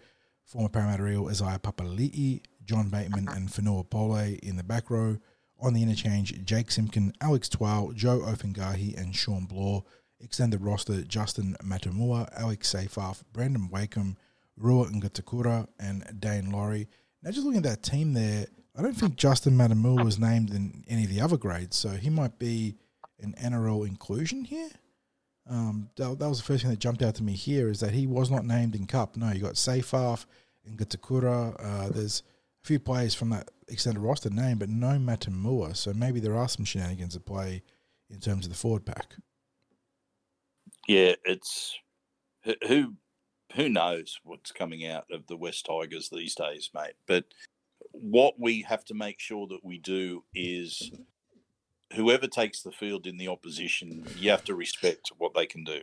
Former 0.45 0.69
Parramatta 0.69 1.07
Eel 1.07 1.30
Isaiah 1.30 1.59
Papali'i, 1.59 2.41
John 2.65 2.89
Bateman, 2.89 3.30
and 3.30 3.47
Fonua 3.47 3.89
Pole 3.89 4.38
in 4.43 4.57
the 4.57 4.63
back 4.63 4.89
row. 4.89 5.17
On 5.59 5.74
the 5.74 5.84
interchange, 5.84 6.43
Jake 6.43 6.72
Simpkin, 6.72 7.13
Alex 7.22 7.47
Twal, 7.47 7.93
Joe 7.93 8.19
Ofahengaue, 8.19 8.97
and 8.99 9.15
Shawn 9.15 9.45
Blore. 9.45 9.84
Extended 10.19 10.61
roster, 10.61 11.01
Justin 11.03 11.55
Matamua, 11.63 12.28
Alex 12.38 12.74
Seyfarth, 12.74 13.24
Brandon 13.32 13.69
Wakeham, 13.69 14.17
Rua 14.57 14.88
Ngatakura, 14.88 15.67
and 15.80 16.03
Daine 16.19 16.51
Laurie. 16.51 16.88
Now, 17.24 17.32
just 17.32 17.45
looking 17.45 17.59
at 17.59 17.63
that 17.63 17.84
team 17.84 18.13
there, 18.13 18.47
I 18.76 18.82
don't 18.82 18.93
think 18.93 19.15
Justin 19.15 19.53
Matamua 19.53 20.03
was 20.03 20.19
named 20.19 20.51
in 20.51 20.84
any 20.88 21.05
of 21.05 21.09
the 21.09 21.22
other 21.22 21.38
grades, 21.38 21.78
so 21.78 21.89
he 21.89 22.09
might 22.09 22.38
be 22.38 22.76
an 23.19 23.34
NRL 23.41 23.88
inclusion 23.88 24.43
here. 24.43 24.69
Um, 25.50 25.89
that, 25.98 26.20
that 26.20 26.30
was 26.30 26.38
the 26.38 26.46
first 26.46 26.64
thing 26.64 26.72
that 26.72 26.80
jumped 26.80 27.02
out 27.02 27.16
to 27.16 27.24
me 27.24 27.34
here 27.34 27.70
is 27.70 27.80
that 27.80 27.94
he 27.94 28.08
was 28.08 28.30
not 28.30 28.46
named 28.46 28.76
in 28.76 28.86
Cup. 28.86 29.18
No, 29.18 29.32
you 29.32 29.42
got 29.42 29.56
Seyfarth 29.56 30.26
and 30.66 30.78
Gatakura. 30.78 31.56
Uh, 31.60 31.89
there's 31.89 32.24
a 32.64 32.68
few 32.68 32.80
players 32.80 33.14
from 33.14 33.30
that 33.32 33.50
extended 33.68 34.02
roster 34.02 34.30
name, 34.30 34.60
but 34.60 34.70
no 34.70 34.98
Matamua. 35.00 35.76
So 35.76 35.94
maybe 35.94 36.20
there 36.20 36.38
are 36.38 36.48
some 36.48 36.66
shenanigans 36.66 37.16
at 37.16 37.26
play 37.26 37.64
in 38.10 38.20
terms 38.20 38.46
of 38.46 38.52
the 38.52 38.58
forward 38.58 38.86
pack. 38.86 39.16
Yeah, 40.88 41.14
it's 41.26 41.78
who 42.68 42.96
who 43.56 43.70
knows 43.70 44.20
what's 44.24 44.52
coming 44.52 44.86
out 44.86 45.06
of 45.12 45.28
the 45.28 45.38
West 45.38 45.66
Tigers 45.66 46.10
these 46.10 46.36
days, 46.36 46.70
mate. 46.74 46.94
But 47.06 47.26
what 47.92 48.39
we 48.39 48.62
have 48.62 48.86
to 48.86 48.94
make 48.94 49.20
sure 49.20 49.48
that 49.48 49.64
we 49.64 49.78
do 49.78 50.24
is 50.34 50.92
whoever 51.96 52.28
takes 52.28 52.62
the 52.62 52.72
field 52.72 53.06
in 53.08 53.18
the 53.18 53.28
opposition, 53.28 54.06
you 54.18 54.30
have 54.32 54.44
to 54.46 54.56
respect 54.56 55.12
what 55.18 55.34
they 55.34 55.46
can 55.46 55.64
do. 55.64 55.82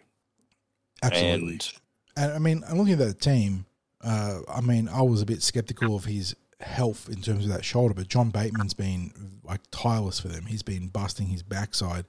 Absolutely. 1.03 1.53
And 1.53 1.81
And 2.17 2.33
I 2.33 2.39
mean, 2.39 2.65
I'm 2.69 2.79
looking 2.79 2.95
at 2.95 2.99
that 3.01 3.21
team. 3.21 3.67
Uh, 4.03 4.41
I 4.49 4.61
mean, 4.61 4.89
I 4.89 5.03
was 5.03 5.23
a 5.23 5.27
bit 5.27 5.43
skeptical 5.43 5.95
of 5.97 6.05
his 6.05 6.35
health 6.61 7.09
in 7.09 7.21
terms 7.21 7.45
of 7.45 7.51
that 7.53 7.65
shoulder, 7.65 7.95
but 7.95 8.09
John 8.09 8.31
Bateman's 8.31 8.75
been 8.75 9.41
like 9.45 9.61
tireless 9.71 10.19
for 10.21 10.29
them. 10.29 10.47
He's 10.47 10.63
been 10.63 10.89
busting 10.89 11.29
his 11.29 11.43
backside. 11.43 12.05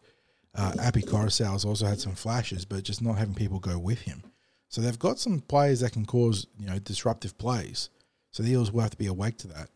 Uh, 0.56 0.72
Koroisau's 0.72 1.64
also 1.64 1.86
had 1.86 2.00
some 2.00 2.16
flashes, 2.16 2.66
but 2.66 2.84
just 2.84 3.02
not 3.02 3.18
having 3.18 3.36
people 3.36 3.60
go 3.60 3.78
with 3.78 4.02
him. 4.02 4.24
So 4.68 4.82
they've 4.82 4.98
got 5.00 5.20
some 5.20 5.42
players 5.42 5.80
that 5.82 5.94
can 5.94 6.06
cause 6.06 6.48
you 6.60 6.66
know 6.68 6.80
disruptive 6.80 7.38
plays. 7.38 7.90
So 8.32 8.44
the 8.44 8.52
Eels 8.52 8.72
will 8.72 8.82
have 8.82 8.92
to 8.92 8.98
be 8.98 9.08
awake 9.08 9.38
to 9.40 9.48
that. 9.48 9.70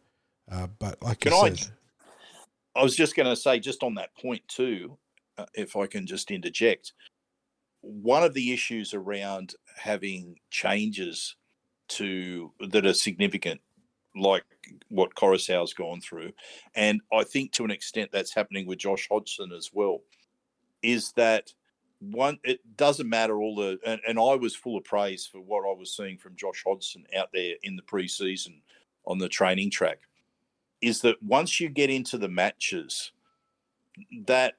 Uh, 0.52 0.68
but 0.80 1.02
like 1.02 1.20
Can 1.22 1.32
you 1.32 1.38
I- 1.40 1.50
said, 1.54 1.72
I 2.76 2.84
was 2.84 2.96
just 2.96 3.16
going 3.16 3.30
to 3.30 3.36
say, 3.36 3.60
just 3.60 3.84
on 3.84 3.96
that 3.96 4.16
point 4.16 4.42
too, 4.48 4.98
uh, 5.38 5.46
if 5.54 5.76
I 5.76 5.88
can 5.88 6.06
just 6.06 6.32
interject, 6.32 6.94
one 7.82 8.24
of 8.24 8.34
the 8.34 8.54
issues 8.54 8.94
around 8.94 9.56
having 9.76 10.40
changes 10.50 11.36
to 11.90 12.52
that 12.70 12.86
are 12.86 12.94
significant, 12.94 13.62
like 14.16 14.44
what 14.90 15.16
Koroisau's 15.16 15.74
gone 15.74 16.02
through, 16.02 16.32
and 16.76 17.02
I 17.12 17.24
think 17.24 17.52
to 17.54 17.66
an 17.66 17.72
extent 17.72 18.10
that's 18.12 18.34
happening 18.34 18.66
with 18.66 18.80
Josh 18.80 19.08
Hodgson 19.12 19.52
as 19.52 19.72
well, 19.74 20.00
is 20.82 21.12
that 21.14 21.54
one 22.00 22.38
it 22.44 22.60
doesn't 22.76 23.08
matter 23.10 23.42
all 23.42 23.56
the 23.56 23.80
and, 23.86 24.02
and 24.08 24.20
I 24.20 24.36
was 24.36 24.56
full 24.56 24.78
of 24.78 24.84
praise 24.84 25.26
for 25.26 25.40
what 25.40 25.70
I 25.70 25.78
was 25.78 25.96
seeing 25.96 26.18
from 26.18 26.36
Josh 26.36 26.64
Hodgson 26.66 27.06
out 27.18 27.30
there 27.34 27.56
in 27.64 27.76
the 27.76 27.82
preseason 27.82 28.62
on 29.06 29.18
the 29.18 29.30
training 29.30 29.72
track, 29.72 30.00
is 30.84 31.00
that 31.00 31.24
once 31.24 31.62
you 31.62 31.70
get 31.70 31.90
into 31.90 32.18
the 32.18 32.28
matches, 32.28 33.14
that 34.26 34.56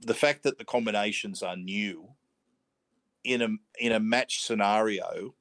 the 0.00 0.14
fact 0.14 0.42
that 0.42 0.58
the 0.58 0.64
combinations 0.64 1.42
are 1.42 1.56
new 1.56 2.08
in 3.24 3.40
a 3.40 3.48
in 3.78 3.92
a 3.92 4.00
match 4.00 4.42
scenario 4.42 5.34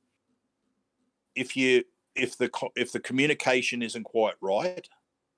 if 1.35 1.57
you 1.57 1.83
if 2.15 2.37
the 2.37 2.49
if 2.75 2.91
the 2.91 2.99
communication 2.99 3.81
isn't 3.81 4.03
quite 4.03 4.35
right 4.39 4.87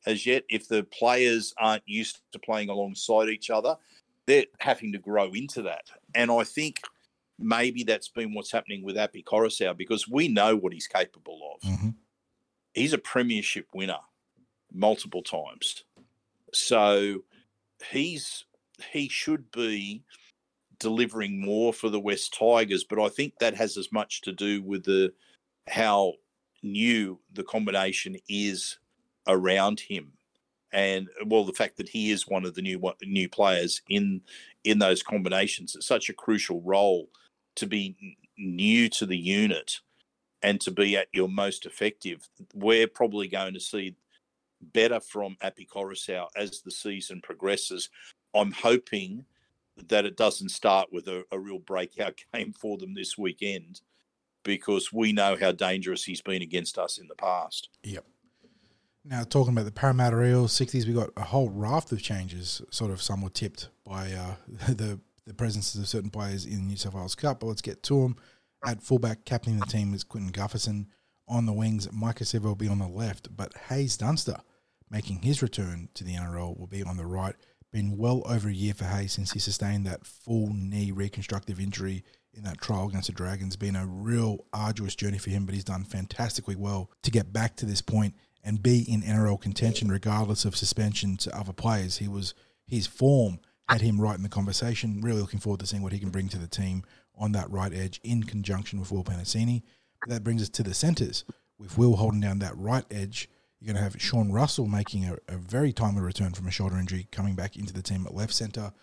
as 0.06 0.26
yet 0.26 0.44
if 0.50 0.68
the 0.68 0.84
players 0.84 1.54
aren't 1.58 1.84
used 1.86 2.20
to 2.34 2.40
playing 2.40 2.70
alongside 2.70 3.30
each 3.30 3.50
other 3.50 3.78
they're 4.26 4.46
having 4.60 4.92
to 4.92 5.00
grow 5.00 5.32
into 5.32 5.62
that 5.62 5.90
and 6.16 6.30
i 6.30 6.44
think 6.44 6.82
maybe 7.40 7.84
that's 7.84 8.10
been 8.10 8.34
what's 8.34 8.52
happening 8.52 8.84
with 8.84 8.98
Api 8.98 9.24
Koroisau 9.24 9.76
because 9.76 10.08
we 10.08 10.28
know 10.28 10.56
what 10.56 10.74
he's 10.74 10.88
capable 10.88 11.40
of 11.56 11.70
Mm-hmm. 11.70 11.90
He's 12.74 12.94
a 12.94 12.98
premiership 12.98 13.68
winner 13.74 14.00
multiple 14.72 15.22
times 15.22 15.84
so 16.54 17.24
he's 17.92 18.46
he 18.92 19.10
should 19.10 19.52
be 19.52 20.04
delivering 20.80 21.40
more 21.40 21.74
for 21.74 21.90
the 21.90 22.00
West 22.00 22.36
Tigers, 22.38 22.84
but 22.84 23.00
I 23.00 23.10
think 23.10 23.40
that 23.40 23.56
has 23.56 23.78
as 23.78 23.92
much 23.92 24.22
to 24.22 24.32
do 24.32 24.62
with 24.62 24.84
the 24.84 25.14
how 25.68 26.14
new 26.62 27.20
the 27.32 27.44
combination 27.44 28.18
is 28.28 28.80
around 29.28 29.80
him, 29.80 30.14
and 30.72 31.08
well, 31.26 31.46
the 31.46 31.54
fact 31.54 31.78
that 31.78 31.90
he 31.90 32.12
is 32.12 32.28
one 32.28 32.46
of 32.46 32.56
the 32.56 32.62
new 32.62 32.82
new 33.04 33.30
players 33.30 33.82
in 33.90 34.22
in 34.64 34.80
those 34.80 35.04
combinations. 35.04 35.76
It's 35.76 35.88
such 35.88 36.10
a 36.10 36.14
crucial 36.14 36.62
role 36.62 37.10
to 37.56 37.68
be 37.68 38.18
new 38.38 38.90
to 38.90 39.06
the 39.06 39.18
unit 39.18 39.80
and 40.44 40.60
to 40.62 40.72
be 40.72 40.98
at 40.98 41.08
your 41.14 41.30
most 41.30 41.66
effective. 41.66 42.28
We're 42.54 42.88
probably 42.88 43.28
going 43.28 43.54
to 43.54 43.60
see 43.60 43.96
better 44.62 45.00
from 45.00 45.38
Api 45.42 45.68
Koroisau 45.74 46.28
as 46.36 46.62
the 46.62 46.72
season 46.72 47.22
progresses. 47.22 47.90
I'm 48.36 48.52
hoping 48.52 49.26
that 49.88 50.06
it 50.06 50.18
doesn't 50.18 50.50
start 50.50 50.90
with 50.92 51.08
a, 51.08 51.24
a, 51.32 51.40
real 51.40 51.58
breakout 51.58 52.24
game 52.34 52.54
for 52.54 52.78
them 52.78 52.94
this 52.94 53.18
weekend 53.18 53.82
because 54.44 54.94
we 54.94 55.14
know 55.14 55.36
how 55.40 55.52
dangerous 55.52 56.04
he's 56.04 56.22
been 56.22 56.42
against 56.42 56.78
us 56.78 56.98
in 56.98 57.08
the 57.08 57.16
past. 57.16 57.70
Yep. 57.84 58.06
Now, 59.06 59.24
talking 59.24 59.54
about 59.54 59.66
the 59.66 59.72
Parramatta 59.72 60.22
Eels 60.24 60.58
60s, 60.58 60.86
we 60.86 60.94
got 60.94 61.10
a 61.18 61.24
whole 61.24 61.50
raft 61.50 61.92
of 61.92 62.02
changes, 62.02 62.62
sort 62.70 62.92
of 62.92 63.02
some 63.02 63.22
were 63.22 63.30
tipped 63.30 63.70
by 63.86 64.12
uh, 64.12 64.36
the, 64.68 65.00
the 65.26 65.34
presence 65.34 65.76
of 65.76 65.88
certain 65.88 66.10
players 66.10 66.46
in 66.46 66.58
the 66.58 66.68
New 66.68 66.78
South 66.78 66.94
Wales 66.94 67.16
Cup, 67.16 67.40
but 67.40 67.48
let's 67.48 67.62
get 67.62 67.84
to 67.84 68.02
them. 68.02 68.16
At 68.66 68.82
fullback, 68.82 69.26
captaining 69.26 69.60
the 69.60 69.66
team 69.66 69.94
is 69.94 70.06
Clinton 70.06 70.32
Gutherson. 70.32 70.86
On 71.28 71.46
the 71.46 71.54
wings, 71.54 71.88
Maika 71.88 72.24
Sivo 72.24 72.44
will 72.44 72.56
be 72.56 72.70
on 72.70 72.80
the 72.80 72.88
left, 72.88 73.36
but 73.36 73.54
Haze 73.70 73.98
Dunster, 73.98 74.38
making 74.90 75.22
his 75.22 75.42
return 75.42 75.90
to 75.96 76.04
the 76.04 76.16
NRL, 76.16 76.58
will 76.58 76.68
be 76.68 76.82
on 76.82 76.96
the 76.96 77.06
right. 77.06 77.36
Been 77.72 77.98
well 77.98 78.22
over 78.26 78.48
a 78.48 78.54
year 78.54 78.74
for 78.74 78.86
Haze 78.86 79.12
since 79.12 79.32
he 79.32 79.40
sustained 79.40 79.86
that 79.86 80.06
full 80.06 80.54
knee 80.54 80.92
reconstructive 80.92 81.60
injury 81.60 82.06
in 82.34 82.44
that 82.44 82.62
trial 82.62 82.88
against 82.88 83.08
the 83.08 83.14
Dragons. 83.14 83.58
Been 83.58 83.76
a 83.76 83.86
real 83.86 84.46
arduous 84.54 84.96
journey 84.96 85.18
for 85.18 85.30
him, 85.30 85.46
but 85.46 85.56
he's 85.56 85.64
done 85.66 85.84
fantastically 85.84 86.56
well 86.56 86.90
to 87.02 87.12
get 87.12 87.34
back 87.34 87.58
to 87.58 87.66
this 87.66 87.82
point 87.82 88.16
and 88.44 88.64
be 88.64 88.84
in 88.90 89.02
NRL 89.02 89.42
contention 89.42 89.90
regardless 89.90 90.46
of 90.46 90.56
suspension 90.56 91.18
to 91.18 91.38
other 91.38 91.54
players. 91.54 91.98
He 91.98 92.08
was 92.08 92.34
his 92.66 92.88
form 92.88 93.40
had 93.70 93.82
him 93.82 94.00
right 94.00 94.16
in 94.16 94.24
the 94.24 94.30
conversation. 94.30 95.02
Really 95.02 95.22
looking 95.22 95.40
forward 95.40 95.60
to 95.62 95.66
seeing 95.66 95.82
what 95.82 95.94
he 95.94 96.00
can 96.00 96.10
bring 96.10 96.30
to 96.30 96.38
the 96.38 96.48
team 96.48 96.84
on 97.18 97.32
that 97.34 97.50
right 97.50 97.74
edge 97.74 98.00
in 98.04 98.24
conjunction 98.24 98.80
with 98.80 98.92
Will 98.92 99.04
Penisini. 99.04 99.64
But 100.02 100.10
that 100.10 100.24
brings 100.24 100.42
us 100.42 100.50
to 100.50 100.64
the 100.64 100.74
centres. 100.74 101.24
With 101.58 101.78
Will 101.78 101.96
holding 101.96 102.20
down 102.20 102.40
that 102.40 102.58
right 102.58 102.86
edge, 102.92 103.30
you're 103.60 103.74
going 103.74 103.78
to 103.78 103.84
have 103.84 104.02
Sean 104.02 104.32
Russell 104.32 104.68
making 104.68 105.06
a, 105.06 105.18
a, 105.30 105.38
very 105.38 105.72
timely 105.72 106.02
return 106.02 106.34
from 106.34 106.48
a 106.48 106.52
shoulder 106.52 106.78
injury, 106.78 107.08
coming 107.12 107.36
back 107.36 107.56
into 107.56 107.74
the 107.74 107.82
team 107.82 108.06
at 108.06 108.14
left 108.14 108.34
centre. 108.34 108.74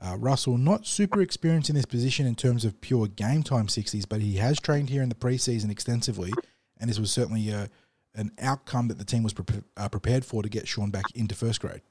Uh, 0.00 0.16
Russell, 0.18 0.58
not 0.58 0.86
super 0.86 1.22
experienced 1.22 1.70
in 1.70 1.76
this 1.76 1.84
position 1.84 2.26
in 2.26 2.34
terms 2.34 2.64
of 2.64 2.80
pure 2.80 3.06
game 3.06 3.42
time 3.42 3.68
60s, 3.68 4.04
but 4.08 4.20
he 4.20 4.36
has 4.36 4.58
trained 4.58 4.90
here 4.90 5.02
in 5.02 5.08
the 5.08 5.14
preseason 5.14 5.70
extensively, 5.70 6.32
and 6.78 6.90
this 6.90 6.98
was 6.98 7.12
certainly 7.12 7.50
a, 7.50 7.70
an 8.14 8.32
outcome 8.40 8.88
that 8.88 8.98
the 8.98 9.04
team 9.04 9.22
was 9.22 9.32
pre- 9.32 9.62
uh, 9.76 9.88
prepared 9.88 10.24
for 10.24 10.42
to 10.42 10.48
get 10.48 10.66
Sean 10.66 10.90
back 10.90 11.04
into 11.14 11.34
first 11.34 11.60
grade. 11.60 11.82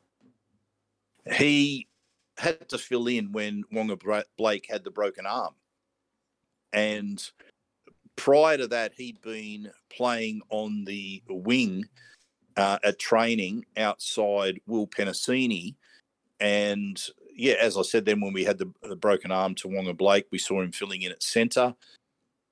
He 1.38 1.88
had 2.38 2.68
to 2.70 2.78
fill 2.78 3.08
in 3.08 3.32
when 3.32 3.64
Waqa 3.74 4.24
Blake 4.38 4.68
had 4.70 4.84
the 4.84 4.92
broken 4.92 5.26
arm. 5.26 5.56
And 6.76 7.24
prior 8.18 8.58
to 8.58 8.68
that, 8.68 8.92
he'd 8.96 9.22
been 9.22 9.72
playing 9.90 10.42
on 10.50 10.84
the 10.84 11.24
wing 11.30 11.86
uh, 12.58 12.78
at 12.84 13.00
training 13.00 13.66
outside 13.78 14.60
Will 14.68 14.86
Penisini. 14.86 15.76
And 16.42 17.02
yeah, 17.34 17.56
as 17.62 17.78
I 17.78 17.82
said, 17.82 18.06
then 18.06 18.20
when 18.20 18.34
we 18.34 18.44
had 18.44 18.58
the, 18.58 18.70
the 18.84 18.96
broken 18.98 19.32
arm 19.32 19.56
to 19.56 19.70
Waqa 19.70 19.96
Blake, 19.96 20.28
we 20.32 20.38
saw 20.38 20.62
him 20.62 20.74
filling 20.74 21.02
in 21.02 21.14
at 21.14 21.24
centre. 21.24 21.74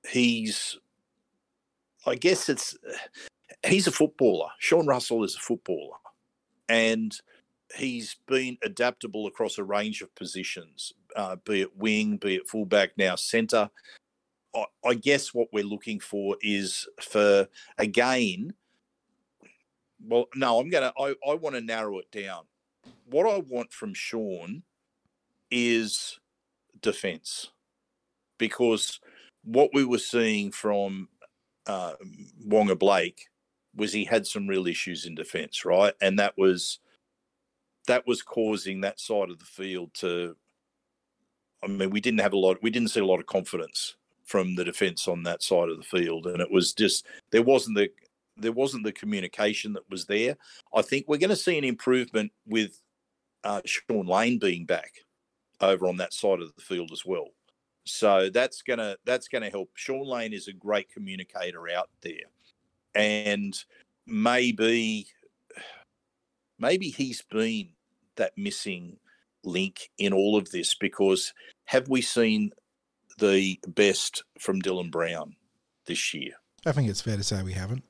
He's, 0.08 0.78
I 2.06 2.14
guess 2.14 2.48
it's, 2.48 2.76
he's 3.64 3.86
a 3.86 3.92
footballer. 3.92 4.48
Sean 4.58 4.86
Russell 4.86 5.22
is 5.22 5.36
a 5.36 5.40
footballer. 5.40 5.96
And 6.70 7.14
he's 7.76 8.16
been 8.26 8.56
adaptable 8.62 9.26
across 9.26 9.58
a 9.58 9.64
range 9.64 10.00
of 10.00 10.14
positions, 10.14 10.94
uh, 11.14 11.36
be 11.44 11.60
it 11.60 11.76
wing, 11.76 12.16
be 12.16 12.36
it 12.36 12.48
fullback, 12.48 12.96
now 12.96 13.16
centre. 13.16 13.68
I, 14.84 14.94
guess 14.94 15.34
what 15.34 15.48
we're 15.52 15.64
looking 15.64 16.00
for 16.00 16.36
is 16.40 16.86
for, 17.00 17.48
again, 17.78 18.54
well, 20.06 20.28
no, 20.34 20.60
I'm 20.60 20.68
gonna. 20.68 20.92
I, 20.98 21.14
I 21.26 21.34
want 21.34 21.54
to 21.54 21.60
narrow 21.60 21.98
it 21.98 22.10
down. 22.10 22.44
What 23.06 23.26
I 23.26 23.38
want 23.38 23.72
from 23.72 23.94
Sean 23.94 24.62
is 25.50 26.18
defence, 26.82 27.50
because 28.38 29.00
what 29.44 29.70
we 29.72 29.84
were 29.84 29.98
seeing 29.98 30.52
from 30.52 31.08
uh, 31.66 31.94
Waqa 32.46 32.78
Blake 32.78 33.28
was 33.74 33.92
he 33.92 34.04
had 34.04 34.26
some 34.26 34.46
real 34.46 34.66
issues 34.66 35.06
in 35.06 35.14
defence, 35.14 35.64
right? 35.64 35.94
And 36.02 36.18
that 36.18 36.34
was 36.36 36.80
that 37.86 38.06
was 38.06 38.22
causing 38.22 38.82
that 38.82 39.00
side 39.00 39.30
of 39.30 39.38
the 39.38 39.44
field 39.46 39.94
to. 39.94 40.36
I 41.62 41.66
mean, 41.66 41.88
we 41.88 42.02
didn't 42.02 42.20
have 42.20 42.34
a 42.34 42.38
lot. 42.38 42.62
We 42.62 42.70
didn't 42.70 42.90
see 42.90 43.00
a 43.00 43.06
lot 43.06 43.20
of 43.20 43.26
confidence 43.26 43.96
from 44.24 44.54
the 44.54 44.64
defence 44.64 45.06
on 45.06 45.22
that 45.24 45.42
side 45.42 45.68
of 45.68 45.76
the 45.76 45.84
field, 45.84 46.26
and 46.26 46.40
it 46.40 46.50
was 46.50 46.72
just 46.72 47.06
there 47.30 47.42
wasn't 47.42 47.76
the 47.76 47.90
there 48.36 48.52
wasn't 48.52 48.84
the 48.84 48.92
communication 48.92 49.72
that 49.74 49.88
was 49.90 50.06
there. 50.06 50.36
I 50.74 50.82
think 50.82 51.06
we're 51.06 51.18
going 51.18 51.30
to 51.30 51.36
see 51.36 51.56
an 51.56 51.64
improvement 51.64 52.32
with 52.46 52.80
uh, 53.44 53.60
Shaun 53.64 54.06
Lane 54.06 54.38
being 54.38 54.66
back 54.66 54.92
over 55.60 55.86
on 55.86 55.98
that 55.98 56.12
side 56.12 56.40
of 56.40 56.52
the 56.56 56.62
field 56.62 56.90
as 56.92 57.04
well. 57.04 57.28
So 57.86 58.30
that's 58.30 58.62
gonna 58.62 58.96
that's 59.04 59.28
gonna 59.28 59.50
help. 59.50 59.70
Shaun 59.74 60.06
Lane 60.06 60.32
is 60.32 60.48
a 60.48 60.52
great 60.52 60.90
communicator 60.90 61.68
out 61.68 61.90
there, 62.00 62.14
and 62.94 63.54
maybe 64.06 65.06
maybe 66.58 66.88
he's 66.88 67.22
been 67.30 67.68
that 68.16 68.32
missing 68.36 68.96
link 69.44 69.90
in 69.98 70.14
all 70.14 70.38
of 70.38 70.50
this 70.50 70.74
because 70.74 71.34
have 71.66 71.88
we 71.88 72.00
seen 72.00 72.50
the 73.18 73.58
best 73.68 74.24
from 74.38 74.60
Dylan 74.60 74.90
Brown 74.90 75.36
this 75.86 76.14
year? 76.14 76.32
I 76.66 76.72
think 76.72 76.88
it's 76.88 77.00
fair 77.00 77.16
to 77.16 77.22
say 77.22 77.42
we 77.42 77.52
haven't. 77.52 77.84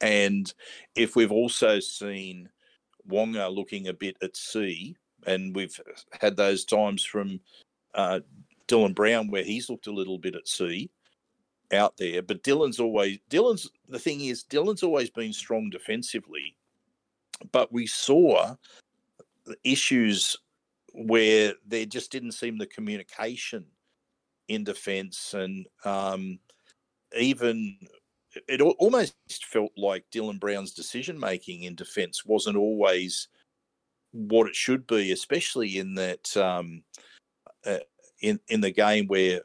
And 0.00 0.52
if 0.94 1.16
we've 1.16 1.32
also 1.32 1.80
seen 1.80 2.50
Waqa 3.08 3.54
looking 3.54 3.88
a 3.88 3.94
bit 3.94 4.16
at 4.22 4.36
sea, 4.36 4.96
and 5.26 5.54
we've 5.54 5.78
had 6.20 6.36
those 6.36 6.64
times 6.64 7.04
from 7.04 7.40
uh, 7.94 8.20
Dylan 8.68 8.94
Brown 8.94 9.28
where 9.28 9.44
he's 9.44 9.70
looked 9.70 9.86
a 9.86 9.92
little 9.92 10.18
bit 10.18 10.36
at 10.36 10.48
sea 10.48 10.90
out 11.72 11.96
there, 11.96 12.22
but 12.22 12.42
Dylan's 12.42 12.78
always 12.78 13.18
Dylan's 13.30 13.70
the 13.88 13.98
thing 13.98 14.20
is 14.20 14.44
Dylan's 14.44 14.82
always 14.82 15.10
been 15.10 15.32
strong 15.32 15.70
defensively, 15.70 16.56
but 17.52 17.72
we 17.72 17.86
saw 17.86 18.54
issues 19.64 20.36
where 20.92 21.54
there 21.66 21.86
just 21.86 22.12
didn't 22.12 22.32
seem 22.32 22.58
the 22.58 22.66
communication 22.66 23.66
in 24.48 24.64
defence 24.64 25.34
and 25.34 25.66
um, 25.84 26.38
even 27.18 27.76
it 28.48 28.60
almost 28.60 29.14
felt 29.46 29.72
like 29.76 30.04
Dylan 30.12 30.38
Brown's 30.38 30.72
decision 30.72 31.18
making 31.18 31.62
in 31.62 31.74
defence 31.74 32.24
wasn't 32.24 32.56
always 32.56 33.28
what 34.12 34.46
it 34.46 34.54
should 34.54 34.86
be, 34.86 35.12
especially 35.12 35.78
in 35.78 35.94
that 35.94 36.36
um, 36.36 36.82
uh, 37.64 37.78
in 38.20 38.38
in 38.48 38.60
the 38.60 38.70
game 38.70 39.06
where 39.06 39.40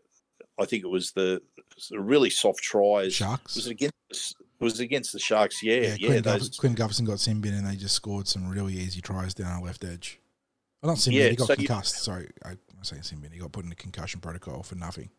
I 0.60 0.66
think 0.66 0.84
it 0.84 0.90
was 0.90 1.12
the, 1.12 1.42
the 1.90 2.00
really 2.00 2.30
soft 2.30 2.62
tries. 2.62 3.14
Sharks 3.14 3.56
was 3.56 3.68
it 3.68 3.72
against 3.72 4.36
was 4.60 4.80
it 4.80 4.84
against 4.84 5.14
the 5.14 5.20
Sharks? 5.20 5.64
Yeah, 5.64 5.76
yeah. 5.76 5.96
yeah 6.00 6.08
Quinn, 6.08 6.22
those, 6.24 6.58
Quinn 6.58 6.76
Gutherson 6.76 7.06
got 7.06 7.20
sin 7.20 7.42
bin 7.42 7.54
and 7.54 7.66
they 7.66 7.76
just 7.76 7.96
scored 7.96 8.28
some 8.28 8.48
really 8.50 8.74
easy 8.74 9.02
tries 9.02 9.34
down 9.34 9.52
our 9.52 9.62
left 9.62 9.84
edge. 9.84 10.20
Well, 10.82 10.92
not 10.92 11.00
sin 11.00 11.14
bin, 11.14 11.22
Yeah, 11.22 11.30
he 11.30 11.36
got 11.36 11.48
so 11.48 11.54
you- 11.54 11.68
concussed. 11.68 12.04
Sorry, 12.04 12.30
I, 12.46 12.58
saying 12.86 13.04
sin 13.04 13.20
bin. 13.20 13.32
He 13.32 13.40
got 13.40 13.52
put 13.52 13.64
in 13.64 13.70
the 13.70 13.76
concussion 13.76 14.20
protocol 14.20 14.64
for 14.64 14.76
nothing. 14.76 15.10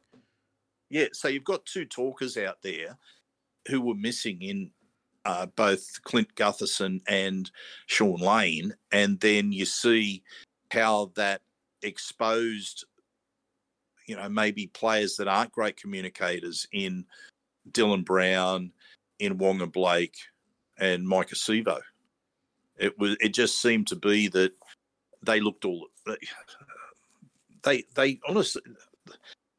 Yeah, 0.90 1.06
so 1.12 1.28
you've 1.28 1.44
got 1.44 1.64
two 1.64 1.84
talkers 1.84 2.36
out 2.36 2.58
there 2.62 2.98
who 3.68 3.80
were 3.80 3.94
missing 3.94 4.42
in 4.42 4.70
uh, 5.24 5.46
both 5.46 6.02
Clint 6.04 6.34
Gutherson 6.34 7.00
and 7.08 7.50
Shaun 7.86 8.16
Lane, 8.16 8.74
and 8.90 9.18
then 9.20 9.52
you 9.52 9.64
see 9.64 10.22
how 10.70 11.12
that 11.16 11.42
exposed, 11.82 12.84
you 14.06 14.16
know, 14.16 14.28
maybe 14.28 14.66
players 14.68 15.16
that 15.16 15.28
aren't 15.28 15.52
great 15.52 15.76
communicators 15.76 16.66
in 16.72 17.04
Dylan 17.70 18.04
Brown, 18.04 18.72
in 19.18 19.38
Waqa 19.38 19.70
Blake, 19.70 20.16
and 20.78 21.06
Maika 21.06 21.34
Sivo. 21.34 21.80
It 22.76 22.98
was. 22.98 23.16
It 23.20 23.34
just 23.34 23.62
seemed 23.62 23.86
to 23.88 23.96
be 23.96 24.28
that 24.28 24.52
they 25.22 25.40
looked 25.40 25.64
all. 25.64 25.86
They 27.64 27.84
they 27.94 28.20
honestly 28.28 28.62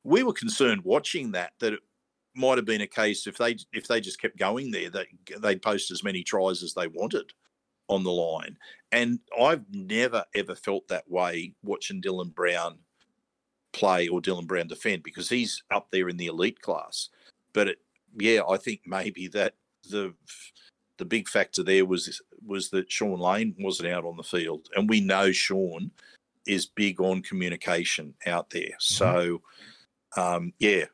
we 0.04 0.24
were 0.24 0.34
concerned 0.34 0.82
watching 0.84 1.32
that 1.32 1.54
that 1.60 1.74
it 1.74 1.80
might 2.36 2.58
have 2.58 2.66
been 2.66 2.82
a 2.82 2.88
case 2.88 3.28
if 3.28 3.38
they 3.38 3.58
if 3.72 3.88
they 3.88 4.02
just 4.02 4.22
kept 4.22 4.38
going 4.38 4.72
there 4.72 4.90
that 4.90 5.08
they'd 5.40 5.62
post 5.62 5.92
as 5.92 6.04
many 6.04 6.24
tries 6.24 6.64
as 6.64 6.74
they 6.74 6.88
wanted 6.88 7.32
on 7.88 8.04
the 8.04 8.12
line. 8.12 8.58
And 8.92 9.20
I've 9.40 9.64
never 9.72 10.26
ever 10.36 10.56
felt 10.56 10.88
that 10.88 11.10
way 11.10 11.54
watching 11.64 12.02
Dylan 12.02 12.34
Brown 12.34 12.80
play 13.72 14.08
or 14.08 14.22
Dylan 14.22 14.48
Brown 14.48 14.68
defend 14.68 15.04
because 15.04 15.30
he's 15.30 15.64
up 15.72 15.88
there 15.92 16.10
in 16.10 16.18
the 16.18 16.28
elite 16.28 16.62
class. 16.62 17.10
But 17.54 17.70
it, 17.70 17.78
yeah, 18.18 18.42
I 18.50 18.58
think 18.58 18.82
maybe 18.86 19.28
that 19.30 19.56
the 19.90 20.14
the 20.98 21.06
big 21.06 21.28
factor 21.28 21.64
there 21.64 21.86
was 21.86 22.22
was 22.46 22.70
that 22.70 22.92
Shaun 22.92 23.20
Lane 23.20 23.56
wasn't 23.60 23.90
out 23.90 24.06
on 24.06 24.18
the 24.18 24.24
field, 24.24 24.70
and 24.76 24.90
we 24.90 25.02
know 25.02 25.32
Sean 25.32 25.92
is 26.46 26.66
big 26.66 27.00
on 27.02 27.22
communication 27.22 28.14
out 28.26 28.50
there. 28.50 28.76
So 28.80 29.42
um, 30.18 30.54
yeah. 30.60 30.86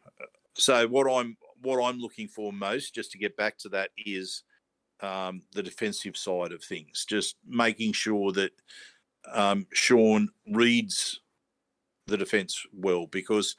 So 0.56 0.88
what 0.88 1.10
I'm 1.12 1.38
what 1.62 1.84
I'm 1.84 2.00
looking 2.00 2.28
for 2.28 2.54
most, 2.54 2.96
just 2.96 3.12
to 3.12 3.18
get 3.18 3.36
back 3.38 3.58
to 3.60 3.70
that, 3.70 3.92
is 3.98 4.44
um, 5.02 5.42
the 5.54 5.64
defensive 5.64 6.18
side 6.18 6.52
of 6.52 6.64
things. 6.64 7.06
Just 7.08 7.36
making 7.48 7.94
sure 7.94 8.32
that 8.34 8.52
um, 9.32 9.68
Sean 9.74 10.30
reads 10.48 11.20
the 12.08 12.18
defense 12.18 12.66
well, 12.74 13.08
because 13.08 13.56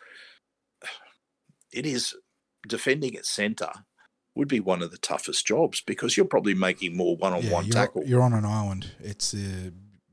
it 1.73 1.87
is 1.87 2.15
defending 2.69 3.17
at 3.17 3.27
centre 3.27 3.73
would 4.35 4.49
be 4.49 4.61
one 4.61 4.83
of 4.83 4.91
the 4.91 4.99
toughest 4.99 5.47
jobs 5.47 5.81
because 5.81 6.17
you're 6.17 6.27
probably 6.27 6.55
making 6.55 6.97
more 6.97 7.17
one-on-one 7.17 7.67
you're, 7.67 7.73
tackle. 7.73 8.05
you're 8.05 8.23
on 8.23 8.33
an 8.33 8.45
island. 8.45 8.91
It's 9.01 9.35
uh, 9.35 9.71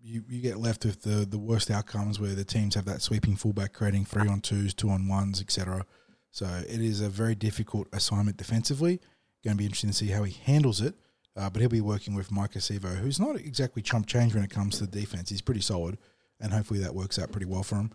you, 0.08 0.24
you 0.30 0.42
get 0.42 0.58
left 0.58 0.86
with 0.86 1.02
the, 1.02 1.26
the 1.26 1.38
worst 1.38 1.70
outcomes 1.70 2.20
where 2.20 2.34
the 2.34 2.46
teams 2.46 2.76
have 2.76 2.86
that 2.86 3.02
sweeping 3.02 3.36
fullback 3.36 3.74
creating 3.74 4.06
three 4.06 4.28
on 4.28 4.40
twos, 4.40 4.74
two 4.74 4.90
on 4.90 5.08
ones, 5.08 5.42
etc. 5.42 5.86
So 6.32 6.46
it 6.46 6.82
is 6.82 7.02
a 7.02 7.10
very 7.10 7.36
difficult 7.36 7.88
assignment 7.92 8.38
defensively. 8.38 9.02
Going 9.44 9.58
to 9.58 9.58
be 9.58 9.66
interesting 9.66 9.90
to 9.90 9.96
see 9.96 10.08
how 10.08 10.24
he 10.24 10.38
handles 10.46 10.82
it. 10.82 10.96
Uh, 11.36 11.50
but 11.50 11.60
he'll 11.60 11.70
be 11.70 11.82
working 11.82 12.16
with 12.16 12.30
Maika 12.30 12.58
Sivo, 12.58 12.96
who's 12.98 13.20
not 13.20 13.36
exactly 13.36 13.82
chump 13.82 14.08
change 14.08 14.34
when 14.34 14.44
it 14.44 14.50
comes 14.50 14.80
to 14.80 14.88
the 14.88 15.00
defense. 15.00 15.30
He's 15.30 15.42
pretty 15.42 15.62
solid, 15.62 16.00
and 16.40 16.52
hopefully 16.52 16.80
that 16.80 16.96
works 16.96 17.20
out 17.20 17.32
pretty 17.32 17.46
well 17.46 17.62
for 17.62 17.76
him. 17.76 17.92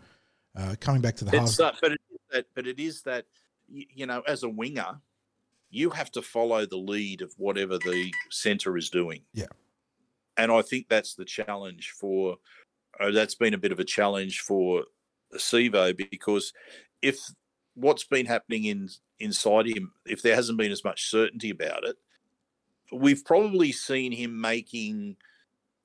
Uh, 0.57 0.77
coming 0.79 1.01
back 1.01 1.17
to 1.17 1.25
the 1.25 1.37
halves, 1.37 1.57
that, 1.57 1.75
but 1.81 1.91
it 1.91 2.01
is 2.13 2.21
that, 2.31 2.47
but 2.55 2.69
it 2.69 2.79
is 2.79 3.03
that 3.03 3.25
you 3.69 4.07
know, 4.07 4.23
as 4.29 4.45
a 4.45 4.49
winger, 4.49 5.01
you 5.71 5.91
have 5.91 6.13
to 6.13 6.23
follow 6.23 6.67
the 6.67 6.77
lead 6.77 7.21
of 7.21 7.35
whatever 7.37 7.79
the 7.79 8.13
centre 8.31 8.77
is 8.77 8.91
doing. 8.91 9.23
Yeah. 9.33 9.47
And 10.37 10.51
I 10.51 10.63
think 10.63 10.89
that's 10.89 11.15
the 11.15 11.25
challenge 11.25 11.91
for. 11.99 12.37
Uh, 13.01 13.11
that's 13.11 13.35
been 13.35 13.55
a 13.55 13.59
bit 13.59 13.73
of 13.73 13.81
a 13.81 13.85
challenge 13.85 14.41
for 14.41 14.85
Sivo 15.35 15.97
because 16.11 16.53
if 17.01 17.19
what's 17.75 18.05
been 18.05 18.27
happening 18.27 18.65
in 18.65 18.89
inside 19.19 19.67
him, 19.67 19.93
if 20.05 20.21
there 20.23 20.35
hasn't 20.35 20.59
been 20.59 20.73
as 20.73 20.85
much 20.85 21.09
certainty 21.09 21.51
about 21.51 21.85
it, 21.85 21.97
we've 22.93 23.25
probably 23.25 23.73
seen 23.73 24.13
him 24.13 24.41
making 24.41 25.17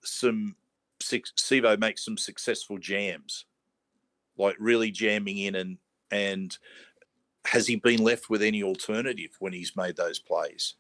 some. 0.04 0.56
Sivo 1.00 1.80
make 1.80 2.00
some 2.00 2.18
successful 2.18 2.80
jams, 2.80 3.46
like 4.36 4.56
really 4.60 4.90
jamming 4.92 5.38
in 5.38 5.56
and 5.56 5.78
and 6.12 6.58
has 7.46 7.68
he 7.68 7.76
been 7.78 8.04
left 8.04 8.30
with 8.30 8.42
any 8.42 8.64
alternative 8.64 9.30
when 9.40 9.54
he's 9.54 9.76
made 9.76 9.96
those 9.96 10.20
plays? 10.20 10.74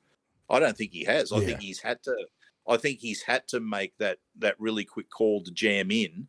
I 0.49 0.59
don't 0.59 0.75
think 0.75 0.91
he 0.91 1.03
has. 1.05 1.31
I 1.31 1.37
Yeah. 1.37 1.45
think 1.45 1.61
he's 1.61 1.79
had 1.79 2.01
to. 2.03 2.27
I 2.67 2.77
think 2.77 2.99
he's 2.99 3.21
had 3.21 3.47
to 3.49 3.59
make 3.59 3.97
that 3.97 4.19
that 4.39 4.59
really 4.59 4.85
quick 4.85 5.09
call 5.09 5.43
to 5.43 5.51
jam 5.51 5.91
in 5.91 6.27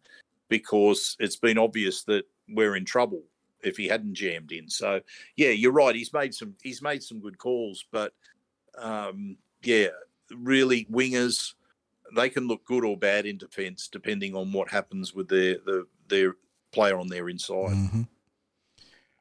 because 0.48 1.16
it's 1.18 1.36
been 1.36 1.58
obvious 1.58 2.02
that 2.04 2.24
we're 2.48 2.76
in 2.76 2.84
trouble 2.84 3.22
if 3.62 3.76
he 3.76 3.88
hadn't 3.88 4.14
jammed 4.14 4.52
in. 4.52 4.68
So 4.70 5.00
yeah, 5.36 5.50
you're 5.50 5.72
right. 5.72 5.94
He's 5.94 6.12
made 6.12 6.34
some. 6.34 6.54
He's 6.62 6.82
made 6.82 7.02
some 7.02 7.20
good 7.20 7.38
calls, 7.38 7.84
but 7.90 8.12
um, 8.76 9.36
yeah, 9.62 9.88
really 10.30 10.86
wingers 10.90 11.54
they 12.14 12.28
can 12.28 12.46
look 12.46 12.64
good 12.64 12.84
or 12.84 12.96
bad 12.96 13.26
in 13.26 13.36
defence 13.36 13.88
depending 13.88 14.34
on 14.34 14.52
what 14.52 14.70
happens 14.70 15.14
with 15.14 15.28
their 15.28 15.56
the, 15.64 15.86
their 16.08 16.36
player 16.72 16.98
on 16.98 17.08
their 17.08 17.28
inside. 17.28 17.74
hmm 17.74 18.02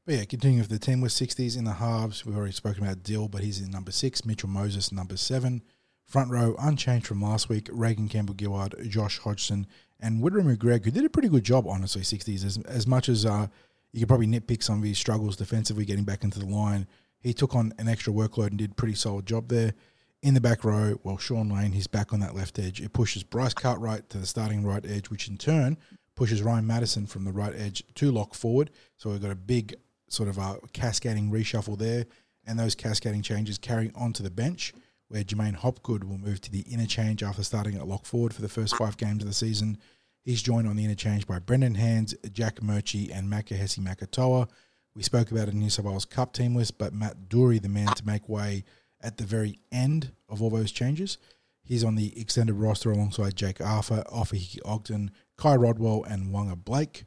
But 0.06 0.16
yeah, 0.16 0.26
continuing 0.26 0.60
with 0.60 0.70
the 0.70 0.80
team 0.80 1.02
with 1.02 1.12
60s 1.12 1.58
in 1.58 1.64
the 1.64 1.74
halves. 1.74 2.26
We've 2.26 2.38
already 2.38 2.54
spoken 2.54 2.84
about 2.84 3.04
Dill, 3.04 3.28
but 3.28 3.42
he's 3.42 3.60
in 3.60 3.72
number 3.72 3.92
six. 3.92 4.26
Mitchell 4.26 4.50
Moses, 4.50 4.92
number 4.92 5.18
seven. 5.18 5.64
Front 6.08 6.32
row, 6.32 6.56
unchanged 6.58 7.06
from 7.06 7.22
last 7.22 7.50
week. 7.50 7.70
Regan 7.72 8.08
Campbell 8.08 8.36
Gillard, 8.40 8.76
Josh 8.88 9.20
Hodgson, 9.20 9.68
and 10.00 10.24
Wiremu 10.24 10.58
Greig, 10.58 10.86
who 10.86 10.92
did 10.92 11.04
a 11.04 11.10
pretty 11.10 11.28
good 11.28 11.44
job, 11.44 11.68
honestly, 11.68 12.02
60s. 12.02 12.46
As, 12.46 12.58
as 12.66 12.88
much 12.88 13.10
as 13.10 13.26
uh, 13.26 13.48
you 13.92 14.00
could 14.00 14.08
probably 14.08 14.28
nitpick 14.28 14.64
some 14.64 14.78
of 14.78 14.86
his 14.86 14.98
struggles 14.98 15.36
defensively 15.36 15.84
getting 15.84 16.06
back 16.06 16.24
into 16.24 16.40
the 16.40 16.46
line, 16.46 16.88
he 17.20 17.34
took 17.34 17.56
on 17.56 17.74
an 17.78 17.90
extra 17.90 18.14
workload 18.14 18.48
and 18.48 18.58
did 18.58 18.72
a 18.72 18.76
pretty 18.76 18.96
solid 18.96 19.26
job 19.26 19.50
there. 19.50 19.74
In 20.22 20.34
the 20.34 20.42
back 20.42 20.64
row, 20.64 20.98
well, 21.04 21.18
Shaun 21.18 21.50
Lane, 21.50 21.74
he's 21.74 21.88
back 21.88 22.14
on 22.14 22.22
that 22.22 22.36
left 22.36 22.58
edge. 22.58 22.82
It 22.82 22.94
pushes 22.94 23.24
Bryce 23.24 23.54
Cartwright 23.54 24.10
to 24.10 24.18
the 24.18 24.26
starting 24.26 24.64
right 24.64 24.86
edge, 24.86 25.10
which 25.10 25.28
in 25.28 25.38
turn 25.38 25.78
pushes 26.16 26.42
Ryan 26.42 26.66
Matterson 26.66 27.06
from 27.06 27.26
the 27.26 27.34
right 27.34 27.54
edge 27.56 27.84
to 27.96 28.12
lock 28.12 28.34
forward. 28.34 28.72
So 28.96 29.10
we've 29.10 29.22
got 29.22 29.32
a 29.32 29.36
big 29.36 29.76
sort 30.08 30.30
of 30.30 30.38
a 30.38 30.58
cascading 30.72 31.32
reshuffle 31.32 31.78
there, 31.78 32.06
and 32.46 32.58
those 32.58 32.76
cascading 32.76 33.22
changes 33.22 33.58
carry 33.58 33.92
on 33.94 34.14
to 34.14 34.24
the 34.24 34.32
bench, 34.32 34.74
where 35.08 35.24
J'maine 35.24 35.56
Hopgood 35.56 36.04
will 36.04 36.18
move 36.18 36.42
to 36.42 36.52
the 36.52 36.66
interchange 36.70 37.24
after 37.24 37.44
starting 37.44 37.76
at 37.76 37.88
lock 37.88 38.06
forward 38.06 38.34
for 38.34 38.42
the 38.42 38.50
first 38.50 38.76
five 38.76 38.98
games 38.98 39.24
of 39.24 39.28
the 39.28 39.34
season. 39.34 39.78
He's 40.24 40.42
joined 40.42 40.68
on 40.68 40.76
the 40.76 40.84
interchange 40.84 41.26
by 41.26 41.40
Brendan 41.40 41.76
Hands, 41.76 42.14
Jack 42.34 42.62
Murchie, 42.62 43.10
and 43.12 43.32
Makahesi 43.32 43.80
Makatoa. 43.80 44.50
We 44.94 45.04
spoke 45.04 45.32
about 45.32 45.48
a 45.48 45.56
New 45.56 45.70
South 45.70 45.86
Wales 45.86 46.06
Cup 46.06 46.34
team 46.34 46.56
list, 46.56 46.78
but 46.78 46.94
Matt 46.94 47.30
Doorey, 47.30 47.60
the 47.60 47.70
man 47.70 47.88
to 47.88 48.06
make 48.06 48.28
way 48.28 48.66
at 49.00 49.18
the 49.18 49.24
very 49.24 49.60
end 49.72 50.12
of 50.28 50.42
all 50.42 50.50
those 50.50 50.72
changes. 50.72 51.18
He's 51.64 51.84
on 51.84 51.96
the 51.96 52.20
extended 52.20 52.56
roster 52.56 52.92
alongside 52.92 53.36
Jake 53.36 53.62
Arthur, 53.62 54.04
Offa 54.10 54.38
Ogden, 54.66 55.12
Ky 55.40 55.56
Rodwell, 55.56 56.04
and 56.04 56.34
Waqa 56.34 56.64
Blake. 56.64 57.06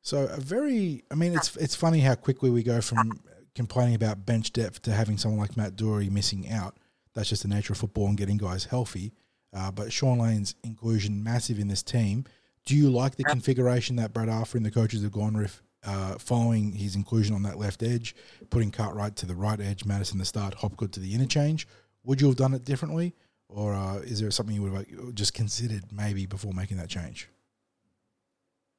So 0.00 0.26
a 0.26 0.40
very, 0.40 1.02
I 1.10 1.14
mean, 1.14 1.34
it's 1.34 1.56
it's 1.56 1.74
funny 1.74 2.00
how 2.00 2.14
quickly 2.14 2.50
we 2.50 2.62
go 2.62 2.80
from 2.80 3.20
complaining 3.54 3.94
about 3.94 4.26
bench 4.26 4.52
depth 4.52 4.82
to 4.82 4.92
having 4.92 5.18
someone 5.18 5.40
like 5.40 5.56
Matt 5.56 5.76
Doorey 5.76 6.08
missing 6.08 6.50
out. 6.50 6.76
That's 7.14 7.28
just 7.28 7.42
the 7.42 7.48
nature 7.48 7.72
of 7.72 7.78
football 7.78 8.08
and 8.08 8.16
getting 8.16 8.36
guys 8.36 8.64
healthy. 8.64 9.12
Uh, 9.52 9.70
but 9.70 9.92
Shaun 9.92 10.18
Lane's 10.18 10.56
inclusion 10.64 11.22
massive 11.22 11.58
in 11.58 11.68
this 11.68 11.82
team. 11.82 12.24
Do 12.66 12.74
you 12.74 12.90
like 12.90 13.16
the 13.16 13.24
configuration 13.24 13.96
that 13.96 14.12
Brad 14.12 14.28
Arthur 14.28 14.56
and 14.56 14.66
the 14.66 14.70
coaches 14.70 15.02
have 15.02 15.12
gone 15.12 15.36
with, 15.36 15.62
uh, 15.84 16.16
following 16.18 16.72
his 16.72 16.96
inclusion 16.96 17.34
on 17.34 17.42
that 17.42 17.58
left 17.58 17.82
edge, 17.82 18.16
putting 18.50 18.70
Cartwright 18.70 19.16
to 19.16 19.26
the 19.26 19.34
right 19.34 19.60
edge, 19.60 19.84
Matterson 19.84 20.18
the 20.18 20.24
start, 20.24 20.54
Hopgood 20.54 20.92
to 20.94 21.00
the 21.00 21.14
interchange? 21.14 21.68
Would 22.04 22.20
you 22.20 22.26
have 22.28 22.36
done 22.36 22.54
it 22.54 22.64
differently, 22.64 23.14
or 23.48 23.74
uh, 23.74 23.98
is 23.98 24.20
there 24.20 24.30
something 24.30 24.54
you 24.54 24.62
would 24.62 24.72
have 24.72 25.14
just 25.14 25.34
considered 25.34 25.84
maybe 25.92 26.26
before 26.26 26.52
making 26.52 26.78
that 26.78 26.88
change? 26.88 27.28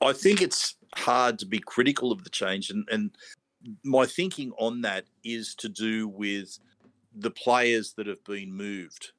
I 0.01 0.13
think 0.13 0.41
it's 0.41 0.75
hard 0.95 1.39
to 1.39 1.45
be 1.45 1.59
critical 1.59 2.11
of 2.11 2.23
the 2.23 2.29
change, 2.29 2.69
and, 2.69 2.87
and 2.91 3.11
my 3.83 4.05
thinking 4.05 4.51
on 4.57 4.81
that 4.81 5.05
is 5.23 5.55
to 5.55 5.69
do 5.69 6.07
with 6.07 6.59
the 7.15 7.31
players 7.31 7.93
that 7.93 8.07
have 8.07 8.23
been 8.23 8.53
moved. 8.53 9.11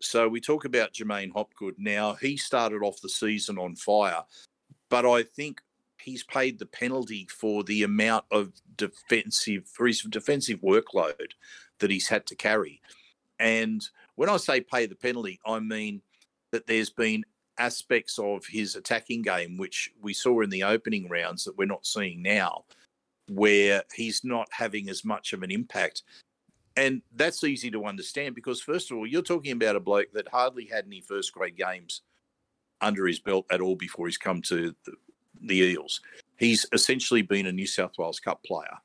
So 0.00 0.28
we 0.28 0.40
talk 0.40 0.64
about 0.64 0.94
J'maine 0.94 1.32
Hopgood. 1.32 1.76
Now 1.78 2.14
he 2.14 2.36
started 2.36 2.82
off 2.82 3.00
the 3.00 3.08
season 3.08 3.58
on 3.58 3.76
fire, 3.76 4.22
but 4.88 5.06
I 5.06 5.22
think 5.22 5.60
he's 6.00 6.24
paid 6.24 6.58
the 6.58 6.66
penalty 6.66 7.28
for 7.30 7.62
the 7.62 7.84
amount 7.84 8.24
of 8.30 8.52
defensive 8.76 9.66
for 9.68 9.86
his 9.86 10.02
defensive 10.02 10.60
workload 10.60 11.30
that 11.78 11.90
he's 11.90 12.08
had 12.08 12.26
to 12.26 12.34
carry. 12.34 12.80
And 13.38 13.86
when 14.16 14.28
I 14.28 14.36
say 14.36 14.60
pay 14.60 14.86
the 14.86 14.94
penalty, 14.94 15.40
I 15.46 15.60
mean 15.60 16.02
that 16.50 16.66
there's 16.66 16.90
been 16.90 17.24
aspects 17.58 18.18
of 18.18 18.44
his 18.46 18.76
attacking 18.76 19.22
game, 19.22 19.56
which 19.56 19.90
we 20.00 20.14
saw 20.14 20.40
in 20.40 20.50
the 20.50 20.64
opening 20.64 21.08
rounds 21.08 21.44
that 21.44 21.56
we're 21.56 21.66
not 21.66 21.86
seeing 21.86 22.22
now, 22.22 22.64
where 23.28 23.84
he's 23.94 24.24
not 24.24 24.48
having 24.50 24.88
as 24.88 25.04
much 25.04 25.32
of 25.32 25.42
an 25.42 25.50
impact. 25.50 26.02
And 26.76 27.02
that's 27.14 27.44
easy 27.44 27.70
to 27.70 27.84
understand 27.84 28.34
because, 28.34 28.60
first 28.60 28.90
of 28.90 28.96
all, 28.96 29.06
you're 29.06 29.22
talking 29.22 29.52
about 29.52 29.76
a 29.76 29.80
bloke 29.80 30.12
that 30.12 30.28
hardly 30.28 30.66
had 30.66 30.86
any 30.86 31.00
first 31.00 31.32
grade 31.32 31.56
games 31.56 32.02
under 32.80 33.06
his 33.06 33.20
belt 33.20 33.46
at 33.50 33.60
all 33.60 33.76
before 33.76 34.06
he's 34.06 34.18
come 34.18 34.42
to 34.42 34.74
the, 34.84 34.92
the 35.42 35.60
Eels. 35.60 36.00
He's 36.36 36.66
essentially 36.72 37.22
been 37.22 37.46
a 37.46 37.52
New 37.52 37.66
South 37.66 37.92
Wales 37.98 38.20
Cup 38.20 38.42
player 38.44 38.78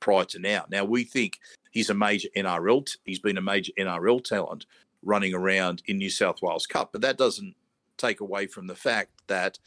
prior 0.00 0.24
to 0.26 0.38
now. 0.38 0.64
Now, 0.70 0.84
we 0.84 1.04
think 1.04 1.38
he's 1.70 1.90
a 1.90 1.94
major 1.94 2.28
NRL, 2.36 2.88
he's 3.04 3.20
been 3.20 3.38
a 3.38 3.42
major 3.42 3.72
NRL 3.78 4.24
talent 4.24 4.66
running 5.02 5.34
around 5.34 5.82
in 5.86 5.98
New 5.98 6.10
South 6.10 6.42
Wales 6.42 6.66
Cup, 6.66 6.90
but 6.92 7.02
that 7.02 7.18
doesn't 7.18 7.54
take 7.96 8.20
away 8.20 8.46
from 8.46 8.66
the 8.66 8.74
fact 8.74 9.10
that 9.28 9.58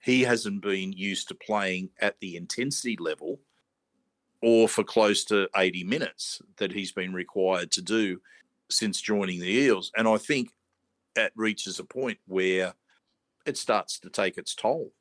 he 0.00 0.22
hasn't 0.22 0.62
been 0.62 0.92
used 0.92 1.28
to 1.28 1.34
playing 1.34 1.90
at 2.00 2.18
the 2.20 2.36
intensity 2.36 2.96
level 2.98 3.40
or 4.42 4.68
for 4.68 4.84
close 4.84 5.24
to 5.24 5.48
80 5.56 5.84
minutes 5.84 6.40
that 6.58 6.72
he's 6.72 6.92
been 6.92 7.12
required 7.12 7.70
to 7.72 7.82
do 7.82 8.20
since 8.70 9.00
joining 9.00 9.40
the 9.40 9.50
Eels. 9.50 9.90
And 9.96 10.06
I 10.06 10.18
think 10.18 10.52
that 11.14 11.32
reaches 11.34 11.78
a 11.78 11.84
point 11.84 12.18
where 12.26 12.74
it 13.46 13.56
starts 13.56 13.98
to 14.00 14.10
take 14.10 14.38
its 14.38 14.54
toll. 14.54 14.92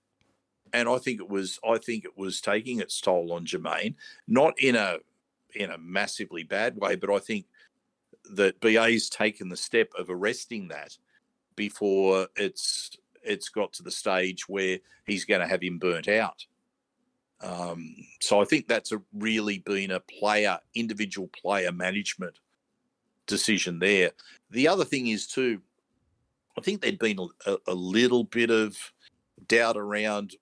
And 0.74 0.90
I 0.90 0.98
think 0.98 1.22
it 1.22 1.30
was 1.30 1.60
I 1.68 1.78
think 1.78 2.04
it 2.04 2.18
was 2.18 2.42
taking 2.42 2.80
its 2.80 3.00
toll 3.00 3.32
on 3.32 3.46
J'maine, 3.46 3.96
not 4.28 4.60
in 4.60 4.76
a 4.76 4.98
in 5.56 5.72
a 5.72 5.78
massively 5.78 6.44
bad 6.44 6.78
way, 6.78 6.96
but 6.96 7.10
I 7.10 7.20
think 7.20 7.46
that 8.34 8.60
BA's 8.60 9.10
taken 9.10 9.50
the 9.50 9.58
step 9.58 9.90
of 9.98 10.10
arresting 10.10 10.68
that 10.68 10.98
before 11.56 12.28
it's 12.36 12.98
it's 13.24 13.50
got 13.50 13.74
to 13.74 13.84
the 13.84 13.92
stage 13.92 14.48
where 14.48 14.80
he's 15.06 15.26
going 15.26 15.42
to 15.42 15.48
have 15.48 15.62
him 15.62 15.78
burnt 15.78 16.08
out. 16.08 16.46
Um, 17.42 17.96
so 18.20 18.42
I 18.42 18.46
think 18.46 18.68
that's 18.68 18.92
a 18.92 19.02
really 19.14 19.60
been 19.60 19.92
a 19.92 20.00
player, 20.00 20.60
individual 20.74 21.30
player 21.30 21.72
management 21.72 22.40
decision 23.28 23.80
there. 23.80 24.12
The 24.50 24.68
other 24.68 24.86
thing 24.86 25.08
is 25.08 25.28
too, 25.28 25.62
I 26.58 26.62
think 26.62 26.82
there'd 26.82 26.98
been 26.98 27.20
a, 27.46 27.58
a 27.68 27.74
little 27.74 28.24
bit 28.24 28.50
of 28.50 28.76
doubt 29.48 29.78
around 29.78 30.36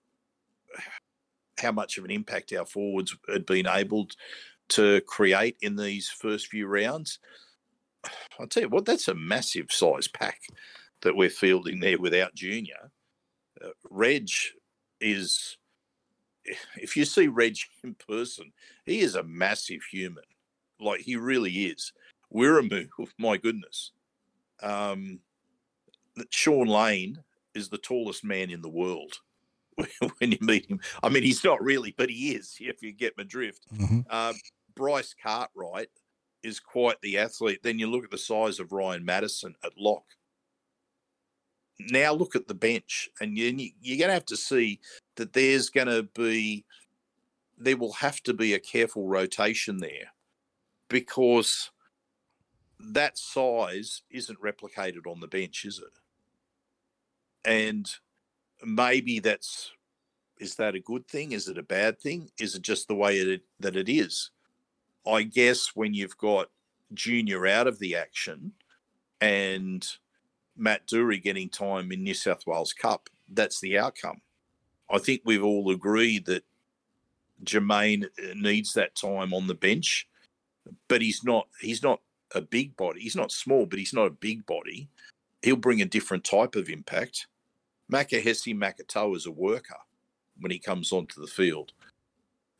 how 1.59 1.71
much 1.71 1.97
of 1.97 2.05
an 2.05 2.11
impact 2.11 2.53
our 2.53 2.65
forwards 2.65 3.15
had 3.31 3.45
been 3.45 3.67
able 3.67 4.07
to 4.69 5.01
create 5.01 5.57
in 5.61 5.75
these 5.75 6.09
first 6.09 6.47
few 6.47 6.67
rounds. 6.67 7.19
I'll 8.39 8.47
tell 8.47 8.63
you 8.63 8.69
what, 8.69 8.85
that's 8.85 9.07
a 9.07 9.15
massive 9.15 9.71
size 9.71 10.07
pack 10.07 10.41
that 11.01 11.15
we're 11.15 11.29
fielding 11.29 11.79
there 11.79 11.99
without 11.99 12.35
Junior. 12.35 12.91
Uh, 13.63 13.69
Reg 13.89 14.29
is, 14.99 15.57
if 16.77 16.95
you 16.95 17.05
see 17.05 17.27
Reg 17.27 17.57
in 17.83 17.95
person, 17.95 18.51
he 18.85 19.01
is 19.01 19.15
a 19.15 19.23
massive 19.23 19.81
human. 19.91 20.23
Like 20.79 21.01
he 21.01 21.15
really 21.15 21.51
is. 21.51 21.93
Wiremu, 22.33 22.87
my 23.17 23.37
goodness. 23.37 23.91
Um, 24.61 25.19
Shaun 26.29 26.67
Lane 26.67 27.23
is 27.53 27.69
the 27.69 27.77
tallest 27.77 28.23
man 28.23 28.49
in 28.49 28.61
the 28.61 28.69
world 28.69 29.13
when 30.17 30.31
you 30.31 30.37
meet 30.41 30.65
him. 30.65 30.79
I 31.03 31.09
mean, 31.09 31.23
he's 31.23 31.43
not 31.43 31.61
really, 31.61 31.93
but 31.97 32.09
he 32.09 32.35
is, 32.35 32.55
if 32.59 32.81
you 32.81 32.91
get 32.91 33.17
my 33.17 33.23
drift. 33.23 33.65
Mm-hmm. 33.73 34.01
Uh, 34.09 34.33
Bryce 34.75 35.13
Cartwright 35.21 35.89
is 36.43 36.59
quite 36.59 36.99
the 37.01 37.17
athlete. 37.17 37.59
Then 37.63 37.79
you 37.79 37.87
look 37.87 38.03
at 38.03 38.11
the 38.11 38.17
size 38.17 38.59
of 38.59 38.71
Ryan 38.71 39.03
Matterson 39.03 39.55
at 39.63 39.77
lock 39.77 40.03
now 41.79 42.13
look 42.13 42.35
at 42.35 42.47
the 42.47 42.53
bench, 42.53 43.09
and 43.19 43.37
you, 43.37 43.71
you're 43.81 43.97
going 43.97 44.09
to 44.09 44.13
have 44.13 44.25
to 44.25 44.37
see 44.37 44.79
that 45.15 45.33
there's 45.33 45.69
going 45.69 45.87
to 45.87 46.03
be, 46.03 46.65
there 47.57 47.77
will 47.77 47.93
have 47.93 48.21
to 48.23 48.33
be 48.33 48.53
a 48.53 48.59
careful 48.59 49.07
rotation 49.07 49.77
there 49.77 50.13
because 50.89 51.71
that 52.79 53.17
size 53.17 54.03
isn't 54.09 54.41
replicated 54.41 55.07
on 55.07 55.19
the 55.19 55.27
bench, 55.27 55.65
is 55.65 55.79
it? 55.79 55.99
And 57.49 57.89
maybe 58.63 59.19
that's 59.19 59.71
is 60.39 60.55
that 60.55 60.75
a 60.75 60.79
good 60.79 61.07
thing? 61.07 61.31
Is 61.31 61.47
it 61.47 61.57
a 61.57 61.63
bad 61.63 61.99
thing? 61.99 62.29
Is 62.39 62.55
it 62.55 62.61
just 62.61 62.87
the 62.87 62.95
way 62.95 63.17
it, 63.17 63.41
that 63.59 63.75
it 63.75 63.87
is? 63.87 64.31
I 65.07 65.23
guess 65.23 65.71
when 65.75 65.93
you've 65.93 66.17
got 66.17 66.49
Junior 66.93 67.47
out 67.47 67.67
of 67.67 67.79
the 67.79 67.95
action 67.95 68.53
and 69.21 69.85
Matt 70.57 70.87
Doorey 70.87 71.19
getting 71.19 71.49
time 71.49 71.91
in 71.91 72.03
New 72.03 72.13
South 72.13 72.45
Wales 72.47 72.73
Cup, 72.73 73.09
that's 73.29 73.59
the 73.59 73.77
outcome. 73.77 74.21
I 74.89 74.99
think 74.99 75.21
we've 75.25 75.43
all 75.43 75.69
agreed 75.71 76.25
that 76.27 76.43
J'maine 77.43 78.05
uh, 78.05 78.33
needs 78.35 78.73
that 78.73 78.95
time 78.95 79.33
on 79.33 79.47
the 79.47 79.55
bench, 79.55 80.07
but 80.87 81.01
he's 81.01 81.23
not 81.23 81.47
he's 81.59 81.83
not 81.83 82.01
a 82.33 82.41
big 82.41 82.75
body. 82.77 83.01
He's 83.01 83.15
not 83.15 83.31
small, 83.31 83.65
but 83.65 83.79
he's 83.79 83.93
not 83.93 84.07
a 84.07 84.11
big 84.11 84.45
body. 84.45 84.89
He'll 85.41 85.55
bring 85.55 85.81
a 85.81 85.85
different 85.85 86.23
type 86.23 86.55
of 86.55 86.69
impact. 86.69 87.27
Makahesi 87.91 88.55
Makatoa 88.55 89.15
is 89.15 89.25
a 89.25 89.31
worker 89.31 89.77
when 90.39 90.51
he 90.51 90.59
comes 90.59 90.91
onto 90.91 91.21
the 91.21 91.27
field, 91.27 91.71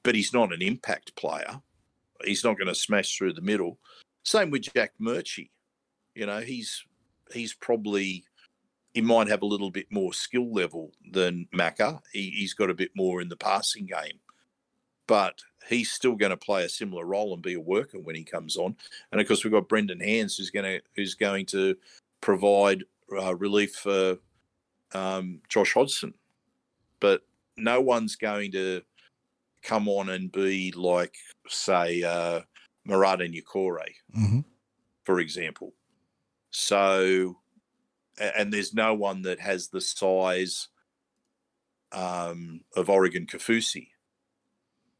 but 0.03 0.15
he's 0.15 0.33
not 0.33 0.53
an 0.53 0.61
impact 0.61 1.15
player. 1.15 1.61
He's 2.23 2.43
not 2.43 2.57
going 2.57 2.67
to 2.67 2.75
smash 2.75 3.17
through 3.17 3.33
the 3.33 3.41
middle. 3.41 3.79
Same 4.23 4.49
with 4.51 4.73
Jack 4.73 4.93
Murchie. 4.99 5.49
You 6.13 6.27
know, 6.27 6.39
he's 6.39 6.85
he's 7.31 7.53
probably 7.53 8.25
he 8.93 9.01
might 9.01 9.27
have 9.27 9.41
a 9.41 9.45
little 9.45 9.71
bit 9.71 9.87
more 9.91 10.13
skill 10.13 10.53
level 10.53 10.93
than 11.11 11.47
Macca. 11.53 11.99
He, 12.13 12.41
has 12.41 12.53
got 12.53 12.69
a 12.69 12.73
bit 12.73 12.91
more 12.95 13.21
in 13.21 13.27
the 13.27 13.35
passing 13.35 13.85
game, 13.85 14.19
but 15.05 15.41
he's 15.67 15.91
still 15.91 16.15
going 16.15 16.29
to 16.29 16.37
play 16.37 16.63
a 16.63 16.69
similar 16.69 17.03
role 17.03 17.33
and 17.33 17.43
be 17.43 17.55
a 17.55 17.59
worker 17.59 17.99
when 17.99 18.15
he 18.15 18.23
comes 18.23 18.55
on. 18.55 18.77
And 19.11 19.19
of 19.19 19.27
course, 19.27 19.43
we've 19.43 19.51
got 19.51 19.67
Brendan 19.67 19.99
Hands 19.99 20.33
who's 20.35 20.49
going 20.49 20.65
to 20.65 20.81
who's 20.95 21.13
going 21.13 21.45
to 21.47 21.75
provide 22.21 22.85
uh, 23.11 23.35
relief 23.35 23.75
for 23.75 24.17
um, 24.93 25.41
Josh 25.49 25.73
Hodgson, 25.73 26.13
but 27.01 27.21
no 27.57 27.81
one's 27.81 28.15
going 28.15 28.53
to 28.53 28.81
come 29.61 29.89
on 29.89 30.09
and 30.09 30.31
be 30.31 30.71
like, 30.71 31.15
say, 31.47 32.03
uh, 32.03 32.41
Marata 32.87 33.27
Niukore, 33.29 33.83
mm-hmm. 34.15 34.39
for 35.03 35.19
example. 35.19 35.73
So, 36.57 37.35
and 38.17 38.51
there's 38.51 38.73
no 38.73 38.93
one 38.93 39.23
that 39.23 39.41
has 39.41 39.67
the 39.67 39.81
size 39.81 40.69
um, 41.91 42.61
of 42.77 42.89
Oregon 42.89 43.25
Kaufusi 43.25 43.89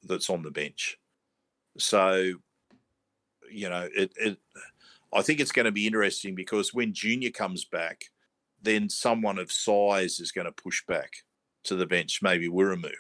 that's 0.04 0.30
on 0.30 0.44
the 0.44 0.52
bench. 0.52 0.98
So, 1.78 2.34
you 3.50 3.70
know, 3.70 3.88
it, 3.96 4.12
it 4.18 4.38
I 5.14 5.22
think 5.22 5.40
it's 5.40 5.54
going 5.54 5.66
to 5.66 5.72
be 5.72 5.88
interesting 5.88 6.36
because 6.36 6.74
when 6.74 6.94
Junior 6.94 7.32
comes 7.32 7.64
back, 7.64 8.04
then 8.62 8.90
someone 8.90 9.40
of 9.40 9.50
size 9.50 10.20
is 10.20 10.34
going 10.34 10.46
to 10.46 10.52
push 10.52 10.86
back 10.86 11.10
to 11.64 11.78
the 11.78 11.86
bench, 11.86 12.20
maybe 12.22 12.50
Wiremu. 12.50 12.92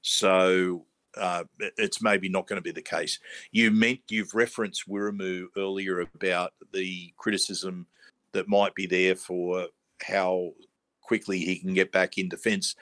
So 0.00 0.86
uh, 1.16 1.44
it's 1.76 2.02
maybe 2.02 2.28
not 2.28 2.46
going 2.46 2.58
to 2.58 2.62
be 2.62 2.72
the 2.72 2.82
case. 2.82 3.18
You 3.52 3.70
meant 3.70 4.00
you've 4.08 4.34
referenced 4.34 4.88
Wiremu 4.88 5.46
earlier 5.56 6.00
about 6.00 6.52
the 6.72 7.12
criticism 7.16 7.86
that 8.32 8.48
might 8.48 8.74
be 8.74 8.86
there 8.86 9.16
for 9.16 9.66
how 10.02 10.52
quickly 11.00 11.38
he 11.38 11.58
can 11.58 11.74
get 11.74 11.92
back 11.92 12.18
in 12.18 12.28
defence. 12.28 12.76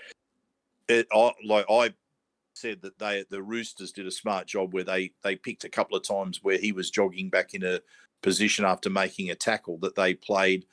It, 0.89 1.07
I, 1.13 1.33
like 1.45 1.67
I 1.71 1.95
said 2.55 2.83
that 2.83 2.99
they 2.99 3.25
the 3.31 3.43
Roosters 3.43 3.93
did 3.93 4.07
a 4.07 4.11
smart 4.11 4.47
job 4.47 4.75
where 4.75 4.85
they 4.85 5.13
they 5.23 5.37
picked 5.37 5.65
a 5.65 5.69
couple 5.69 5.97
of 5.97 6.03
times 6.03 6.41
where 6.43 6.59
he 6.59 6.73
was 6.73 6.91
jogging 6.91 7.31
back 7.31 7.55
in 7.55 7.65
a 7.65 7.81
position 8.23 8.65
after 8.65 8.91
making 8.91 9.31
a 9.31 9.35
tackle 9.35 9.79
that 9.79 9.95
they 9.95 10.15
played 10.15 10.67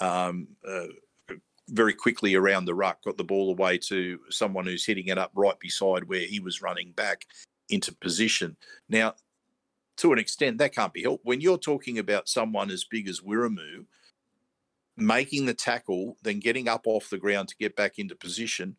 um, 0.00 0.48
uh, 0.66 0.86
very 1.70 1.94
quickly 1.94 2.34
around 2.34 2.64
the 2.64 2.74
ruck, 2.74 3.02
got 3.04 3.16
the 3.16 3.24
ball 3.24 3.50
away 3.50 3.78
to 3.78 4.18
someone 4.28 4.66
who's 4.66 4.84
hitting 4.84 5.08
it 5.08 5.18
up 5.18 5.30
right 5.34 5.58
beside 5.58 6.04
where 6.04 6.20
he 6.20 6.40
was 6.40 6.62
running 6.62 6.92
back 6.92 7.26
into 7.68 7.94
position. 7.94 8.56
Now, 8.88 9.14
to 9.98 10.12
an 10.12 10.18
extent, 10.18 10.58
that 10.58 10.74
can't 10.74 10.92
be 10.92 11.02
helped. 11.02 11.24
When 11.24 11.40
you're 11.40 11.58
talking 11.58 11.98
about 11.98 12.28
someone 12.28 12.70
as 12.70 12.84
big 12.84 13.08
as 13.08 13.20
Wiremu 13.20 13.84
making 14.96 15.46
the 15.46 15.54
tackle, 15.54 16.16
then 16.22 16.40
getting 16.40 16.68
up 16.68 16.82
off 16.86 17.10
the 17.10 17.18
ground 17.18 17.48
to 17.48 17.56
get 17.56 17.76
back 17.76 17.98
into 17.98 18.14
position, 18.14 18.76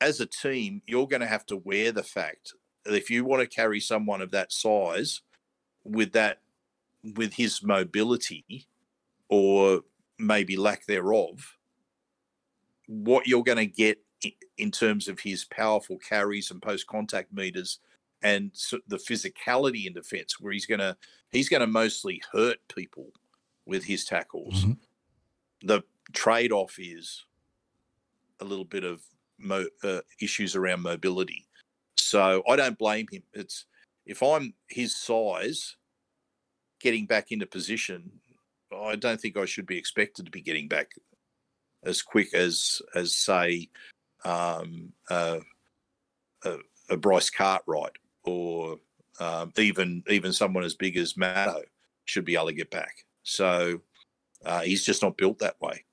as 0.00 0.20
a 0.20 0.26
team, 0.26 0.82
you're 0.86 1.06
going 1.06 1.20
to 1.20 1.26
have 1.26 1.46
to 1.46 1.56
wear 1.56 1.92
the 1.92 2.02
fact 2.02 2.54
that 2.84 2.94
if 2.94 3.10
you 3.10 3.24
want 3.24 3.40
to 3.42 3.46
carry 3.46 3.80
someone 3.80 4.20
of 4.20 4.30
that 4.30 4.52
size 4.52 5.20
with 5.84 6.12
that, 6.12 6.40
with 7.16 7.34
his 7.34 7.62
mobility 7.62 8.66
or 9.28 9.80
maybe 10.18 10.56
lack 10.56 10.86
thereof, 10.86 11.56
what 12.90 13.26
you're 13.26 13.44
going 13.44 13.58
to 13.58 13.66
get 13.66 13.98
in 14.58 14.70
terms 14.70 15.08
of 15.08 15.20
his 15.20 15.44
powerful 15.44 15.98
carries 15.98 16.50
and 16.50 16.60
post 16.60 16.86
contact 16.86 17.32
meters 17.32 17.78
and 18.22 18.52
the 18.88 18.98
physicality 18.98 19.86
in 19.86 19.94
defense 19.94 20.38
where 20.38 20.52
he's 20.52 20.66
going 20.66 20.80
to 20.80 20.96
he's 21.32 21.48
going 21.48 21.60
to 21.60 21.66
mostly 21.66 22.20
hurt 22.32 22.58
people 22.74 23.08
with 23.64 23.84
his 23.84 24.04
tackles 24.04 24.64
mm-hmm. 24.64 24.72
the 25.62 25.82
trade 26.12 26.52
off 26.52 26.76
is 26.78 27.24
a 28.40 28.44
little 28.44 28.64
bit 28.64 28.84
of 28.84 29.02
mo- 29.38 29.66
uh, 29.82 30.00
issues 30.20 30.56
around 30.56 30.82
mobility. 30.82 31.46
So 31.96 32.42
I 32.48 32.56
don't 32.56 32.78
blame 32.78 33.06
him. 33.10 33.22
It's 33.32 33.66
if 34.06 34.22
I'm 34.22 34.54
his 34.68 34.96
size, 34.96 35.76
getting 36.80 37.06
back 37.06 37.30
into 37.30 37.46
position, 37.46 38.10
I 38.74 38.96
don't 38.96 39.20
think 39.20 39.36
I 39.36 39.44
should 39.44 39.66
be 39.66 39.78
expected 39.78 40.24
to 40.24 40.30
be 40.30 40.40
getting 40.40 40.68
back 40.68 40.92
as 41.84 42.02
quick 42.02 42.34
as 42.34 42.82
as 42.94 43.14
say 43.16 43.68
um, 44.24 44.92
uh, 45.08 45.38
a, 46.44 46.56
a, 46.90 46.96
Bryce 46.96 47.30
Cartwright 47.30 47.96
or 48.24 48.78
um, 49.18 49.52
even 49.56 50.02
even 50.08 50.32
someone 50.32 50.64
as 50.64 50.74
big 50.74 50.96
as 50.96 51.16
Matto 51.16 51.62
should 52.04 52.24
be 52.24 52.34
able 52.34 52.46
to 52.46 52.52
get 52.52 52.70
back. 52.70 53.04
So 53.22 53.80
uh, 54.44 54.60
he's 54.60 54.84
just 54.84 55.02
not 55.02 55.16
built 55.16 55.38
that 55.38 55.60
way. 55.60 55.84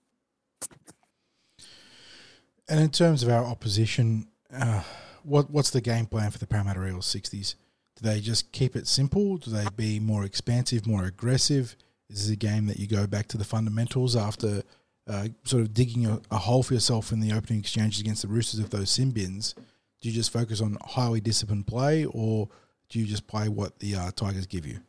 And 2.70 2.80
in 2.82 2.90
terms 2.90 3.24
of 3.24 3.30
our 3.30 3.46
opposition, 3.46 4.28
uh, 4.54 4.84
what 5.24 5.50
what's 5.50 5.70
the 5.70 5.82
game 5.82 6.06
plan 6.06 6.32
for 6.32 6.38
the 6.38 6.48
Parramatta 6.48 6.86
Eels 6.86 7.06
sixties? 7.06 7.56
Do 7.96 8.08
they 8.08 8.20
just 8.20 8.52
keep 8.52 8.76
it 8.76 8.88
simple? 8.88 9.38
Do 9.38 9.52
they 9.52 9.66
be 9.76 10.00
more 10.00 10.24
expansive, 10.24 10.86
more 10.86 11.06
aggressive? 11.06 11.76
Is 12.10 12.28
this 12.28 12.34
a 12.34 12.38
game 12.38 12.68
that 12.68 12.78
you 12.78 12.88
go 12.88 13.08
back 13.08 13.28
to 13.30 13.38
the 13.38 13.44
fundamentals 13.44 14.16
after 14.16 14.64
uh, 15.08 15.28
sort 15.43 15.62
of 15.62 15.74
digging 15.74 16.05
a, 16.05 16.22
a, 16.32 16.38
hole 16.38 16.64
for 16.64 16.74
yourself 16.74 17.12
in 17.12 17.20
the 17.20 17.32
opening 17.32 17.60
exchanges 17.60 17.99
against 18.01 18.22
the 18.22 18.28
Roosters 18.28 18.60
of 18.60 18.70
those 18.70 18.89
sin 18.89 19.12
bins? 19.12 19.55
Do 20.01 20.10
you 20.10 20.16
just 20.16 20.32
focus 20.32 20.62
on 20.62 20.78
highly 20.82 21.22
disciplined 21.22 21.68
play, 21.68 22.05
or 22.05 22.49
do 22.89 22.99
you 22.99 23.05
just 23.05 23.28
play 23.28 23.49
what 23.49 23.80
the 23.80 23.95
uh, 23.95 24.12
Tigers 24.12 24.45
give 24.45 24.66
you? 24.66 24.80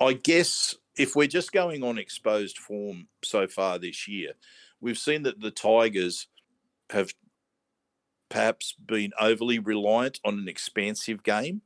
I 0.00 0.12
guess 0.14 0.74
if 0.96 1.16
we're 1.16 1.26
just 1.26 1.52
going 1.52 1.82
on 1.82 1.98
exposed 1.98 2.58
form 2.58 3.08
so 3.24 3.46
far 3.46 3.78
this 3.78 4.06
year, 4.06 4.32
we've 4.80 4.98
seen 4.98 5.22
that 5.22 5.40
the 5.40 5.50
Tigers 5.50 6.26
have 6.90 7.12
perhaps 8.28 8.74
been 8.74 9.12
overly 9.20 9.58
reliant 9.58 10.20
on 10.24 10.38
an 10.38 10.48
expansive 10.48 11.22
game 11.22 11.62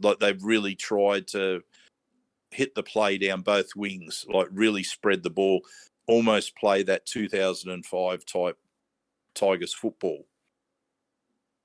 like 0.00 0.18
they've 0.18 0.42
really 0.42 0.74
tried 0.74 1.26
to 1.28 1.62
hit 2.50 2.74
the 2.74 2.82
play 2.82 3.18
down 3.18 3.42
both 3.42 3.74
wings, 3.76 4.26
like 4.28 4.48
really 4.50 4.82
spread 4.82 5.22
the 5.22 5.30
ball, 5.30 5.62
almost 6.06 6.56
play 6.56 6.82
that 6.82 7.06
2005 7.06 8.24
type 8.24 8.58
Tigers 9.34 9.74
football. 9.74 10.26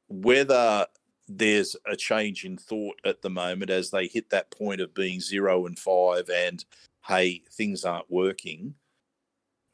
Whether 0.08 0.88
there's 1.28 1.76
a 1.86 1.96
change 1.96 2.46
in 2.46 2.58
thought 2.58 3.00
at 3.04 3.22
the 3.22 3.30
moment 3.30 3.70
as 3.70 3.92
they 3.92 4.08
hit 4.08 4.30
that 4.30 4.52
point 4.52 4.80
of 4.80 4.94
being 4.94 5.20
zero 5.20 5.66
and 5.66 5.78
five 5.78 6.30
and 6.30 6.64
hey, 7.08 7.42
things 7.52 7.84
aren't 7.84 8.10
working. 8.10 8.76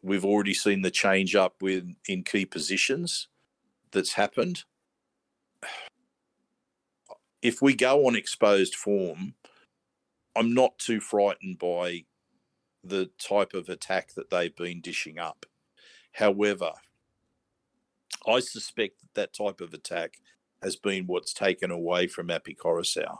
We've 0.01 0.25
already 0.25 0.53
seen 0.53 0.81
the 0.81 0.91
change 0.91 1.35
up 1.35 1.61
with 1.61 1.95
in 2.07 2.23
key 2.23 2.45
positions 2.45 3.27
that's 3.91 4.13
happened 4.13 4.63
if 7.43 7.61
we 7.61 7.75
go 7.75 8.07
on 8.07 8.15
exposed 8.15 8.73
form, 8.73 9.35
I'm 10.35 10.53
not 10.53 10.79
too 10.79 10.99
frightened 10.99 11.59
by 11.59 12.05
the 12.83 13.09
type 13.17 13.53
of 13.53 13.69
attack 13.69 14.13
that 14.15 14.29
they've 14.29 14.55
been 14.55 14.81
dishing 14.81 15.19
up. 15.19 15.45
However, 16.13 16.71
I 18.27 18.39
suspect 18.39 19.01
that 19.01 19.13
that 19.15 19.33
type 19.33 19.61
of 19.61 19.73
attack 19.73 20.15
has 20.61 20.75
been 20.75 21.07
what's 21.07 21.33
taken 21.33 21.71
away 21.71 22.07
from 22.07 22.29
Api 22.29 22.55
Koroisau. 22.55 23.17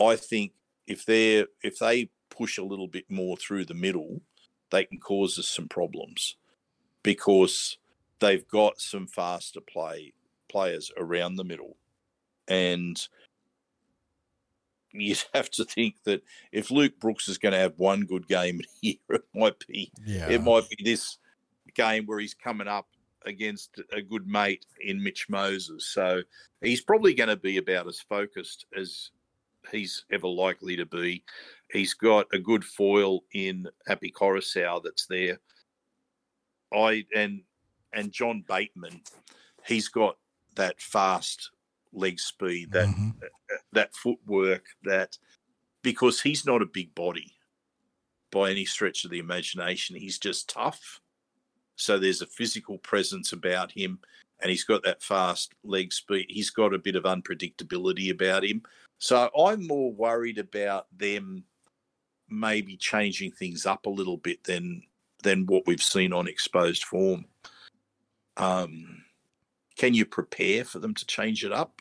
I 0.00 0.16
think 0.16 0.52
if 0.86 1.04
they 1.04 1.46
if 1.62 1.78
they 1.78 2.10
push 2.30 2.58
a 2.58 2.64
little 2.64 2.88
bit 2.88 3.04
more 3.10 3.36
through 3.36 3.66
the 3.66 3.74
middle, 3.74 4.22
they 4.70 4.84
can 4.84 4.98
cause 4.98 5.38
us 5.38 5.48
some 5.48 5.68
problems 5.68 6.36
because 7.02 7.76
they've 8.20 8.46
got 8.48 8.80
some 8.80 9.06
faster 9.06 9.60
play 9.60 10.14
players 10.48 10.90
around 10.96 11.36
the 11.36 11.44
middle 11.44 11.76
and 12.48 13.08
you'd 14.92 15.22
have 15.34 15.50
to 15.52 15.64
think 15.64 15.96
that 16.04 16.22
if 16.52 16.70
Luke 16.70 16.98
Brooks 17.00 17.28
is 17.28 17.38
going 17.38 17.52
to 17.52 17.58
have 17.58 17.78
one 17.78 18.02
good 18.02 18.28
game 18.28 18.60
here, 18.80 18.96
it 19.10 19.24
might 19.34 19.66
be 19.66 19.92
yeah. 20.04 20.28
it 20.28 20.42
might 20.42 20.68
be 20.68 20.82
this 20.84 21.18
game 21.74 22.06
where 22.06 22.18
he's 22.18 22.34
coming 22.34 22.68
up 22.68 22.86
against 23.24 23.80
a 23.92 24.02
good 24.02 24.26
mate 24.26 24.66
in 24.80 25.02
Mitch 25.02 25.28
Moses. 25.28 25.86
So 25.86 26.22
he's 26.60 26.80
probably 26.80 27.14
going 27.14 27.28
to 27.28 27.36
be 27.36 27.56
about 27.56 27.86
as 27.86 28.00
focused 28.00 28.66
as 28.76 29.10
he's 29.70 30.04
ever 30.10 30.26
likely 30.26 30.76
to 30.76 30.86
be. 30.86 31.24
He's 31.70 31.94
got 31.94 32.26
a 32.32 32.38
good 32.38 32.64
foil 32.64 33.20
in 33.32 33.68
Api 33.88 34.12
Koroisau 34.12 34.82
that's 34.82 35.06
there. 35.06 35.38
I 36.74 37.04
and 37.14 37.42
and 37.92 38.10
John 38.10 38.44
Bateman, 38.46 39.02
he's 39.66 39.88
got 39.88 40.16
that 40.56 40.80
fast 40.80 41.50
leg 41.92 42.18
speed, 42.18 42.72
that 42.72 42.88
mm-hmm. 42.88 43.10
that 43.72 43.94
footwork, 43.94 44.64
that 44.84 45.16
because 45.82 46.20
he's 46.20 46.46
not 46.46 46.62
a 46.62 46.66
big 46.66 46.94
body 46.94 47.34
by 48.30 48.50
any 48.50 48.64
stretch 48.64 49.04
of 49.04 49.10
the 49.10 49.18
imagination. 49.18 49.96
He's 49.96 50.18
just 50.18 50.48
tough. 50.48 51.00
So 51.76 51.98
there's 51.98 52.22
a 52.22 52.26
physical 52.26 52.78
presence 52.78 53.32
about 53.32 53.72
him, 53.72 53.98
and 54.40 54.50
he's 54.50 54.64
got 54.64 54.82
that 54.84 55.02
fast 55.02 55.52
leg 55.64 55.92
speed. 55.92 56.26
He's 56.28 56.50
got 56.50 56.74
a 56.74 56.78
bit 56.78 56.96
of 56.96 57.04
unpredictability 57.04 58.10
about 58.10 58.44
him. 58.44 58.62
So 58.98 59.30
I'm 59.36 59.66
more 59.66 59.92
worried 59.92 60.38
about 60.38 60.86
them 60.96 61.44
maybe 62.28 62.76
changing 62.76 63.32
things 63.32 63.66
up 63.66 63.86
a 63.86 63.90
little 63.90 64.16
bit 64.16 64.42
than 64.44 64.82
than 65.22 65.46
what 65.46 65.66
we've 65.66 65.82
seen 65.82 66.12
on 66.12 66.26
exposed 66.26 66.84
form. 66.84 67.24
Um, 68.36 69.01
can 69.76 69.94
you 69.94 70.04
prepare 70.04 70.64
for 70.64 70.78
them 70.78 70.94
to 70.94 71.06
change 71.06 71.44
it 71.44 71.52
up? 71.52 71.80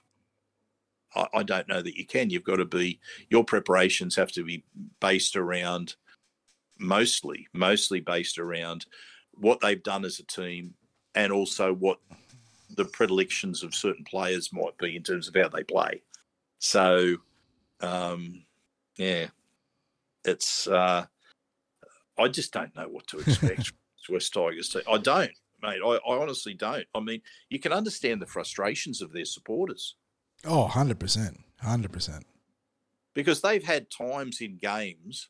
I, 1.16 1.28
I 1.34 1.44
don't 1.44 1.68
know 1.68 1.82
that 1.82 1.98
you 1.98 2.06
can. 2.06 2.30
You've 2.30 2.44
got 2.44 2.58
to 2.58 2.66
be 2.66 3.00
your 3.30 3.44
preparations 3.44 4.16
have 4.16 4.32
to 4.34 4.44
be 4.44 4.64
based 5.00 5.36
around 5.36 5.96
mostly 6.80 7.48
mostly 7.54 8.00
based 8.00 8.40
around 8.40 8.88
what 9.34 9.60
they've 9.62 9.84
done 9.84 10.04
as 10.04 10.20
a 10.20 10.24
team 10.24 10.74
and 11.16 11.32
also 11.32 11.74
what 11.74 12.00
the 12.76 12.86
predilections 12.86 13.64
of 13.64 13.76
certain 13.76 14.04
players 14.04 14.52
might 14.54 14.78
be 14.78 14.96
in 14.96 15.04
terms 15.04 15.28
of 15.28 15.36
how 15.36 15.50
they 15.50 15.64
play. 15.64 16.02
So, 16.60 17.18
um, 17.82 18.44
yeah, 18.98 19.28
it's 20.24 20.68
uh, 20.68 21.06
I 22.18 22.28
just 22.28 22.54
don't 22.54 22.76
know 22.76 22.88
what 22.88 23.08
to 23.08 23.20
expect. 23.20 23.74
West 24.10 24.34
Tigers 24.34 24.76
I 24.92 24.98
don't, 24.98 25.32
mate. 25.62 25.80
I, 25.84 25.96
I 25.96 26.18
honestly 26.18 26.54
don't. 26.54 26.86
I 26.96 27.00
mean, 27.00 27.22
you 27.50 27.60
can 27.60 27.72
understand 27.72 28.22
the 28.22 28.28
frustrations 28.28 29.02
of 29.02 29.12
their 29.12 29.26
supporters. 29.26 29.96
Oh, 30.46 30.70
100%. 30.72 31.38
100%. 31.64 32.22
Because 33.14 33.42
they've 33.42 33.64
had 33.64 33.92
times 33.92 34.42
in 34.42 34.58
games 34.58 35.30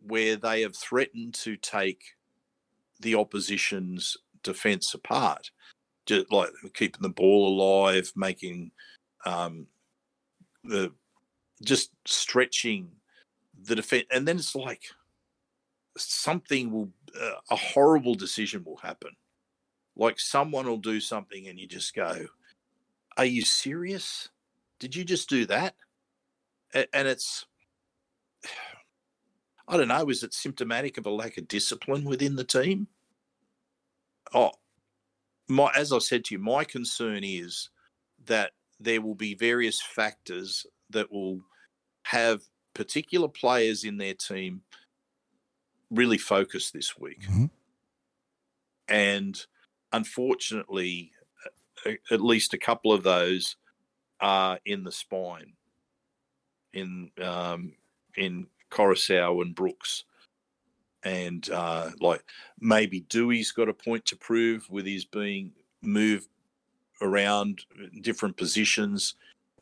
where 0.00 0.36
they 0.36 0.62
have 0.62 0.76
threatened 0.76 1.34
to 1.34 1.56
take 1.56 2.02
the 3.00 3.14
opposition's 3.14 4.16
defence 4.42 4.94
apart, 4.94 5.50
just 6.06 6.30
like 6.32 6.50
keeping 6.74 7.02
the 7.02 7.08
ball 7.08 7.48
alive, 7.48 8.10
making 8.16 8.70
um, 9.24 9.66
the 10.64 10.92
just 11.64 11.90
stretching 12.04 12.88
the 13.64 13.76
defence, 13.76 14.04
and 14.12 14.26
then 14.26 14.36
it's 14.36 14.54
like 14.54 14.82
something 15.96 16.70
will 16.70 16.88
uh, 17.20 17.34
a 17.50 17.56
horrible 17.56 18.14
decision 18.14 18.64
will 18.64 18.76
happen. 18.76 19.10
Like 19.98 20.20
someone 20.20 20.66
will 20.66 20.78
do 20.78 21.00
something, 21.00 21.48
and 21.48 21.58
you 21.58 21.66
just 21.66 21.94
go, 21.94 22.26
are 23.16 23.24
you 23.24 23.42
serious? 23.42 24.28
Did 24.78 24.94
you 24.94 25.04
just 25.04 25.28
do 25.28 25.44
that? 25.46 25.74
And 26.72 27.08
it's, 27.08 27.44
I 29.68 29.76
don't 29.76 29.88
know, 29.88 30.08
is 30.08 30.22
it 30.22 30.32
symptomatic 30.32 30.96
of 30.96 31.04
a 31.04 31.10
lack 31.10 31.36
of 31.36 31.48
discipline 31.48 32.04
within 32.04 32.36
the 32.36 32.44
team? 32.44 32.86
Oh, 34.32 34.52
my, 35.48 35.70
as 35.76 35.92
I 35.92 35.98
said 35.98 36.24
to 36.26 36.34
you, 36.34 36.38
my 36.38 36.64
concern 36.64 37.24
is 37.24 37.68
that 38.26 38.52
there 38.80 39.02
will 39.02 39.14
be 39.14 39.34
various 39.34 39.82
factors 39.82 40.64
that 40.90 41.10
will 41.10 41.40
have 42.04 42.42
particular 42.72 43.28
players 43.28 43.84
in 43.84 43.98
their 43.98 44.14
team 44.14 44.62
really 45.90 46.18
focus 46.18 46.70
this 46.70 46.96
week. 46.98 47.22
Mm-hmm. 47.22 47.46
And 48.88 49.46
unfortunately, 49.92 51.12
at 52.10 52.20
least 52.20 52.54
a 52.54 52.58
couple 52.58 52.92
of 52.92 53.02
those 53.02 53.56
are 54.20 54.58
in 54.64 54.84
the 54.84 54.92
spine, 54.92 55.52
in 56.72 57.10
um, 57.22 57.72
in 58.16 58.46
Koroisau 58.70 59.42
and 59.42 59.54
Brooks, 59.54 60.04
and 61.04 61.48
uh, 61.50 61.90
like 62.00 62.22
maybe 62.60 63.02
Doueihi's 63.02 63.52
got 63.52 63.68
a 63.68 63.74
point 63.74 64.04
to 64.06 64.16
prove 64.16 64.68
with 64.70 64.86
his 64.86 65.04
being 65.04 65.52
moved 65.82 66.28
around 67.00 67.60
different 68.00 68.36
positions. 68.36 69.14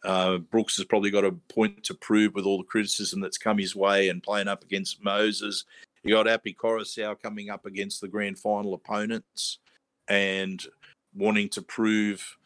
Uh, 0.05 0.39
Brooks 0.39 0.77
has 0.77 0.87
probably 0.87 1.11
got 1.11 1.25
a 1.25 1.33
point 1.33 1.83
to 1.85 1.95
prove 1.95 2.35
with 2.35 2.45
all 2.45 2.59
the 2.59 2.65
criticism 2.65 3.21
that's 3.21 3.39
come 3.39 3.59
his 3.59 3.75
way 3.75 4.09
and 4.09 4.23
playing 4.23 4.49
up 4.49 4.63
against 4.63 5.03
Moses. 5.03 5.65
You 6.03 6.15
got 6.15 6.29
Api 6.29 6.55
Koroisau 6.55 7.21
coming 7.21 7.51
up 7.51 7.67
against 7.67 8.01
the 8.01 8.09
grand 8.09 8.39
final 8.39 8.75
opponents, 8.75 9.59
and 10.09 10.65
wanting 11.15 11.49
to 11.51 11.63
prove 11.63 12.37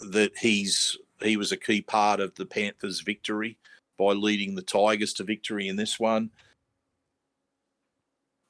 that 0.00 0.36
he's 0.38 0.96
he 1.22 1.36
was 1.36 1.52
a 1.52 1.56
key 1.56 1.82
part 1.82 2.20
of 2.20 2.34
the 2.36 2.46
Panthers' 2.46 3.00
victory 3.00 3.58
by 3.98 4.12
leading 4.12 4.54
the 4.54 4.62
Tigers 4.62 5.12
to 5.14 5.24
victory 5.24 5.68
in 5.68 5.76
this 5.76 6.00
one. 6.00 6.30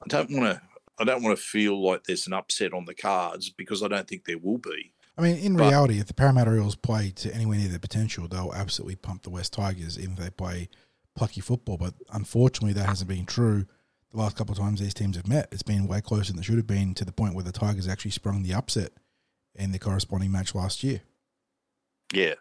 I 0.03 0.07
don't 0.07 0.31
want 0.31 0.55
to. 0.55 0.61
I 0.99 1.03
don't 1.03 1.23
want 1.23 1.35
to 1.37 1.43
feel 1.43 1.83
like 1.83 2.03
there's 2.03 2.27
an 2.27 2.33
upset 2.33 2.73
on 2.73 2.85
the 2.85 2.93
cards 2.93 3.49
because 3.49 3.81
I 3.81 3.87
don't 3.87 4.07
think 4.07 4.25
there 4.25 4.37
will 4.37 4.59
be. 4.59 4.91
I 5.17 5.21
mean, 5.21 5.37
in 5.37 5.55
But- 5.57 5.69
reality, 5.69 5.99
if 5.99 6.07
the 6.07 6.13
Parramatta 6.13 6.55
Eels 6.55 6.75
play 6.75 7.11
to 7.11 7.33
anywhere 7.33 7.57
near 7.57 7.69
their 7.69 7.79
potential, 7.79 8.27
they'll 8.27 8.53
absolutely 8.53 8.95
pump 8.97 9.23
the 9.23 9.29
West 9.31 9.53
Tigers, 9.53 9.97
even 9.97 10.13
if 10.13 10.19
they 10.19 10.29
play 10.29 10.69
plucky 11.15 11.41
football. 11.41 11.77
But 11.77 11.95
unfortunately, 12.13 12.73
that 12.73 12.87
hasn't 12.87 13.09
been 13.09 13.25
true 13.25 13.65
the 14.11 14.17
last 14.17 14.35
couple 14.35 14.51
of 14.53 14.59
times 14.59 14.79
these 14.79 14.93
teams 14.93 15.15
have 15.15 15.27
met. 15.27 15.47
It's 15.51 15.63
been 15.63 15.87
way 15.87 16.01
closer 16.01 16.31
than 16.31 16.39
it 16.39 16.45
should 16.45 16.57
have 16.57 16.67
been 16.67 16.93
to 16.95 17.05
the 17.05 17.11
point 17.11 17.33
where 17.33 17.43
the 17.43 17.51
Tigers 17.51 17.87
actually 17.87 18.11
sprung 18.11 18.43
the 18.43 18.53
upset 18.53 18.91
in 19.55 19.71
the 19.71 19.79
corresponding 19.79 20.31
match 20.31 20.53
last 20.53 20.83
year. 20.83 21.01
Yeah. 22.13 22.35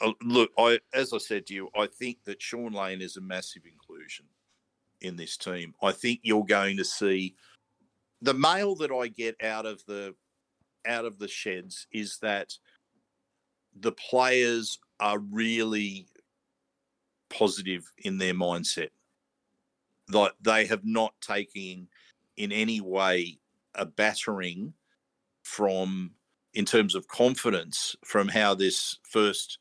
Uh, 0.00 0.12
look, 0.22 0.50
I 0.58 0.78
as 0.94 1.12
I 1.12 1.18
said 1.18 1.46
to 1.46 1.54
you, 1.54 1.68
I 1.76 1.86
think 1.86 2.24
that 2.24 2.42
Shaun 2.42 2.72
Lane 2.72 3.00
is 3.00 3.16
a 3.16 3.20
massive 3.20 3.62
inclusion 3.70 4.26
in 5.00 5.16
this 5.16 5.36
team. 5.36 5.74
I 5.82 5.92
think 5.92 6.20
you're 6.22 6.44
going 6.44 6.76
to 6.76 6.84
see 6.84 7.34
the 8.22 8.34
mail 8.34 8.74
that 8.76 8.92
I 8.92 9.08
get 9.08 9.42
out 9.42 9.66
of 9.66 9.84
the 9.86 10.14
out 10.86 11.04
of 11.04 11.18
the 11.18 11.28
sheds 11.28 11.86
is 11.92 12.18
that 12.22 12.54
the 13.78 13.92
players 13.92 14.78
are 14.98 15.18
really 15.18 16.06
positive 17.28 17.90
in 17.98 18.18
their 18.18 18.34
mindset. 18.34 18.88
Like 20.12 20.32
they 20.40 20.66
have 20.66 20.84
not 20.84 21.14
taken 21.20 21.88
in 22.36 22.52
any 22.52 22.80
way 22.80 23.38
a 23.74 23.86
battering 23.86 24.74
from 25.42 26.12
in 26.54 26.64
terms 26.64 26.94
of 26.94 27.08
confidence 27.08 27.94
from 28.04 28.28
how 28.28 28.54
this 28.54 28.98
first 29.02 29.58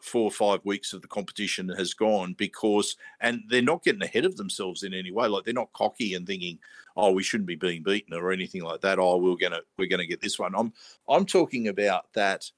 four 0.00 0.24
or 0.24 0.30
five 0.30 0.60
weeks 0.64 0.92
of 0.92 1.02
the 1.02 1.08
competition 1.08 1.68
has 1.68 1.92
gone 1.92 2.34
because 2.34 2.96
and 3.20 3.42
they're 3.48 3.60
not 3.60 3.82
getting 3.84 4.02
ahead 4.02 4.24
of 4.24 4.36
themselves 4.36 4.82
in 4.82 4.94
any 4.94 5.10
way. 5.10 5.26
Like 5.26 5.44
they're 5.44 5.54
not 5.54 5.72
cocky 5.72 6.14
and 6.14 6.26
thinking 6.26 6.58
oh 6.96 7.12
we 7.12 7.22
shouldn't 7.22 7.48
be 7.48 7.56
being 7.56 7.82
beaten 7.82 8.14
or 8.14 8.32
anything 8.32 8.62
like 8.62 8.80
that. 8.82 8.98
Oh 8.98 9.18
we're 9.18 9.36
gonna 9.36 9.60
we're 9.78 9.88
gonna 9.88 10.06
get 10.06 10.20
this 10.20 10.38
one. 10.38 10.54
I'm 10.56 10.72
i'm 11.08 11.26
talking 11.26 11.68
about 11.68 12.12
that 12.14 12.50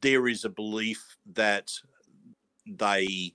there 0.00 0.28
is 0.28 0.44
a 0.44 0.50
belief 0.50 1.16
that 1.34 1.70
they 2.66 3.34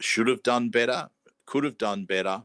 should 0.00 0.28
have 0.28 0.42
done 0.42 0.68
better 0.68 1.08
could 1.50 1.64
have 1.64 1.78
done 1.78 2.04
better 2.04 2.42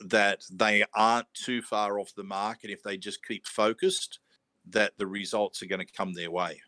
that 0.00 0.42
they 0.50 0.84
aren't 0.94 1.32
too 1.34 1.60
far 1.60 1.98
off 1.98 2.14
the 2.16 2.24
mark 2.24 2.60
and 2.62 2.72
if 2.72 2.82
they 2.82 2.96
just 2.96 3.24
keep 3.24 3.46
focused 3.46 4.20
that 4.66 4.92
the 4.96 5.06
results 5.06 5.62
are 5.62 5.66
going 5.66 5.84
to 5.84 5.92
come 5.92 6.14
their 6.14 6.30
way. 6.30 6.62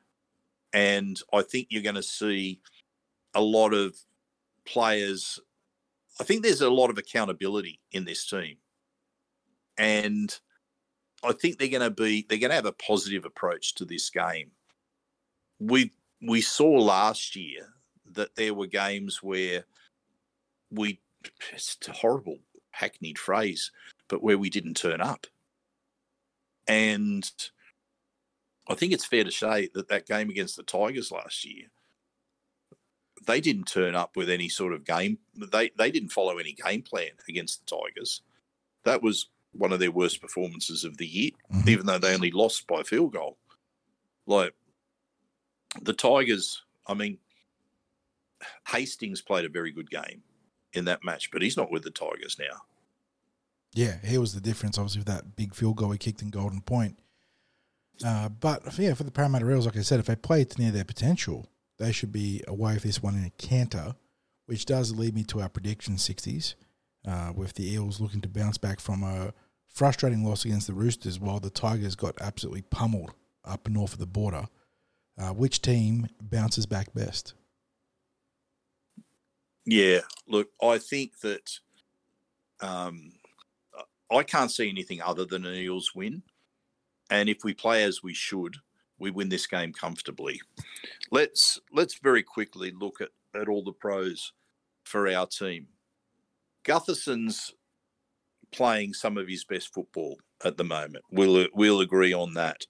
And 0.75 1.19
I 1.33 1.41
think 1.41 1.69
you're 1.71 1.83
going 1.83 1.95
to 1.95 2.03
see 2.03 2.61
a 3.35 3.41
lot 3.41 3.73
of 3.73 3.97
players. 4.67 5.41
I 6.21 6.25
think 6.25 6.43
there's 6.43 6.61
a 6.61 6.69
lot 6.69 6.91
of 6.91 6.99
accountability 6.99 7.81
in 7.93 8.05
this 8.05 8.27
team. 8.27 8.59
And 9.79 10.39
I 11.25 11.33
think 11.33 11.59
they're 11.59 11.69
going 11.69 11.81
to 11.81 11.91
be, 11.91 12.27
they're 12.29 12.39
going 12.39 12.51
to 12.51 12.57
have 12.57 12.67
a 12.67 12.73
positive 12.73 13.25
approach 13.25 13.75
to 13.77 13.87
this 13.87 14.11
game. 14.11 14.51
We, 15.59 15.93
we 16.21 16.43
saw 16.43 16.69
last 16.69 17.37
year 17.37 17.69
that 18.13 18.37
there 18.37 18.53
were 18.53 18.67
games 18.67 19.23
where 19.23 19.65
we, 20.71 21.01
it's 21.53 21.77
a 21.89 21.93
horrible 21.93 22.39
hackneyed 22.71 23.19
phrase, 23.19 23.71
but 24.09 24.23
where 24.23 24.39
we 24.39 24.51
didn't 24.51 24.75
turn 24.75 25.01
up. 25.01 25.27
And 26.67 27.31
I 28.69 28.75
think 28.75 28.93
it's 28.93 29.05
fair 29.05 29.25
to 29.25 29.31
say 29.31 29.69
that 29.75 29.89
that 29.89 30.07
game 30.07 30.31
against 30.31 30.57
the 30.57 30.63
Tigers 30.63 31.11
last 31.13 31.45
year, 31.45 31.67
they 33.27 33.41
didn't 33.41 33.65
turn 33.67 33.95
up 33.95 34.17
with 34.17 34.29
any 34.29 34.49
sort 34.49 34.73
of 34.73 34.85
game. 34.85 35.19
They 35.35 35.71
they 35.77 35.91
didn't 35.91 36.11
follow 36.13 36.39
any 36.39 36.53
game 36.55 36.83
plan 36.83 37.11
against 37.29 37.65
the 37.67 37.77
Tigers. 37.77 38.23
That 38.85 39.03
was 39.03 39.29
one 39.53 39.73
of 39.73 39.79
their 39.79 39.93
worst 39.93 40.21
performances 40.21 40.85
of 40.85 40.97
the 40.97 41.07
year, 41.07 41.31
Mhm. 41.53 41.69
even 41.69 41.87
though 41.87 41.99
they 41.99 42.13
only 42.15 42.31
lost 42.33 42.67
by 42.67 42.81
a 42.81 42.85
field 42.85 43.13
goal. 43.13 43.39
Like 44.27 44.55
the 45.83 45.93
Tigers, 45.93 46.63
I 46.87 46.95
mean, 46.95 47.19
Hastings 48.69 49.23
played 49.23 49.45
a 49.45 49.49
very 49.49 49.71
good 49.71 49.91
game 49.91 50.23
in 50.75 50.85
that 50.87 51.05
match, 51.05 51.31
but 51.31 51.43
he's 51.43 51.57
not 51.57 51.71
with 51.71 51.83
the 51.83 51.91
Tigers 51.91 52.37
now. 52.39 52.63
Yeah, 53.75 53.97
he 54.05 54.19
was 54.19 54.35
the 54.35 54.41
difference, 54.41 54.79
obviously, 54.79 55.01
with 55.01 55.09
that 55.09 55.37
big 55.37 55.55
field 55.55 55.77
goal 55.77 55.91
he 55.91 55.99
kicked 55.99 56.23
in 56.23 56.31
Golden 56.31 56.61
Point. 56.61 56.99
Uh, 58.05 58.29
but 58.29 58.63
yeah, 58.79 58.95
for 58.95 59.05
the 59.05 59.11
Parramatta 59.11 59.49
Eels, 59.51 59.67
like 59.67 59.77
I 59.77 59.83
said, 59.83 60.01
if 60.01 60.07
they 60.07 60.17
play 60.17 60.45
to 60.45 60.61
near 60.61 60.71
their 60.71 60.85
potential, 60.85 61.49
they 61.79 61.93
should 61.93 62.13
be 62.13 62.43
away 62.47 62.75
with 62.75 62.83
this 62.83 63.03
one 63.03 63.15
in 63.15 63.25
a 63.25 63.31
canter, 63.31 63.95
which 64.47 64.67
does 64.67 64.95
lead 64.95 65.15
me 65.15 65.25
to 65.25 65.41
our 65.41 65.49
prediction 65.49 65.95
60s, 65.97 66.55
uh, 67.07 67.33
with 67.35 67.55
the 67.55 67.73
Eels 67.73 68.01
looking 68.01 68.21
to 68.21 68.29
bounce 68.29 68.59
back 68.59 68.81
from 68.81 69.03
a 69.03 69.33
frustrating 69.69 70.25
loss 70.25 70.45
against 70.45 70.67
the 70.67 70.75
Roosters 70.75 71.19
while 71.19 71.41
the 71.41 71.51
Tigers 71.51 71.97
got 71.97 72.21
absolutely 72.21 72.63
pummeled 72.63 73.13
up 73.45 73.69
north 73.69 73.93
of 73.93 73.99
the 73.99 74.07
border. 74.07 74.47
Uh, 75.17 75.31
which 75.31 75.63
team 75.63 76.09
bounces 76.21 76.67
back 76.67 76.93
best? 76.95 77.35
Yeah, 79.67 80.01
look, 80.29 80.49
I 80.63 80.79
think 80.79 81.19
that 81.21 81.51
um, 82.61 83.13
I 84.11 84.23
can't 84.23 84.51
see 84.51 84.69
anything 84.69 85.01
other 85.03 85.25
than 85.25 85.47
an 85.47 85.55
Eels 85.55 85.93
win. 85.95 86.23
And 87.11 87.29
if 87.29 87.39
we 87.45 87.55
play 87.55 87.85
as 87.85 88.03
we 88.03 88.15
should, 88.15 88.57
we 88.99 89.11
win 89.11 89.29
this 89.29 89.47
game 89.47 89.73
comfortably. 89.73 90.41
Let's 91.11 91.61
let's 91.73 91.99
very 91.99 92.23
quickly 92.23 92.73
look 92.79 93.01
at, 93.01 93.11
at 93.39 93.49
all 93.49 93.63
the 93.63 93.73
pros 93.73 94.33
for 94.85 95.09
our 95.09 95.27
team. 95.27 95.67
Gutherson's 96.65 97.53
playing 98.53 98.95
some 98.95 99.19
of 99.19 99.29
his 99.29 99.45
best 99.45 99.75
football 99.75 100.19
at 100.45 100.57
the 100.57 100.65
moment. 100.65 101.05
We'll 101.11 101.47
we'll 101.55 101.81
agree 101.81 102.13
on 102.13 102.35
that. 102.35 102.65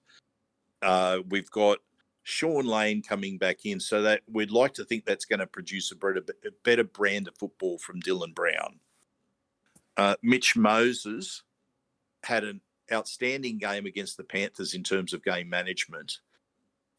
Uh, 0.81 1.19
we've 1.29 1.49
got 1.51 1.79
Shaun 2.25 2.65
Lane 2.65 3.03
coming 3.03 3.37
back 3.37 3.65
in, 3.65 3.79
so 3.79 4.01
that 4.01 4.21
we'd 4.27 4.49
like 4.49 4.73
to 4.73 4.83
think 4.83 5.05
that's 5.05 5.25
going 5.25 5.39
to 5.39 5.47
produce 5.47 5.91
a 5.91 5.95
better, 5.95 6.25
a 6.43 6.51
better 6.63 6.83
brand 6.83 7.27
of 7.27 7.37
football 7.37 7.77
from 7.77 8.01
Dylan 8.01 8.33
Brown. 8.33 8.79
Uh, 9.95 10.15
Mitch 10.23 10.55
Moses 10.55 11.43
had 12.23 12.43
an 12.43 12.61
outstanding 12.91 13.59
game 13.59 13.85
against 13.85 14.17
the 14.17 14.23
Panthers 14.23 14.73
in 14.73 14.81
terms 14.81 15.13
of 15.13 15.23
game 15.23 15.47
management, 15.47 16.17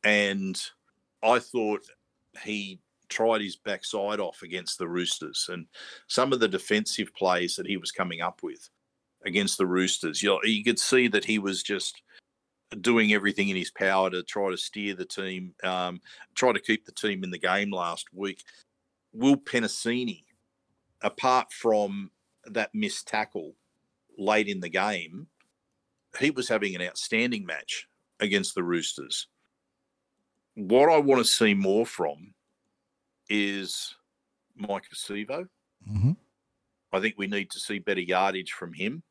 and 0.04 0.62
I 1.24 1.40
thought 1.40 1.84
he 2.44 2.78
tried 3.08 3.40
his 3.40 3.56
backside 3.56 4.20
off 4.20 4.42
against 4.42 4.78
the 4.78 4.86
Roosters, 4.86 5.50
and 5.52 5.66
some 6.06 6.32
of 6.32 6.38
the 6.38 6.46
defensive 6.46 7.12
plays 7.16 7.56
that 7.56 7.66
he 7.66 7.76
was 7.76 7.90
coming 7.90 8.20
up 8.20 8.44
with 8.44 8.70
against 9.24 9.58
the 9.58 9.66
Roosters, 9.66 10.22
you, 10.22 10.28
know, 10.28 10.40
you 10.44 10.62
could 10.62 10.78
see 10.78 11.08
that 11.08 11.24
he 11.24 11.40
was 11.40 11.64
just 11.64 12.00
doing 12.80 13.12
everything 13.12 13.48
in 13.48 13.56
his 13.56 13.70
power 13.70 14.10
to 14.10 14.22
try 14.22 14.50
to 14.50 14.56
steer 14.56 14.94
the 14.94 15.04
team, 15.04 15.54
um, 15.62 16.00
try 16.34 16.52
to 16.52 16.60
keep 16.60 16.84
the 16.84 16.92
team 16.92 17.22
in 17.24 17.30
the 17.30 17.38
game 17.38 17.70
last 17.70 18.06
week. 18.12 18.42
Will 19.12 19.36
Penisini, 19.36 20.24
apart 21.02 21.52
from 21.52 22.10
that 22.44 22.74
missed 22.74 23.08
tackle 23.08 23.54
late 24.18 24.48
in 24.48 24.60
the 24.60 24.68
game, 24.68 25.28
he 26.18 26.30
was 26.30 26.48
having 26.48 26.74
an 26.74 26.82
outstanding 26.82 27.44
match 27.44 27.88
against 28.20 28.54
the 28.54 28.62
Roosters. 28.62 29.28
What 30.54 30.90
I 30.90 30.98
want 30.98 31.20
to 31.20 31.30
see 31.30 31.54
more 31.54 31.84
from 31.84 32.34
is 33.28 33.94
Maika 34.60 34.94
Sivo. 34.94 35.46
Mm-hmm. 35.88 36.12
I 36.92 37.00
think 37.00 37.16
we 37.18 37.26
need 37.26 37.50
to 37.50 37.60
see 37.60 37.78
better 37.78 38.00
yardage 38.00 38.52
from 38.52 38.72
him. 38.72 39.02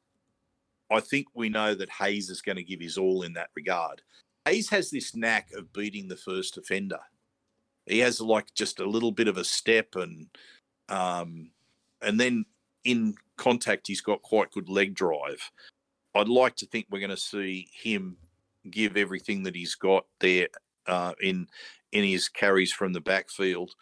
I 0.91 0.99
think 0.99 1.27
we 1.33 1.49
know 1.49 1.73
that 1.73 1.89
Haze 1.89 2.29
is 2.29 2.41
going 2.41 2.57
to 2.57 2.63
give 2.63 2.79
his 2.79 2.97
all 2.97 3.23
in 3.23 3.33
that 3.33 3.49
regard. 3.55 4.01
Haze 4.45 4.69
has 4.69 4.91
this 4.91 5.15
knack 5.15 5.49
of 5.53 5.73
beating 5.73 6.07
the 6.07 6.17
first 6.17 6.57
offender. 6.57 6.99
He 7.85 7.99
has 7.99 8.21
like 8.21 8.53
just 8.53 8.79
a 8.79 8.89
little 8.89 9.11
bit 9.11 9.27
of 9.27 9.37
a 9.37 9.43
step 9.43 9.95
and 9.95 10.27
um, 10.89 11.49
and 12.01 12.19
then 12.19 12.45
in 12.83 13.15
contact 13.37 13.87
he's 13.87 14.01
got 14.01 14.21
quite 14.21 14.51
good 14.51 14.69
leg 14.69 14.93
drive. 14.93 15.51
I'd 16.13 16.29
like 16.29 16.55
to 16.57 16.65
think 16.67 16.87
we're 16.89 16.99
going 16.99 17.09
to 17.09 17.17
see 17.17 17.67
him 17.73 18.17
give 18.69 18.97
everything 18.97 19.43
that 19.43 19.55
he's 19.55 19.75
got 19.75 20.05
there 20.19 20.47
uh, 20.87 21.13
in 21.21 21.47
in 21.91 22.03
his 22.03 22.29
carries 22.29 22.71
from 22.71 22.93
the 22.93 23.01
backfield. 23.01 23.75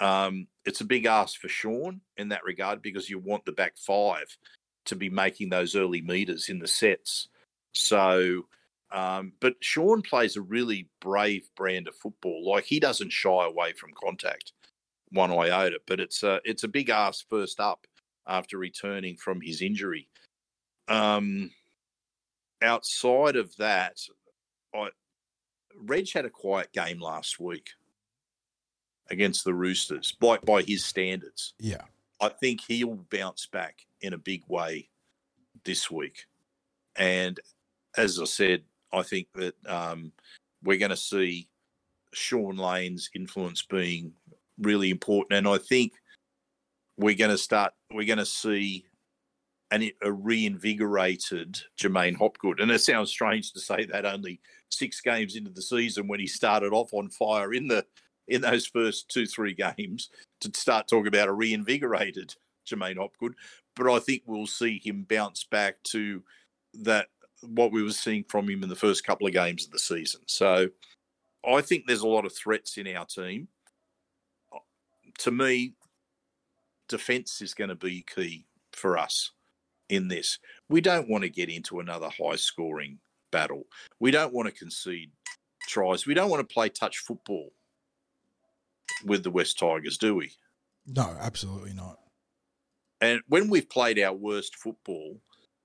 Um, 0.00 0.46
it's 0.64 0.80
a 0.80 0.86
big 0.86 1.06
ask 1.06 1.40
for 1.40 1.48
Sean 1.48 2.00
in 2.16 2.28
that 2.28 2.44
regard 2.44 2.82
because 2.82 3.08
you 3.08 3.18
want 3.18 3.44
the 3.44 3.52
back 3.52 3.76
five 3.78 4.36
to 4.86 4.96
be 4.96 5.10
making 5.10 5.50
those 5.50 5.76
early 5.76 6.00
meters 6.00 6.48
in 6.48 6.58
the 6.58 6.66
sets. 6.66 7.28
So, 7.72 8.46
um, 8.90 9.32
but 9.40 9.54
Sean 9.60 10.02
plays 10.02 10.36
a 10.36 10.40
really 10.40 10.88
brave 11.00 11.48
brand 11.56 11.88
of 11.88 11.94
football. 11.96 12.48
Like 12.48 12.64
he 12.64 12.80
doesn't 12.80 13.12
shy 13.12 13.44
away 13.44 13.72
from 13.72 13.90
contact 13.92 14.52
one 15.10 15.30
iota. 15.30 15.78
But 15.86 16.00
it's 16.00 16.22
a 16.22 16.40
it's 16.44 16.64
a 16.64 16.68
big 16.68 16.90
ask 16.90 17.28
first 17.28 17.60
up 17.60 17.86
after 18.26 18.58
returning 18.58 19.16
from 19.16 19.40
his 19.40 19.62
injury. 19.62 20.08
Um, 20.88 21.50
outside 22.62 23.36
of 23.36 23.54
that, 23.56 24.00
I 24.74 24.88
Reg 25.76 26.12
had 26.12 26.24
a 26.24 26.30
quiet 26.30 26.72
game 26.72 27.00
last 27.00 27.38
week 27.38 27.70
against 29.10 29.44
the 29.44 29.54
Roosters 29.54 30.12
by 30.12 30.38
by 30.38 30.62
his 30.62 30.84
standards. 30.84 31.54
Yeah. 31.58 31.82
I 32.20 32.30
think 32.30 32.62
he'll 32.66 33.04
bounce 33.10 33.46
back 33.46 33.85
in 34.00 34.12
a 34.12 34.18
big 34.18 34.42
way 34.48 34.88
this 35.64 35.90
week. 35.90 36.26
And 36.96 37.38
as 37.96 38.20
I 38.20 38.24
said, 38.24 38.62
I 38.92 39.02
think 39.02 39.28
that 39.34 39.54
um, 39.66 40.12
we're 40.62 40.78
going 40.78 40.90
to 40.90 40.96
see 40.96 41.48
Shaun 42.12 42.56
Lane's 42.56 43.10
influence 43.14 43.62
being 43.62 44.12
really 44.58 44.90
important. 44.90 45.38
And 45.38 45.48
I 45.48 45.58
think 45.58 45.92
we're 46.96 47.16
going 47.16 47.30
to 47.30 47.38
start, 47.38 47.72
we're 47.92 48.06
going 48.06 48.18
to 48.18 48.26
see 48.26 48.86
an, 49.70 49.90
a 50.02 50.12
reinvigorated 50.12 51.60
J'maine 51.78 52.16
Hopgood. 52.16 52.60
And 52.60 52.70
it 52.70 52.80
sounds 52.80 53.10
strange 53.10 53.52
to 53.52 53.60
say 53.60 53.84
that 53.86 54.06
only 54.06 54.40
six 54.70 55.00
games 55.00 55.36
into 55.36 55.50
the 55.50 55.62
season 55.62 56.08
when 56.08 56.20
he 56.20 56.26
started 56.26 56.72
off 56.72 56.92
on 56.92 57.10
fire 57.10 57.52
in 57.52 57.68
the 57.68 57.84
in 58.28 58.40
those 58.40 58.66
first 58.66 59.08
two, 59.08 59.24
three 59.24 59.54
games 59.54 60.10
to 60.40 60.50
start 60.54 60.88
talking 60.88 61.06
about 61.06 61.28
a 61.28 61.32
reinvigorated 61.32 62.34
J'maine 62.68 62.96
Hopgood. 62.96 63.34
But 63.76 63.92
I 63.92 63.98
think 63.98 64.22
we'll 64.26 64.46
see 64.46 64.80
him 64.82 65.06
bounce 65.08 65.44
back 65.44 65.82
to 65.90 66.22
that 66.74 67.08
what 67.42 67.72
we 67.72 67.82
were 67.82 67.90
seeing 67.90 68.24
from 68.24 68.48
him 68.48 68.62
in 68.62 68.68
the 68.68 68.74
first 68.74 69.04
couple 69.04 69.26
of 69.26 69.32
games 69.32 69.66
of 69.66 69.70
the 69.70 69.78
season. 69.78 70.22
So 70.26 70.68
I 71.46 71.60
think 71.60 71.84
there's 71.86 72.00
a 72.00 72.08
lot 72.08 72.24
of 72.24 72.34
threats 72.34 72.78
in 72.78 72.88
our 72.88 73.04
team. 73.04 73.48
Uh, 74.52 74.58
to 75.18 75.30
me, 75.30 75.74
defence 76.88 77.40
is 77.40 77.54
going 77.54 77.68
to 77.68 77.76
be 77.76 78.02
key 78.02 78.46
for 78.72 78.98
us 78.98 79.32
in 79.88 80.08
this. 80.08 80.38
We 80.68 80.80
don't 80.80 81.08
want 81.08 81.22
to 81.22 81.30
get 81.30 81.48
into 81.48 81.80
another 81.80 82.08
high 82.08 82.36
scoring 82.36 82.98
battle. 83.30 83.66
We 84.00 84.10
don't 84.10 84.32
want 84.32 84.48
to 84.48 84.54
concede 84.54 85.10
tries. 85.68 86.06
We 86.06 86.14
don't 86.14 86.30
want 86.30 86.46
to 86.46 86.52
play 86.52 86.68
touch 86.68 86.98
football 86.98 87.52
with 89.04 89.22
the 89.22 89.30
West 89.30 89.58
Tigers, 89.58 89.98
do 89.98 90.14
we? 90.14 90.32
No, 90.86 91.16
absolutely 91.20 91.72
not. 91.72 91.98
And 93.00 93.20
when 93.28 93.48
we've 93.48 93.68
played 93.68 93.98
our 93.98 94.12
worst 94.12 94.56
football, 94.56 95.20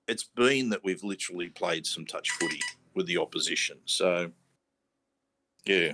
it's 0.08 0.24
been 0.24 0.70
that 0.70 0.84
we've 0.84 1.02
literally 1.02 1.48
played 1.48 1.86
some 1.86 2.04
touch 2.04 2.30
footy 2.30 2.60
with 2.94 3.06
the 3.06 3.18
opposition. 3.18 3.78
So, 3.86 4.32
yeah. 5.64 5.92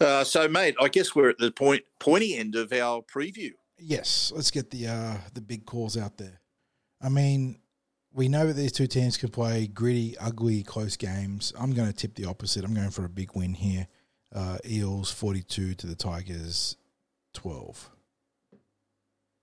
Uh, 0.00 0.24
so, 0.24 0.48
mate, 0.48 0.76
I 0.80 0.88
guess 0.88 1.14
we're 1.14 1.30
at 1.30 1.38
the 1.38 1.50
point 1.50 1.82
pointy 1.98 2.36
end 2.36 2.54
of 2.54 2.72
our 2.72 3.02
preview. 3.02 3.52
Yes, 3.78 4.32
let's 4.34 4.50
get 4.50 4.70
the 4.70 4.86
uh, 4.88 5.16
the 5.34 5.40
big 5.40 5.64
calls 5.64 5.96
out 5.96 6.18
there. 6.18 6.40
I 7.00 7.08
mean, 7.08 7.60
we 8.12 8.28
know 8.28 8.46
that 8.46 8.54
these 8.54 8.72
two 8.72 8.86
teams 8.86 9.16
can 9.16 9.30
play 9.30 9.66
gritty, 9.66 10.16
ugly, 10.18 10.62
close 10.62 10.96
games. 10.96 11.52
I'm 11.58 11.72
going 11.72 11.88
to 11.88 11.94
tip 11.94 12.14
the 12.14 12.24
opposite. 12.24 12.64
I'm 12.64 12.74
going 12.74 12.90
for 12.90 13.04
a 13.04 13.08
big 13.08 13.34
win 13.34 13.54
here. 13.54 13.86
Uh, 14.34 14.58
Eels 14.68 15.10
42 15.10 15.74
to 15.74 15.86
the 15.86 15.94
Tigers 15.94 16.76
12. 17.34 17.90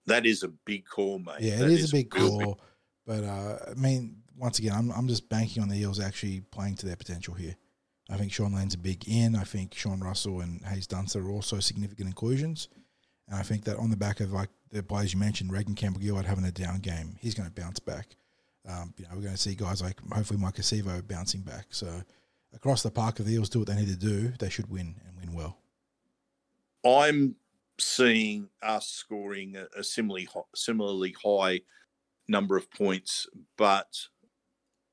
That 0.07 0.25
is 0.25 0.43
a 0.43 0.49
big 0.49 0.85
call, 0.85 1.19
mate. 1.19 1.41
Yeah, 1.41 1.57
that 1.57 1.65
it 1.65 1.79
is, 1.79 1.89
a 1.89 1.95
big 1.95 2.09
call. 2.09 2.59
But 3.05 3.23
uh, 3.23 3.57
I 3.71 3.73
mean, 3.75 4.17
once 4.37 4.59
again, 4.59 4.73
I'm 4.73 4.91
I'm 4.91 5.07
just 5.07 5.29
banking 5.29 5.63
on 5.63 5.69
the 5.69 5.77
Eels 5.77 5.99
actually 5.99 6.41
playing 6.41 6.75
to 6.77 6.85
their 6.85 6.95
potential 6.95 7.33
here. 7.33 7.55
I 8.09 8.17
think 8.17 8.31
Shaun 8.31 8.53
Lane's 8.53 8.75
a 8.75 8.77
big 8.77 9.07
in. 9.07 9.35
I 9.35 9.43
think 9.43 9.73
Sean 9.73 9.99
Russell 9.99 10.41
and 10.41 10.63
Haze 10.63 10.87
Dunster 10.87 11.25
are 11.25 11.31
also 11.31 11.59
significant 11.59 12.07
inclusions. 12.07 12.69
And 13.27 13.37
I 13.37 13.41
think 13.41 13.63
that 13.65 13.77
on 13.77 13.89
the 13.89 13.97
back 13.97 14.19
of 14.19 14.31
like 14.31 14.49
the 14.71 14.83
players 14.83 15.13
you 15.13 15.19
mentioned, 15.19 15.51
Regan 15.51 15.73
Campbell 15.73 16.01
Gillard 16.01 16.25
having 16.25 16.45
a 16.45 16.51
down 16.51 16.79
game, 16.79 17.15
he's 17.19 17.33
going 17.33 17.49
to 17.49 17.61
bounce 17.61 17.79
back. 17.79 18.15
Um, 18.67 18.93
you 18.97 19.05
know, 19.05 19.11
we're 19.15 19.21
going 19.21 19.35
to 19.35 19.41
see 19.41 19.55
guys 19.55 19.81
like 19.81 19.99
hopefully 20.11 20.39
Maika 20.39 20.61
Sivo 20.61 21.05
bouncing 21.07 21.41
back. 21.41 21.67
So 21.69 22.03
across 22.53 22.83
the 22.83 22.91
park, 22.91 23.19
if 23.19 23.25
the 23.25 23.33
Eels 23.33 23.49
do 23.49 23.59
what 23.59 23.67
they 23.67 23.75
need 23.75 23.87
to 23.87 23.95
do, 23.95 24.33
they 24.39 24.49
should 24.49 24.69
win 24.69 24.95
and 25.07 25.17
win 25.17 25.33
well. 25.33 25.57
I'm 26.85 27.35
seeing 27.79 28.49
us 28.61 28.87
scoring 28.87 29.55
a, 29.55 29.67
a 29.79 29.83
similarly 29.83 30.25
ho- 30.25 30.47
similarly 30.55 31.15
high 31.23 31.61
number 32.27 32.57
of 32.57 32.69
points, 32.71 33.27
but 33.57 33.97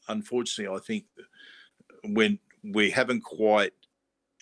unfortunately, 0.09 0.74
I 0.74 0.80
think 0.80 1.05
when 2.05 2.39
we 2.64 2.91
haven't 2.91 3.22
quite 3.22 3.72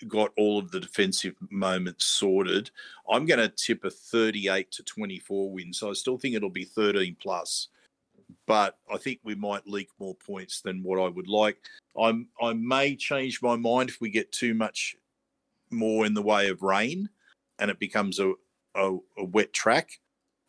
got 0.08 0.32
all 0.36 0.58
of 0.58 0.70
the 0.70 0.80
defensive 0.80 1.34
moments 1.50 2.06
sorted, 2.06 2.70
I'm 3.10 3.26
going 3.26 3.40
to 3.40 3.48
tip 3.48 3.84
a 3.84 3.90
38 3.90 4.70
to 4.72 4.82
24 4.82 5.50
win. 5.50 5.72
So 5.72 5.90
I 5.90 5.92
still 5.92 6.16
think 6.16 6.34
it'll 6.34 6.50
be 6.50 6.64
13 6.64 7.16
plus, 7.20 7.68
but 8.46 8.78
I 8.92 8.96
think 8.96 9.20
we 9.22 9.34
might 9.34 9.66
leak 9.66 9.88
more 9.98 10.14
points 10.14 10.62
than 10.62 10.82
what 10.82 10.98
I 10.98 11.08
would 11.08 11.28
like. 11.28 11.58
I'm 12.00 12.28
I 12.40 12.52
may 12.54 12.96
change 12.96 13.42
my 13.42 13.56
mind 13.56 13.90
if 13.90 14.00
we 14.00 14.10
get 14.10 14.32
too 14.32 14.54
much 14.54 14.96
more 15.70 16.06
in 16.06 16.14
the 16.14 16.22
way 16.22 16.48
of 16.48 16.62
rain 16.62 17.08
and 17.60 17.70
it 17.70 17.78
becomes 17.78 18.18
a, 18.18 18.32
a, 18.74 18.96
a 19.18 19.24
wet 19.24 19.52
track. 19.52 19.90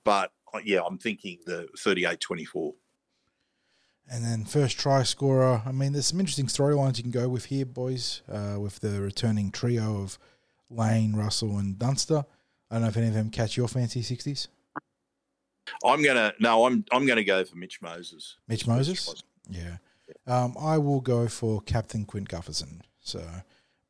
But 0.03 0.32
uh, 0.53 0.59
yeah, 0.64 0.82
I'm 0.88 0.97
thinking 0.97 1.39
the 1.45 1.68
38 1.78 2.20
24. 2.20 2.74
And 4.09 4.26
then 4.26 4.45
first 4.45 4.80
try 4.80 5.03
scorer. 5.03 5.62
I 5.66 5.72
mean, 5.72 5.93
there's 5.93 6.07
some 6.07 6.20
interesting 6.20 6.47
storylines 6.47 6.97
you 6.97 7.03
can 7.03 7.12
go 7.12 7.30
with 7.30 7.45
here, 7.45 7.66
boys, 7.66 8.24
uh, 8.30 8.59
with 8.59 8.80
the 8.80 8.99
returning 8.99 9.51
trio 9.51 10.01
of 10.01 10.18
Lane, 10.70 11.16
Russell, 11.16 11.57
and 11.57 11.78
Dunster. 11.78 12.26
I 12.70 12.76
don't 12.76 12.84
know 12.84 12.88
if 12.89 12.97
any 12.97 13.07
of 13.07 13.14
them 13.14 13.30
catch 13.30 13.55
your 13.55 13.68
fancy 13.68 14.01
60s. 14.01 14.47
I'm 15.86 16.03
gonna 16.03 16.34
no, 16.39 16.66
I'm 16.66 16.84
I'm 16.91 17.05
gonna 17.05 17.24
go 17.24 17.45
for 17.45 17.55
Mitch 17.55 17.82
Moses. 17.82 18.38
Mitch 18.47 18.68
Moses? 18.68 19.24
Yeah. 19.49 19.78
Um, 20.28 20.55
I 20.59 20.78
will 20.78 20.99
go 20.99 21.28
for 21.28 21.62
Captain 21.62 22.05
Clint 22.05 22.30
Gutherson. 22.30 22.82
So 22.99 23.24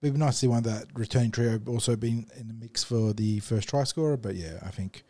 it'd 0.02 0.14
be 0.14 0.20
nice 0.20 0.34
to 0.36 0.39
see 0.39 0.47
one 0.47 0.60
of 0.60 0.64
that 0.66 0.88
returning 0.93 1.32
trio 1.32 1.60
also 1.68 1.95
being 1.95 2.30
in 2.38 2.47
the 2.47 2.54
mix 2.54 2.84
for 2.84 3.14
the 3.14 3.39
first 3.39 3.70
try 3.70 3.84
scorer. 3.84 4.18
But 4.18 4.36
yeah, 4.36 4.60
I 4.64 4.70
think 4.70 5.04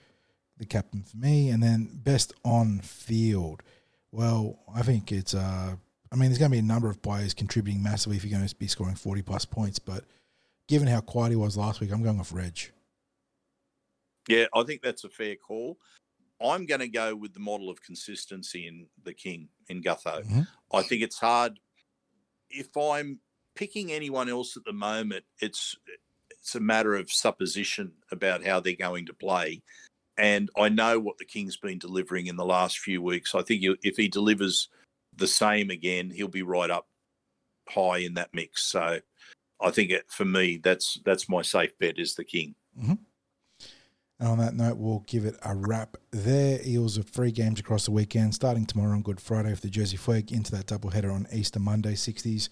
the 0.57 0.65
captain 0.65 1.03
for 1.03 1.17
me. 1.17 1.49
And 1.49 1.61
then 1.61 1.89
best 1.93 2.33
on 2.43 2.79
field. 2.79 3.63
Well, 4.11 4.59
I 4.73 4.81
think 4.81 5.11
it's. 5.11 5.33
Uh, 5.33 5.75
I 6.11 6.15
mean, 6.17 6.29
there's 6.29 6.39
going 6.39 6.51
to 6.51 6.55
be 6.55 6.59
a 6.59 6.63
number 6.63 6.89
of 6.89 7.01
players 7.01 7.33
contributing 7.33 7.81
massively 7.81 8.17
if 8.17 8.25
you're 8.25 8.37
going 8.37 8.47
to 8.47 8.55
be 8.55 8.67
scoring 8.67 8.95
40 8.95 9.21
plus 9.21 9.45
points. 9.45 9.79
But 9.79 10.03
given 10.67 10.87
how 10.87 10.99
quiet 10.99 11.29
he 11.29 11.37
was 11.37 11.55
last 11.55 11.79
week, 11.79 11.91
I'm 11.91 12.03
going 12.03 12.19
off 12.19 12.33
Reg. 12.33 12.59
Yeah, 14.27 14.45
I 14.53 14.63
think 14.63 14.81
that's 14.81 15.05
a 15.05 15.09
fair 15.09 15.35
call. 15.35 15.77
I'm 16.43 16.65
going 16.65 16.81
to 16.81 16.87
go 16.89 17.15
with 17.15 17.33
the 17.33 17.39
model 17.39 17.69
of 17.69 17.81
consistency 17.81 18.67
in 18.67 18.87
the 19.03 19.13
King 19.13 19.47
in 19.69 19.81
Gutho. 19.81 20.23
Mhm. 20.25 20.47
I 20.73 20.81
think 20.81 21.01
it's 21.01 21.17
hard. 21.17 21.59
If 22.49 22.75
I'm 22.75 23.19
picking 23.61 23.91
anyone 23.91 24.27
else 24.27 24.57
at 24.57 24.65
the 24.65 24.73
moment, 24.73 25.23
it's 25.39 25.75
it's 26.31 26.55
a 26.55 26.59
matter 26.59 26.95
of 26.95 27.11
supposition 27.11 27.91
about 28.11 28.43
how 28.43 28.59
they're 28.59 28.73
going 28.73 29.05
to 29.05 29.13
play. 29.13 29.61
And 30.17 30.49
I 30.57 30.69
know 30.69 30.99
what 30.99 31.19
the 31.19 31.25
King's 31.25 31.57
been 31.57 31.77
delivering 31.77 32.25
in 32.25 32.37
the 32.37 32.45
last 32.45 32.79
few 32.79 33.03
weeks. 33.03 33.35
I 33.35 33.43
think 33.43 33.63
if 33.83 33.97
he 33.97 34.07
delivers 34.07 34.67
the 35.15 35.27
same 35.27 35.69
again, 35.69 36.09
he'll 36.09 36.27
be 36.27 36.41
right 36.41 36.71
up 36.71 36.87
high 37.69 37.99
in 37.99 38.15
that 38.15 38.33
mix. 38.33 38.63
So 38.63 38.99
I 39.61 39.69
think 39.69 39.91
it, 39.91 40.05
for 40.09 40.25
me, 40.25 40.57
that's 40.57 40.99
that's 41.05 41.29
my 41.29 41.43
safe 41.43 41.77
bet 41.77 41.99
is 41.99 42.15
the 42.15 42.23
King. 42.23 42.55
Mm-hmm. 42.75 42.93
And 44.21 44.29
on 44.29 44.37
that 44.39 44.55
note, 44.55 44.77
we'll 44.77 45.03
give 45.07 45.25
it 45.25 45.35
a 45.43 45.55
wrap 45.55 45.97
there. 46.11 46.59
Eels 46.65 46.97
have 46.97 47.09
three 47.09 47.31
games 47.31 47.59
across 47.59 47.85
the 47.85 47.91
weekend, 47.91 48.33
starting 48.33 48.65
tomorrow 48.65 48.91
on 48.91 49.03
Good 49.03 49.19
Friday 49.19 49.53
for 49.53 49.61
the 49.61 49.69
Jersey 49.69 49.97
Flegg, 49.97 50.31
into 50.31 50.51
that 50.51 50.67
doubleheader 50.67 51.11
on 51.13 51.27
Easter 51.31 51.59
Monday, 51.59 51.93
60s. 51.93 52.49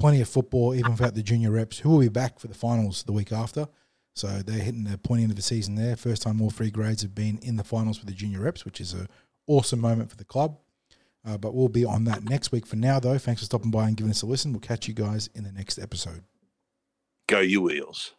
Plenty 0.00 0.22
of 0.22 0.28
football, 0.28 0.74
even 0.74 0.92
without 0.92 1.14
the 1.14 1.22
junior 1.22 1.50
reps, 1.50 1.78
who 1.78 1.90
will 1.90 2.00
be 2.00 2.08
back 2.08 2.40
for 2.40 2.48
the 2.48 2.54
finals 2.54 3.02
the 3.02 3.12
week 3.12 3.32
after. 3.32 3.68
So 4.16 4.26
they're 4.26 4.58
hitting 4.58 4.84
the 4.84 4.96
point 4.98 5.22
end 5.22 5.30
of 5.30 5.36
the 5.36 5.42
season 5.42 5.74
there. 5.74 5.94
First 5.94 6.22
time 6.22 6.40
all 6.40 6.50
three 6.50 6.70
grades 6.70 7.02
have 7.02 7.14
been 7.14 7.38
in 7.42 7.56
the 7.56 7.64
finals 7.64 7.98
for 7.98 8.06
the 8.06 8.12
junior 8.12 8.40
reps, 8.40 8.64
which 8.64 8.80
is 8.80 8.94
an 8.94 9.08
awesome 9.46 9.78
moment 9.78 10.10
for 10.10 10.16
the 10.16 10.24
club. 10.24 10.58
Uh, 11.24 11.36
but 11.36 11.54
we'll 11.54 11.68
be 11.68 11.84
on 11.84 12.04
that 12.04 12.24
next 12.24 12.50
week. 12.50 12.66
For 12.66 12.76
now, 12.76 12.98
though, 12.98 13.18
thanks 13.18 13.42
for 13.42 13.44
stopping 13.44 13.70
by 13.70 13.88
and 13.88 13.96
giving 13.96 14.10
us 14.10 14.22
a 14.22 14.26
listen. 14.26 14.52
We'll 14.52 14.60
catch 14.60 14.88
you 14.88 14.94
guys 14.94 15.28
in 15.34 15.44
the 15.44 15.52
next 15.52 15.78
episode. 15.78 16.24
Go 17.28 17.40
you 17.40 17.70
Eels. 17.70 18.14